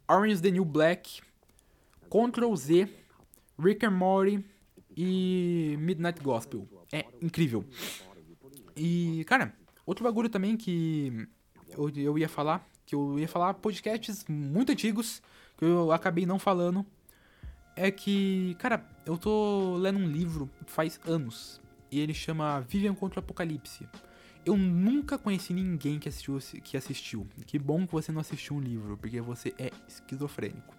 Orange 0.08 0.40
the 0.40 0.50
New 0.50 0.64
Black, 0.64 1.20
Ctrl 2.08 2.54
Z, 2.56 2.88
Rick 3.58 3.84
and 3.84 3.90
Morty 3.90 4.44
e 4.96 5.76
Midnight 5.78 6.20
Gospel. 6.22 6.66
É 6.90 7.04
incrível. 7.20 7.64
E, 8.74 9.24
cara, 9.26 9.54
outro 9.84 10.04
bagulho 10.04 10.28
também 10.28 10.56
que 10.56 11.28
eu, 11.68 11.90
eu 11.90 12.18
ia 12.18 12.28
falar, 12.28 12.66
que 12.86 12.94
eu 12.94 13.18
ia 13.18 13.28
falar 13.28 13.54
podcasts 13.54 14.24
muito 14.28 14.72
antigos, 14.72 15.22
que 15.58 15.64
eu 15.64 15.92
acabei 15.92 16.24
não 16.24 16.38
falando, 16.38 16.86
é 17.74 17.90
que, 17.90 18.56
cara, 18.58 18.86
eu 19.04 19.18
tô 19.18 19.76
lendo 19.76 19.98
um 19.98 20.06
livro 20.06 20.48
faz 20.66 20.98
anos, 21.06 21.60
e 21.90 22.00
ele 22.00 22.14
chama 22.14 22.60
Vivian 22.60 22.94
contra 22.94 23.20
o 23.20 23.22
Apocalipse. 23.22 23.88
Eu 24.44 24.56
nunca 24.56 25.18
conheci 25.18 25.52
ninguém 25.52 25.98
que 25.98 26.08
assistiu, 26.08 26.38
que 26.62 26.76
assistiu. 26.76 27.26
Que 27.46 27.58
bom 27.58 27.86
que 27.86 27.92
você 27.92 28.12
não 28.12 28.20
assistiu 28.20 28.56
um 28.56 28.60
livro, 28.60 28.96
porque 28.96 29.20
você 29.20 29.52
é 29.58 29.70
esquizofrênico. 29.88 30.74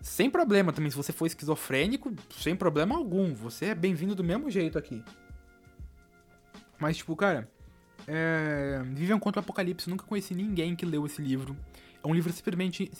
Sem 0.00 0.30
problema 0.30 0.72
também, 0.72 0.90
se 0.90 0.96
você 0.96 1.12
for 1.12 1.26
esquizofrênico, 1.26 2.12
sem 2.30 2.56
problema 2.56 2.96
algum. 2.96 3.32
Você 3.34 3.66
é 3.66 3.74
bem-vindo 3.74 4.14
do 4.14 4.24
mesmo 4.24 4.50
jeito 4.50 4.76
aqui. 4.76 5.04
Mas, 6.80 6.96
tipo, 6.96 7.14
cara, 7.14 7.48
é... 8.06 8.82
Vivian 8.86 9.18
contra 9.18 9.40
o 9.40 9.44
Apocalipse, 9.44 9.90
nunca 9.90 10.04
conheci 10.04 10.34
ninguém 10.34 10.74
que 10.74 10.86
leu 10.86 11.06
esse 11.06 11.20
livro. 11.20 11.56
É 12.02 12.06
um 12.06 12.14
livro 12.14 12.32
simplesmente, 12.32 12.90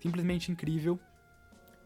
simplesmente 0.00 0.50
incrível. 0.50 0.98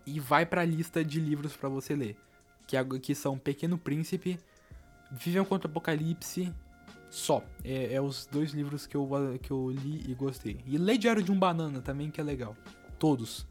E 0.07 0.21
vai 0.21 0.45
pra 0.45 0.65
lista 0.65 1.05
de 1.05 1.21
livros 1.21 1.57
para 1.57 1.69
você 1.69 1.95
ler. 1.97 2.17
Que, 2.67 2.77
é, 2.77 2.85
que 2.85 3.15
são 3.15 3.39
Pequeno 3.39 3.77
Príncipe, 3.77 4.39
Vivian 5.11 5.45
contra 5.45 5.69
o 5.69 5.71
Apocalipse, 5.71 6.53
só. 7.11 7.45
É, 7.63 7.95
é, 7.95 8.01
os 8.01 8.27
dois 8.27 8.53
livros 8.53 8.87
que 8.87 8.97
eu, 8.97 9.09
que 9.41 9.51
eu 9.51 9.71
li 9.71 10.03
e 10.11 10.15
gostei. 10.15 10.61
E 10.67 10.77
Lê 10.77 10.99
Diário 10.99 11.23
de 11.23 11.31
um 11.31 11.39
Banana 11.39 11.81
também, 11.81 12.11
que 12.11 12.21
é 12.21 12.25
legal. 12.25 12.57
Todos. 12.99 13.47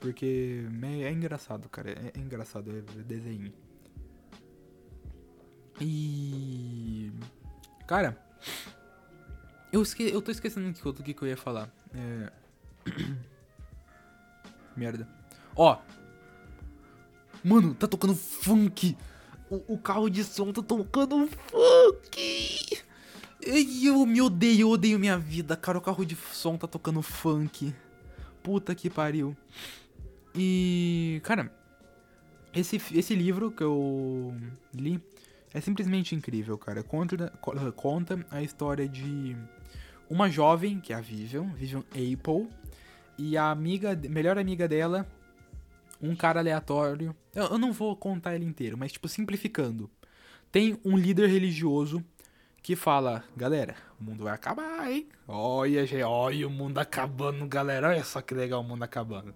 Porque 0.00 0.64
é, 0.82 1.02
é 1.02 1.12
engraçado, 1.12 1.68
cara. 1.68 1.90
É, 1.90 2.12
é 2.14 2.20
engraçado, 2.20 2.70
é 2.70 3.02
desenho. 3.02 3.52
E. 5.80 7.12
Cara. 7.86 8.16
Eu, 9.72 9.82
esque... 9.82 10.04
eu 10.04 10.20
tô 10.22 10.30
esquecendo 10.30 10.68
o 10.68 10.92
que, 10.94 11.14
que 11.14 11.22
eu 11.22 11.28
ia 11.28 11.36
falar. 11.36 11.68
É. 11.94 12.32
Merda. 14.76 15.08
Ó. 15.56 15.80
Mano, 17.44 17.74
tá 17.74 17.86
tocando 17.86 18.14
funk. 18.14 18.96
O, 19.50 19.74
o, 19.74 19.78
carro 19.78 20.08
de 20.08 20.24
som 20.24 20.52
tá 20.52 20.62
tocando 20.62 21.26
funk. 21.26 22.82
Eu 23.40 24.06
me 24.06 24.22
odeio, 24.22 24.60
eu 24.60 24.70
odeio 24.70 24.98
minha 24.98 25.18
vida, 25.18 25.56
cara. 25.56 25.78
O 25.78 25.80
carro 25.80 26.04
de 26.04 26.16
som 26.32 26.56
tá 26.56 26.66
tocando 26.66 27.02
funk. 27.02 27.74
Puta 28.42 28.74
que 28.74 28.88
pariu. 28.88 29.36
E, 30.34 31.20
cara, 31.24 31.52
esse, 32.54 32.80
esse 32.92 33.14
livro 33.14 33.50
que 33.50 33.62
eu 33.62 34.34
li 34.72 35.00
é 35.52 35.60
simplesmente 35.60 36.14
incrível, 36.14 36.56
cara. 36.56 36.82
Conta, 36.82 37.28
conta 37.74 38.24
a 38.30 38.42
história 38.42 38.88
de 38.88 39.36
uma 40.08 40.30
jovem, 40.30 40.80
que 40.80 40.92
é 40.92 40.96
a 40.96 41.00
Vivian, 41.00 41.44
Vivian 41.54 41.84
Apple, 41.90 42.48
e 43.18 43.36
a 43.36 43.50
amiga, 43.50 43.98
melhor 44.08 44.38
amiga 44.38 44.66
dela, 44.66 45.06
um 46.02 46.16
cara 46.16 46.40
aleatório. 46.40 47.14
Eu, 47.34 47.44
eu 47.44 47.58
não 47.58 47.72
vou 47.72 47.94
contar 47.96 48.34
ele 48.34 48.44
inteiro, 48.44 48.76
mas 48.76 48.92
tipo, 48.92 49.08
simplificando. 49.08 49.90
Tem 50.50 50.78
um 50.84 50.98
líder 50.98 51.28
religioso 51.28 52.04
que 52.62 52.76
fala, 52.76 53.24
galera, 53.36 53.74
o 54.00 54.04
mundo 54.04 54.24
vai 54.24 54.34
acabar, 54.34 54.90
hein? 54.90 55.08
Olha, 55.26 55.86
gente, 55.86 56.02
olha 56.02 56.46
o 56.46 56.50
mundo 56.50 56.78
acabando, 56.78 57.46
galera. 57.46 57.88
Olha 57.88 58.04
só 58.04 58.20
que 58.20 58.34
legal 58.34 58.60
o 58.60 58.64
mundo 58.64 58.82
acabando. 58.82 59.34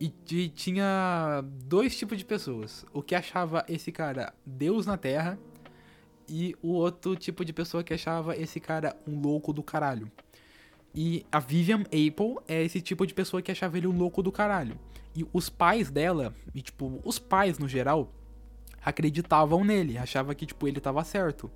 E, 0.00 0.12
e, 0.30 0.48
tinha 0.48 1.42
dois 1.64 1.96
tipos 1.96 2.18
de 2.18 2.24
pessoas. 2.24 2.84
O 2.92 3.02
que 3.02 3.14
achava 3.14 3.64
esse 3.68 3.90
cara 3.90 4.34
Deus 4.44 4.86
na 4.86 4.96
Terra 4.96 5.38
e 6.28 6.54
o 6.62 6.72
outro 6.72 7.16
tipo 7.16 7.44
de 7.44 7.52
pessoa 7.52 7.84
que 7.84 7.94
achava 7.94 8.36
esse 8.36 8.60
cara 8.60 8.96
um 9.06 9.20
louco 9.20 9.52
do 9.52 9.62
caralho. 9.62 10.10
E 10.94 11.26
a 11.30 11.40
Vivian 11.40 11.82
Apple 11.82 12.36
é 12.46 12.62
esse 12.62 12.80
tipo 12.80 13.06
de 13.06 13.14
pessoa 13.14 13.42
que 13.42 13.50
achava 13.50 13.76
ele 13.76 13.86
um 13.86 13.96
louco 13.96 14.22
do 14.22 14.30
caralho. 14.30 14.78
E 15.14 15.26
os 15.32 15.48
pais 15.48 15.90
dela, 15.90 16.34
e 16.54 16.60
tipo, 16.60 17.00
os 17.04 17.18
pais 17.18 17.58
no 17.58 17.68
geral, 17.68 18.10
acreditavam 18.84 19.64
nele, 19.64 19.96
achava 19.96 20.34
que 20.34 20.44
tipo 20.44 20.66
ele 20.66 20.80
tava 20.80 21.04
certo. 21.04 21.50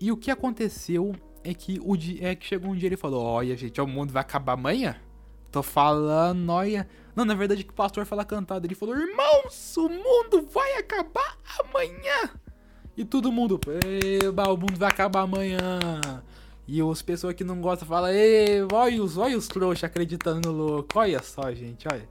E 0.00 0.10
o 0.10 0.16
que 0.16 0.30
aconteceu 0.30 1.14
é 1.44 1.54
que 1.54 1.80
o 1.82 1.96
dia, 1.96 2.28
é 2.28 2.34
que 2.34 2.46
chegou 2.46 2.70
um 2.70 2.76
dia 2.76 2.88
ele 2.88 2.96
falou: 2.96 3.24
"Olha, 3.24 3.56
gente, 3.56 3.80
o 3.80 3.86
mundo 3.86 4.12
vai 4.12 4.20
acabar 4.22 4.54
amanhã". 4.54 4.96
Tô 5.50 5.62
falando, 5.62 6.48
olha. 6.50 6.88
Não, 7.14 7.24
na 7.24 7.34
verdade 7.34 7.64
que 7.64 7.70
o 7.70 7.74
pastor 7.74 8.04
fala 8.06 8.24
cantado, 8.24 8.66
ele 8.66 8.74
falou: 8.74 8.96
"Irmãos, 8.96 9.76
o 9.76 9.88
mundo 9.88 10.46
vai 10.52 10.74
acabar 10.74 11.36
amanhã". 11.58 12.30
E 12.96 13.04
todo 13.04 13.32
mundo, 13.32 13.58
o 13.58 14.56
mundo 14.56 14.76
vai 14.76 14.90
acabar 14.90 15.22
amanhã. 15.22 15.58
E 16.68 16.80
as 16.80 17.02
pessoas 17.02 17.34
que 17.34 17.42
não 17.42 17.60
gostam 17.60 17.88
falam, 17.88 18.10
olha 18.72 19.02
os, 19.02 19.16
olha 19.16 19.36
os 19.36 19.48
trouxas 19.48 19.84
acreditando 19.84 20.48
no 20.48 20.56
louco. 20.56 20.98
Olha 20.98 21.20
só, 21.22 21.52
gente, 21.52 21.88
olha. 21.90 22.08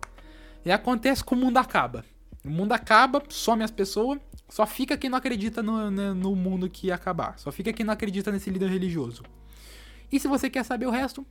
E 0.65 0.71
acontece 0.71 1.23
que 1.23 1.33
o 1.33 1.37
mundo 1.37 1.57
acaba. 1.57 2.03
O 2.43 2.49
mundo 2.49 2.71
acaba, 2.71 3.21
some 3.29 3.63
as 3.63 3.71
pessoas, 3.71 4.19
só 4.47 4.65
fica 4.65 4.97
quem 4.97 5.09
não 5.09 5.17
acredita 5.17 5.61
no, 5.61 5.91
no 5.91 6.35
mundo 6.35 6.69
que 6.69 6.87
ia 6.87 6.95
acabar. 6.95 7.37
Só 7.37 7.51
fica 7.51 7.71
quem 7.71 7.85
não 7.85 7.93
acredita 7.93 8.31
nesse 8.31 8.49
líder 8.49 8.69
religioso. 8.69 9.23
E 10.11 10.19
se 10.19 10.27
você 10.27 10.49
quer 10.49 10.63
saber 10.63 10.87
o 10.87 10.91
resto, 10.91 11.25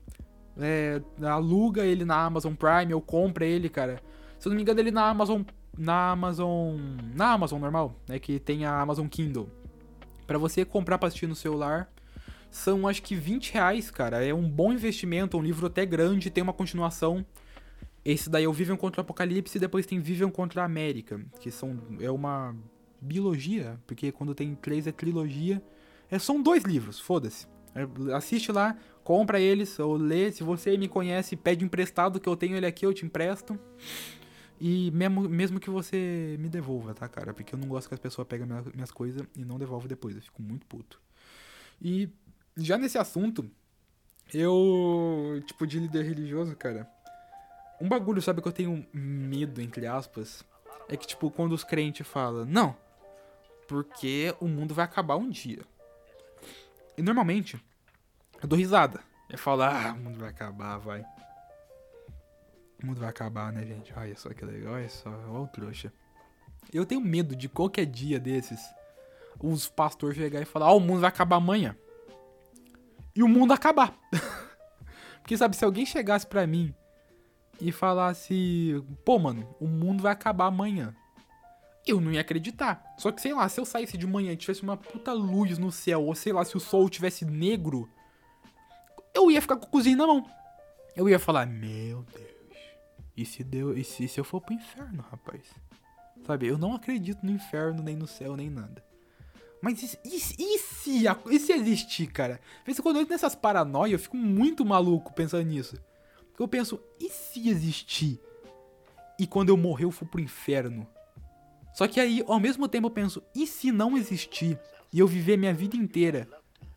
é, 0.57 1.01
aluga 1.23 1.85
ele 1.85 2.05
na 2.05 2.17
Amazon 2.17 2.55
Prime 2.55 2.95
ou 2.95 3.01
compra 3.01 3.45
ele, 3.45 3.69
cara. 3.69 4.01
Se 4.39 4.47
eu 4.47 4.51
não 4.51 4.57
me 4.57 4.63
engano, 4.63 4.81
ele 4.81 4.91
na 4.91 5.09
Amazon. 5.09 5.43
Na 5.77 6.11
Amazon. 6.11 6.77
Na 7.15 7.33
Amazon 7.33 7.61
normal, 7.61 7.95
né? 8.09 8.19
Que 8.19 8.39
tem 8.39 8.65
a 8.65 8.81
Amazon 8.81 9.07
Kindle. 9.07 9.49
para 10.27 10.39
você 10.39 10.65
comprar 10.65 10.99
pra 10.99 11.09
assistir 11.09 11.27
no 11.27 11.35
celular. 11.35 11.91
São 12.51 12.89
acho 12.89 13.03
que 13.03 13.15
20 13.15 13.53
reais, 13.53 13.91
cara. 13.91 14.25
É 14.25 14.33
um 14.33 14.49
bom 14.49 14.73
investimento, 14.73 15.37
é 15.37 15.41
um 15.41 15.43
livro 15.43 15.67
até 15.67 15.85
grande, 15.85 16.31
tem 16.31 16.43
uma 16.43 16.53
continuação. 16.53 17.25
Esse 18.11 18.31
daí 18.31 18.45
é 18.45 18.49
o 18.49 18.53
Vivian 18.55 18.79
contra 18.79 19.03
o 19.03 19.03
Apocalipse 19.03 19.59
e 19.59 19.61
depois 19.61 19.85
tem 19.85 20.01
Vivian 20.01 20.31
contra 20.31 20.63
a 20.63 20.65
América. 20.65 21.21
Que 21.41 21.51
são. 21.51 21.79
É 22.01 22.11
uma 22.11 22.57
biologia, 22.99 23.79
porque 23.87 24.11
quando 24.11 24.35
tem 24.35 24.55
três 24.55 24.87
é 24.87 24.93
trilogia. 24.93 25.63
É, 26.11 26.19
são 26.19 26.43
dois 26.43 26.65
livros, 26.65 26.99
foda-se. 26.99 27.47
É, 27.75 28.15
assiste 28.15 28.51
lá, 28.51 28.79
compra 29.05 29.39
eles, 29.39 29.79
ou 29.79 29.99
lê. 29.99 30.33
Se 30.33 30.43
você 30.43 30.79
me 30.79 30.89
conhece, 30.89 31.37
pede 31.37 31.67
emprestado, 31.67 32.19
que 32.19 32.27
eu 32.27 32.35
tenho 32.35 32.57
ele 32.57 32.65
aqui, 32.65 32.87
eu 32.87 32.95
te 32.95 33.05
empresto. 33.05 33.61
E 34.59 34.91
mesmo, 34.93 35.29
mesmo 35.29 35.61
que 35.61 35.69
você 35.69 36.35
me 36.41 36.49
devolva, 36.49 36.95
tá, 36.95 37.07
cara? 37.09 37.35
Porque 37.35 37.55
eu 37.55 37.59
não 37.59 37.69
gosto 37.69 37.89
que 37.89 37.95
as 37.95 38.01
pessoas 38.01 38.27
pegam 38.27 38.49
minhas, 38.75 38.91
coisas 38.91 39.23
e 39.37 39.45
não 39.45 39.59
devolvem 39.59 39.87
depois. 39.87 40.17
Eu 40.17 40.23
fico 40.23 40.41
muito 40.41 40.65
puto. 40.65 40.99
E 41.79 42.09
já 42.57 42.79
nesse 42.79 42.97
assunto, 42.97 43.51
eu, 44.33 45.43
tipo, 45.47 45.67
de 45.67 45.79
líder 45.79 46.05
religioso, 46.07 46.57
cara. 46.57 46.89
Um 47.81 47.89
bagulho, 47.89 48.21
sabe, 48.21 48.43
que 48.43 48.49
eu 48.49 48.53
tenho 48.53 48.87
medo, 48.93 49.61
entre 49.61 49.87
aspas, 49.87 50.45
é 50.89 50.97
que, 50.97 51.07
tipo, 51.07 51.31
quando 51.31 51.53
os 51.53 51.63
crentes 51.63 52.07
falam, 52.07 52.45
não, 52.45 52.77
porque 53.69 54.35
o 54.41 54.49
mundo 54.49 54.75
vai 54.75 54.85
acabar 54.85 55.17
um 55.17 55.29
dia. 55.29 55.63
E 56.97 57.03
normalmente, 57.03 57.63
eu 58.43 58.49
dou 58.49 58.59
risada. 58.59 59.01
Eu 59.31 59.39
falo, 59.39 59.63
ah, 59.63 59.95
o 59.97 60.01
mundo 60.01 60.19
vai 60.19 60.31
acabar, 60.31 60.79
vai. 60.79 61.05
O 62.83 62.87
mundo 62.87 62.99
vai 62.99 63.09
acabar, 63.09 63.53
né, 63.53 63.65
gente? 63.65 63.93
Olha 63.95 64.17
só 64.17 64.31
que 64.31 64.45
legal, 64.45 64.75
olha 64.75 64.89
só, 64.89 65.11
olha 65.11 65.43
o 65.43 65.47
trouxa. 65.47 65.93
Eu 66.73 66.85
tenho 66.87 67.01
medo 67.01 67.37
de 67.37 67.49
qualquer 67.49 67.87
dia 67.87 68.19
desses, 68.19 68.61
os 69.39 69.69
pastores 69.69 70.17
chegar 70.17 70.41
e 70.41 70.45
falar, 70.45 70.67
ah, 70.67 70.73
o 70.73 70.81
mundo 70.81 71.01
vai 71.01 71.09
acabar 71.09 71.37
amanhã. 71.37 71.77
E 73.15 73.23
o 73.23 73.29
mundo 73.29 73.53
acabar. 73.53 73.97
Porque, 75.21 75.37
sabe, 75.37 75.57
se 75.57 75.65
alguém 75.65 75.85
chegasse 75.85 76.27
pra 76.27 76.47
mim 76.47 76.75
e 77.61 77.73
falasse, 77.73 78.83
pô, 79.05 79.19
mano, 79.19 79.57
o 79.61 79.67
mundo 79.67 80.03
vai 80.03 80.13
acabar 80.13 80.47
amanhã. 80.47 80.95
Eu 81.87 82.01
não 82.01 82.13
ia 82.13 82.21
acreditar. 82.21 82.85
Só 82.99 83.11
que, 83.11 83.21
sei 83.21 83.33
lá, 83.33 83.49
se 83.49 83.61
eu 83.61 83.65
saísse 83.65 83.97
de 83.97 84.07
manhã 84.07 84.33
e 84.33 84.37
tivesse 84.37 84.63
uma 84.63 84.77
puta 84.77 85.13
luz 85.13 85.59
no 85.59 85.73
céu, 85.73 86.05
ou 86.05 86.15
sei 86.15 86.33
lá, 86.33 86.45
se 86.45 86.57
o 86.57 86.61
sol 86.61 86.89
tivesse 86.89 87.25
negro, 87.25 87.89
eu 89.15 89.31
ia 89.31 89.41
ficar 89.41 89.57
com 89.57 89.67
o 89.67 89.71
cozinho 89.71 89.97
na 89.97 90.07
mão. 90.07 90.25
Eu 90.95 91.09
ia 91.09 91.19
falar, 91.19 91.47
meu 91.47 92.03
Deus. 92.03 92.29
E 93.17 93.25
se, 93.25 93.43
deu, 93.43 93.77
e 93.77 93.83
se, 93.83 94.07
se 94.07 94.21
eu 94.21 94.25
for 94.25 94.41
pro 94.41 94.55
inferno, 94.55 95.05
rapaz? 95.11 95.43
Sabe, 96.25 96.47
eu 96.47 96.59
não 96.59 96.75
acredito 96.75 97.25
no 97.25 97.33
inferno, 97.33 97.83
nem 97.83 97.97
no 97.97 98.07
céu, 98.07 98.37
nem 98.37 98.51
nada. 98.51 98.85
Mas 99.61 99.83
e, 99.83 99.99
e, 100.05 100.17
e, 100.17 100.59
se, 100.59 101.05
e 101.31 101.39
se 101.39 101.53
existir, 101.53 102.07
cara? 102.09 102.41
Vez 102.65 102.79
quando 102.79 102.97
eu 102.97 103.03
entro 103.03 103.15
nessas 103.15 103.35
paranoias, 103.35 103.93
eu 103.93 103.99
fico 103.99 104.17
muito 104.17 104.65
maluco 104.65 105.13
pensando 105.13 105.47
nisso. 105.47 105.77
Eu 106.39 106.49
penso, 106.49 106.81
e 107.01 107.09
se 107.11 107.49
existir? 107.49 108.21
E 109.19 109.27
quando 109.27 109.49
eu 109.49 109.57
morrer 109.57 109.85
eu 109.85 109.91
for 109.91 110.07
pro 110.07 110.21
inferno? 110.21 110.87
Só 111.75 111.87
que 111.87 112.01
aí, 112.01 112.23
ao 112.27 112.41
mesmo 112.41 112.69
tempo, 112.69 112.87
eu 112.87 112.91
penso, 112.91 113.23
e 113.35 113.47
se 113.47 113.73
não 113.73 113.97
existir? 113.97 114.59
E 114.93 114.99
eu 114.99 115.07
viver 115.07 115.37
minha 115.37 115.53
vida 115.53 115.77
inteira 115.77 116.29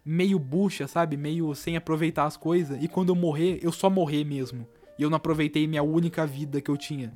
meio 0.03 0.39
bucha, 0.39 0.87
sabe? 0.87 1.15
Meio 1.15 1.53
sem 1.55 1.77
aproveitar 1.77 2.25
as 2.25 2.35
coisas. 2.35 2.81
E 2.83 2.87
quando 2.87 3.09
eu 3.09 3.15
morrer, 3.15 3.59
eu 3.61 3.71
só 3.71 3.89
morrer 3.89 4.23
mesmo. 4.23 4.67
E 4.97 5.03
eu 5.03 5.09
não 5.09 5.17
aproveitei 5.17 5.67
minha 5.67 5.83
única 5.83 6.25
vida 6.25 6.59
que 6.59 6.69
eu 6.69 6.77
tinha. 6.77 7.13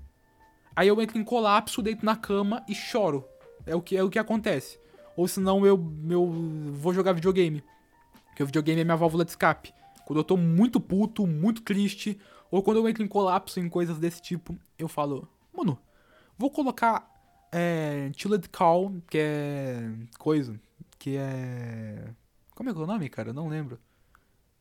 Aí 0.75 0.88
eu 0.88 1.01
entro 1.01 1.17
em 1.17 1.23
colapso, 1.23 1.81
deito 1.81 2.06
na 2.06 2.15
cama 2.15 2.63
e 2.67 2.75
choro. 2.75 3.25
É 3.65 3.75
o 3.75 3.81
que, 3.81 3.98
é 3.98 4.04
o 4.04 4.10
que 4.10 4.19
acontece. 4.19 4.79
Ou 5.15 5.27
senão 5.27 5.65
eu, 5.65 5.79
eu 6.10 6.25
vou 6.73 6.93
jogar 6.93 7.13
videogame. 7.13 7.63
Porque 8.27 8.43
o 8.43 8.46
videogame 8.46 8.81
é 8.81 8.83
minha 8.83 8.98
válvula 8.98 9.23
de 9.23 9.31
escape. 9.31 9.73
Quando 10.06 10.19
eu 10.19 10.23
tô 10.23 10.37
muito 10.37 10.79
puto, 10.79 11.25
muito 11.25 11.62
triste, 11.62 12.19
ou 12.50 12.62
quando 12.63 12.77
eu 12.77 12.87
entro 12.87 13.04
em 13.04 13.08
colapso 13.08 13.60
em 13.60 13.69
coisas 13.69 13.98
desse 13.98 14.21
tipo, 14.21 14.58
eu 14.77 14.87
falo, 14.87 15.27
mano, 15.54 15.77
vou 16.37 16.50
colocar 16.50 17.10
é, 17.52 18.12
Chilled 18.15 18.50
Call, 18.50 18.93
que 19.10 19.17
é 19.17 19.89
coisa, 20.17 20.60
que 21.00 21.17
é... 21.17 22.10
Como 22.54 22.69
é 22.69 22.73
que 22.73 22.79
é 22.79 22.83
o 22.83 22.87
nome, 22.87 23.10
cara? 23.10 23.29
Eu 23.29 23.33
não 23.33 23.48
lembro. 23.48 23.79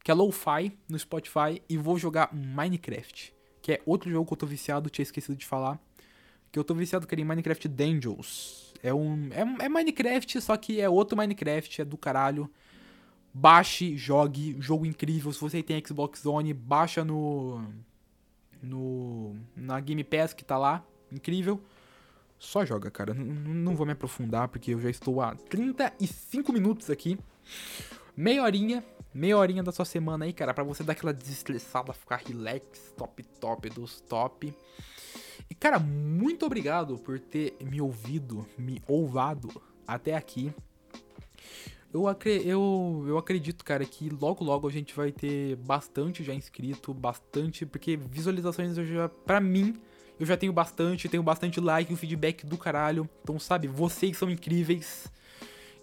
Que 0.03 0.11
é 0.11 0.15
Lo-Fi 0.15 0.77
no 0.89 0.99
Spotify 0.99 1.63
e 1.69 1.77
vou 1.77 1.99
jogar 1.99 2.35
Minecraft, 2.35 3.33
que 3.63 3.73
é 3.73 3.83
outro 3.87 4.11
jogo 4.11 4.27
que 4.27 4.33
eu 4.35 4.37
tô 4.37 4.47
viciado, 4.47 4.91
tinha 4.91 5.03
esquecido 5.03 5.37
de 5.37 5.47
falar. 5.47 5.81
Que 6.53 6.59
eu 6.59 6.65
tô 6.65 6.75
viciado, 6.75 7.07
que 7.07 7.15
é 7.15 7.25
Minecraft 7.25 7.67
Dungeons. 7.69 8.75
É 8.83 8.93
um. 8.93 9.31
É, 9.33 9.65
é 9.65 9.69
Minecraft, 9.69 10.41
só 10.41 10.57
que 10.57 10.81
é 10.81 10.89
outro 10.89 11.17
Minecraft, 11.17 11.81
é 11.81 11.85
do 11.85 11.97
caralho. 11.97 12.51
Baixe, 13.37 13.97
jogue, 13.97 14.57
jogo 14.61 14.87
incrível. 14.87 15.33
Se 15.33 15.41
você 15.41 15.63
tem 15.63 15.83
Xbox 15.85 16.25
One, 16.25 16.55
baixa 16.55 17.05
no. 17.05 17.67
No. 18.63 19.37
Na 19.57 19.81
Game 19.81 20.05
Pass 20.05 20.33
que 20.33 20.45
tá 20.45 20.57
lá. 20.57 20.85
Incrível. 21.11 21.61
Só 22.39 22.65
joga, 22.65 22.91
cara. 22.91 23.13
N 23.13 23.25
não 23.25 23.75
vou 23.75 23.85
me 23.85 23.93
aprofundar 23.93 24.47
porque 24.49 24.73
eu 24.73 24.81
já 24.81 24.89
estou 24.89 25.21
há 25.21 25.35
35 25.35 26.53
minutos 26.53 26.89
aqui. 26.91 27.19
Meia 28.17 28.45
horinha 28.45 28.85
meia 29.15 29.39
horinha 29.39 29.63
da 29.63 29.71
sua 29.71 29.85
semana 29.85 30.25
aí, 30.25 30.33
cara, 30.33 30.53
para 30.53 30.65
você 30.65 30.83
dar 30.83 30.93
aquela 30.93 31.15
desestressada, 31.15 31.93
ficar 31.93 32.17
relax, 32.17 32.93
top 32.97 33.23
top 33.41 33.71
dos 33.71 34.01
top. 34.01 34.53
E 35.49 35.55
cara, 35.55 35.79
muito 35.79 36.45
obrigado 36.45 36.99
por 36.99 37.21
ter 37.21 37.57
me 37.63 37.81
ouvido, 37.81 38.45
me 38.59 38.83
ouvado 38.89 39.49
até 39.87 40.17
aqui. 40.17 40.53
Eu, 41.95 42.07
eu, 42.45 43.05
eu 43.07 43.17
acredito, 43.17 43.65
cara, 43.65 43.85
que 43.85 44.11
logo 44.11 44.43
logo 44.43 44.67
a 44.67 44.71
gente 44.71 44.93
vai 44.93 45.13
ter 45.13 45.55
bastante 45.55 46.25
já 46.25 46.35
inscrito, 46.35 46.93
bastante, 46.93 47.65
porque 47.65 47.97
visualizações 47.97 48.77
eu 48.77 48.85
já, 48.85 49.09
pra 49.09 49.41
mim, 49.41 49.77
eu 50.19 50.27
já 50.27 50.37
tenho 50.37 50.53
bastante, 50.53 51.09
tenho 51.09 51.23
bastante 51.23 51.61
like, 51.61 51.93
um 51.93 51.97
feedback 51.97 52.45
do 52.45 52.59
caralho. 52.59 53.09
Então, 53.23 53.39
sabe, 53.39 53.69
vocês 53.69 54.17
são 54.17 54.29
incríveis. 54.29 55.07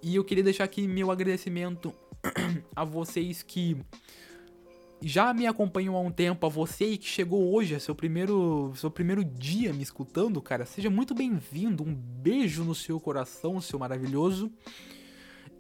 E 0.03 0.14
eu 0.14 0.26
queria 0.26 0.43
deixar 0.43 0.66
aqui 0.66 0.86
meu 0.86 1.12
agradecimento 1.12 1.93
a 2.76 2.84
vocês 2.84 3.41
que 3.41 3.78
já 5.01 5.34
me 5.34 5.47
acompanham 5.47 5.95
há 5.95 6.01
um 6.01 6.12
tempo, 6.12 6.45
a 6.45 6.49
você 6.49 6.97
que 6.97 7.07
chegou 7.07 7.53
hoje, 7.53 7.74
é 7.74 7.80
seu 7.80 7.95
primeiro, 7.95 8.74
seu 8.76 8.91
primeiro 8.91 9.24
dia 9.24 9.72
me 9.72 9.82
escutando, 9.82 10.41
cara. 10.41 10.66
Seja 10.66 10.89
muito 10.89 11.16
bem-vindo. 11.16 11.84
Um 11.84 11.95
beijo 11.95 12.66
no 12.66 12.76
seu 12.76 12.99
coração, 12.99 13.62
seu 13.62 13.80
maravilhoso. 13.80 14.51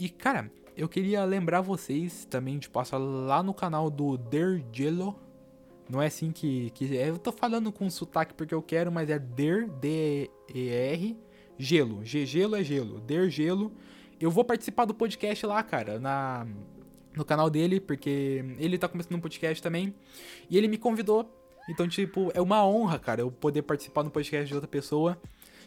E, 0.01 0.09
cara, 0.09 0.51
eu 0.75 0.89
queria 0.89 1.23
lembrar 1.23 1.61
vocês 1.61 2.25
também 2.25 2.57
de 2.57 2.67
passar 2.67 2.97
lá 2.97 3.43
no 3.43 3.53
canal 3.53 3.87
do 3.87 4.17
Der 4.17 4.63
Gelo 4.73 5.15
não 5.87 6.01
é 6.01 6.07
assim 6.07 6.31
que, 6.31 6.71
que. 6.71 6.97
É, 6.97 7.09
eu 7.09 7.19
tô 7.19 7.31
falando 7.31 7.71
com 7.71 7.87
sotaque 7.87 8.33
porque 8.33 8.53
eu 8.53 8.63
quero, 8.63 8.91
mas 8.91 9.11
é 9.11 9.19
Der, 9.19 9.69
D-E-R, 9.69 11.17
gelo. 11.55 12.03
G, 12.03 12.25
gelo 12.25 12.55
é 12.55 12.63
gelo. 12.63 12.99
Der 13.01 13.29
gelo. 13.29 13.71
Eu 14.19 14.31
vou 14.31 14.43
participar 14.43 14.85
do 14.85 14.93
podcast 14.93 15.45
lá, 15.45 15.61
cara, 15.61 15.99
na, 15.99 16.47
no 17.15 17.23
canal 17.23 17.49
dele, 17.49 17.79
porque 17.79 18.43
ele 18.57 18.77
tá 18.77 18.87
começando 18.87 19.15
um 19.15 19.19
podcast 19.19 19.61
também. 19.61 19.93
E 20.49 20.57
ele 20.57 20.67
me 20.67 20.77
convidou. 20.79 21.29
Então, 21.69 21.87
tipo, 21.87 22.31
é 22.33 22.41
uma 22.41 22.65
honra, 22.65 22.97
cara, 22.97 23.21
eu 23.21 23.31
poder 23.31 23.61
participar 23.61 24.03
no 24.03 24.09
podcast 24.09 24.47
de 24.47 24.55
outra 24.55 24.67
pessoa. 24.67 25.21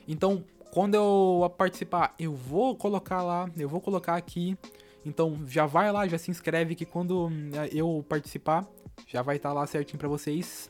Então, 0.08 0.44
quando 0.74 0.96
eu 0.96 1.54
participar, 1.56 2.16
eu 2.18 2.34
vou 2.34 2.74
colocar 2.74 3.22
lá, 3.22 3.48
eu 3.56 3.68
vou 3.68 3.80
colocar 3.80 4.16
aqui. 4.16 4.58
Então, 5.06 5.38
já 5.46 5.66
vai 5.66 5.92
lá, 5.92 6.04
já 6.08 6.18
se 6.18 6.32
inscreve 6.32 6.74
que 6.74 6.84
quando 6.84 7.30
eu 7.70 8.04
participar, 8.08 8.66
já 9.06 9.22
vai 9.22 9.36
estar 9.36 9.50
tá 9.50 9.54
lá 9.54 9.64
certinho 9.68 10.00
para 10.00 10.08
vocês. 10.08 10.68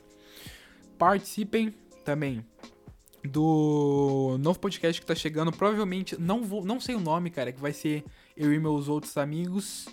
Participem 0.95 1.73
também 2.03 2.45
do 3.23 4.37
novo 4.39 4.59
podcast 4.59 5.01
que 5.01 5.07
tá 5.07 5.15
chegando. 5.15 5.51
Provavelmente, 5.51 6.15
não 6.21 6.43
vou, 6.43 6.63
não 6.63 6.79
sei 6.79 6.93
o 6.93 6.99
nome, 6.99 7.31
cara, 7.31 7.51
que 7.51 7.59
vai 7.59 7.73
ser 7.73 8.05
eu 8.37 8.53
e 8.53 8.59
meus 8.59 8.87
outros 8.87 9.17
amigos. 9.17 9.87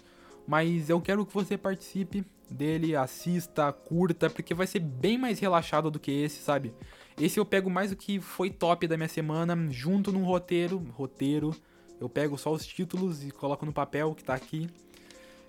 Mas 0.47 0.91
eu 0.91 1.01
quero 1.01 1.25
que 1.25 1.33
você 1.33 1.57
participe 1.57 2.23
dele, 2.51 2.95
assista, 2.95 3.73
curta, 3.73 4.29
porque 4.29 4.53
vai 4.53 4.67
ser 4.67 4.81
bem 4.81 5.17
mais 5.17 5.39
relaxado 5.39 5.91
do 5.91 5.99
que 5.99 6.11
esse, 6.11 6.43
sabe? 6.43 6.75
Esse 7.21 7.39
eu 7.39 7.45
pego 7.45 7.71
mais 7.71 7.93
o 7.93 7.97
que 7.97 8.21
foi 8.21 8.51
top 8.51 8.87
da 8.87 8.97
minha 8.97 9.09
semana, 9.09 9.57
junto 9.71 10.13
num 10.13 10.25
roteiro. 10.25 10.79
Roteiro. 10.93 11.55
Eu 12.01 12.09
pego 12.09 12.37
só 12.37 12.53
os 12.53 12.67
títulos 12.67 13.25
e 13.25 13.31
coloco 13.31 13.65
no 13.65 13.73
papel 13.73 14.15
que 14.15 14.25
tá 14.25 14.35
aqui. 14.35 14.69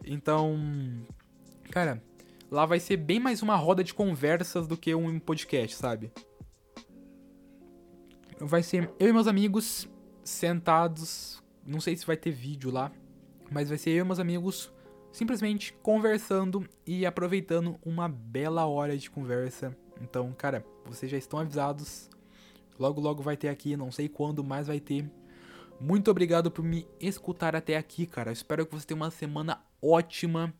Então, 0.05 0.59
cara, 1.71 2.03
lá 2.51 2.65
vai 2.65 2.79
ser 2.79 2.97
bem 2.97 3.19
mais 3.19 3.41
uma 3.41 3.55
roda 3.55 3.83
de 3.83 3.93
conversas 3.93 4.67
do 4.67 4.77
que 4.77 4.93
um 4.93 5.19
podcast, 5.19 5.75
sabe? 5.75 6.11
Vai 8.39 8.61
ser 8.61 8.91
eu 8.99 9.09
e 9.09 9.13
meus 9.13 9.27
amigos 9.27 9.87
sentados, 10.23 11.41
não 11.65 11.79
sei 11.79 11.95
se 11.95 12.05
vai 12.05 12.17
ter 12.17 12.31
vídeo 12.31 12.69
lá, 12.69 12.91
mas 13.49 13.69
vai 13.69 13.77
ser 13.77 13.91
eu 13.91 14.03
e 14.03 14.07
meus 14.07 14.19
amigos 14.19 14.71
simplesmente 15.11 15.73
conversando 15.81 16.67
e 16.85 17.05
aproveitando 17.05 17.79
uma 17.85 18.09
bela 18.09 18.65
hora 18.65 18.97
de 18.97 19.09
conversa. 19.09 19.75
Então, 20.01 20.31
cara, 20.33 20.65
vocês 20.85 21.11
já 21.11 21.17
estão 21.17 21.39
avisados. 21.39 22.09
Logo, 22.79 22.99
logo 22.99 23.21
vai 23.21 23.37
ter 23.37 23.49
aqui, 23.49 23.77
não 23.77 23.91
sei 23.91 24.09
quando, 24.09 24.43
mas 24.43 24.67
vai 24.67 24.79
ter. 24.79 25.09
Muito 25.79 26.09
obrigado 26.09 26.49
por 26.49 26.63
me 26.63 26.87
escutar 26.99 27.55
até 27.55 27.77
aqui, 27.77 28.05
cara. 28.05 28.31
Espero 28.31 28.65
que 28.65 28.73
você 28.73 28.87
tenha 28.87 28.95
uma 28.95 29.11
semana 29.11 29.61
ótima. 29.81 30.53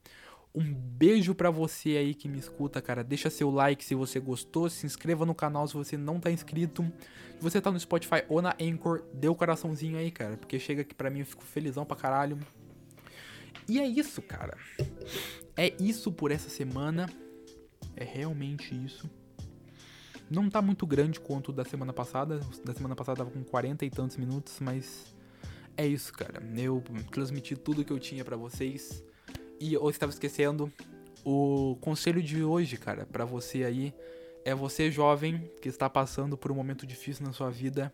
Um 0.54 0.74
beijo 0.74 1.34
para 1.34 1.50
você 1.50 1.98
aí 1.98 2.14
que 2.14 2.28
me 2.28 2.38
escuta, 2.38 2.82
cara. 2.82 3.04
Deixa 3.04 3.30
seu 3.30 3.50
like 3.50 3.84
se 3.84 3.96
você 3.96 4.20
gostou, 4.20 4.70
se 4.70 4.86
inscreva 4.86 5.26
no 5.26 5.34
canal 5.34 5.68
se 5.68 5.74
você 5.74 5.98
não 5.98 6.20
tá 6.20 6.30
inscrito. 6.30 6.84
Se 7.38 7.42
você 7.42 7.60
tá 7.60 7.72
no 7.72 7.80
Spotify 7.80 8.24
ou 8.30 8.42
na 8.42 8.56
Anchor, 8.62 9.04
dê 9.14 9.28
o 9.28 9.32
um 9.32 9.36
coraçãozinho 9.36 9.98
aí, 9.98 10.12
cara, 10.12 10.38
porque 10.38 10.60
chega 10.60 10.82
aqui 10.82 10.94
pra 10.94 11.10
mim 11.10 11.22
eu 11.22 11.26
fico 11.26 11.44
felizão 11.44 11.86
pra 11.86 11.96
caralho. 11.98 12.38
E 13.68 13.80
é 13.80 13.88
isso, 13.88 14.22
cara. 14.22 14.58
É 15.56 15.74
isso 15.80 16.12
por 16.12 16.32
essa 16.32 16.50
semana. 16.50 17.10
É 17.96 18.04
realmente 18.04 18.76
isso. 18.76 19.10
Não 20.34 20.50
tá 20.50 20.64
muito 20.64 20.88
grande 20.88 21.20
quanto 21.20 21.54
da 21.54 21.64
semana 21.64 21.94
passada. 21.94 22.40
Da 22.66 22.74
semana 22.74 22.96
passada 22.96 23.18
tava 23.18 23.30
com 23.30 23.44
40 23.44 23.86
e 23.86 23.90
tantos 23.92 24.18
minutos, 24.18 24.60
mas 24.60 25.16
é 25.78 25.86
isso, 25.86 26.12
cara. 26.12 26.42
Eu 26.58 26.84
transmiti 27.12 27.56
tudo 27.56 27.86
que 27.86 27.94
eu 27.94 28.00
tinha 28.00 28.26
para 28.26 28.36
vocês. 28.36 29.04
E 29.60 29.76
eu 29.76 29.88
estava 29.92 30.12
esquecendo, 30.12 30.74
o 31.24 31.78
conselho 31.80 32.20
de 32.20 32.44
hoje, 32.44 32.78
cara, 32.78 33.06
para 33.06 33.26
você 33.26 33.64
aí 33.64 33.94
é 34.44 34.56
você 34.56 34.90
jovem 34.90 35.52
que 35.62 35.70
está 35.70 35.88
passando 35.88 36.36
por 36.36 36.52
um 36.52 36.56
momento 36.56 36.88
difícil 36.88 37.24
na 37.28 37.32
sua 37.32 37.52
vida. 37.52 37.94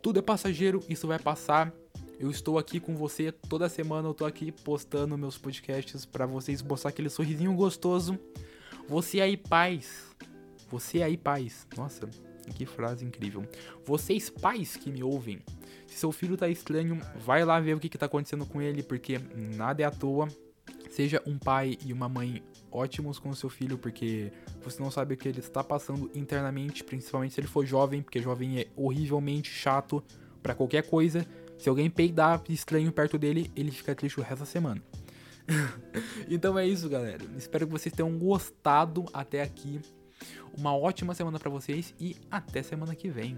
Tudo 0.00 0.20
é 0.20 0.22
passageiro, 0.22 0.80
isso 0.88 1.08
vai 1.08 1.18
passar. 1.18 1.72
Eu 2.20 2.30
estou 2.30 2.60
aqui 2.60 2.78
com 2.78 2.94
você 2.94 3.32
toda 3.32 3.68
semana, 3.68 4.06
eu 4.06 4.14
tô 4.14 4.24
aqui 4.24 4.52
postando 4.52 5.18
meus 5.18 5.36
podcasts 5.36 6.06
para 6.06 6.26
vocês 6.26 6.62
mostrar 6.62 6.90
aquele 6.90 7.10
sorrisinho 7.10 7.52
gostoso. 7.54 8.16
Você 8.88 9.20
aí, 9.20 9.36
pais. 9.36 10.14
Você 10.68 11.02
aí, 11.02 11.16
pais. 11.16 11.66
Nossa, 11.76 12.08
que 12.54 12.66
frase 12.66 13.04
incrível. 13.04 13.44
Vocês 13.84 14.30
pais 14.30 14.76
que 14.76 14.90
me 14.90 15.02
ouvem, 15.02 15.40
se 15.86 15.98
seu 15.98 16.12
filho 16.12 16.36
tá 16.36 16.48
estranho, 16.48 17.00
vai 17.24 17.44
lá 17.44 17.58
ver 17.60 17.76
o 17.76 17.80
que, 17.80 17.88
que 17.88 17.98
tá 17.98 18.06
acontecendo 18.06 18.46
com 18.46 18.60
ele, 18.60 18.82
porque 18.82 19.20
nada 19.34 19.82
é 19.82 19.86
à 19.86 19.90
toa. 19.90 20.28
Seja 20.90 21.22
um 21.26 21.38
pai 21.38 21.76
e 21.84 21.92
uma 21.92 22.08
mãe 22.08 22.42
ótimos 22.70 23.18
com 23.18 23.32
seu 23.34 23.48
filho, 23.48 23.76
porque 23.76 24.32
você 24.62 24.82
não 24.82 24.90
sabe 24.90 25.14
o 25.14 25.16
que 25.16 25.28
ele 25.28 25.40
está 25.40 25.62
passando 25.62 26.10
internamente, 26.14 26.82
principalmente 26.82 27.34
se 27.34 27.40
ele 27.40 27.48
for 27.48 27.66
jovem, 27.66 28.02
porque 28.02 28.20
jovem 28.20 28.60
é 28.60 28.66
horrivelmente 28.74 29.50
chato 29.50 30.02
para 30.42 30.54
qualquer 30.54 30.88
coisa. 30.88 31.26
Se 31.58 31.68
alguém 31.68 31.88
peidar 31.90 32.42
estranho 32.48 32.92
perto 32.92 33.18
dele, 33.18 33.50
ele 33.56 33.70
fica 33.70 33.94
triste 33.94 34.20
o 34.20 34.22
resto 34.22 34.40
da 34.40 34.46
semana. 34.46 34.82
então 36.28 36.58
é 36.58 36.66
isso, 36.66 36.88
galera. 36.88 37.22
Espero 37.36 37.66
que 37.66 37.72
vocês 37.72 37.94
tenham 37.94 38.18
gostado 38.18 39.04
até 39.12 39.42
aqui. 39.42 39.80
Uma 40.56 40.76
ótima 40.76 41.14
semana 41.14 41.38
para 41.38 41.50
vocês 41.50 41.94
e 42.00 42.16
até 42.30 42.62
semana 42.62 42.94
que 42.94 43.08
vem. 43.08 43.36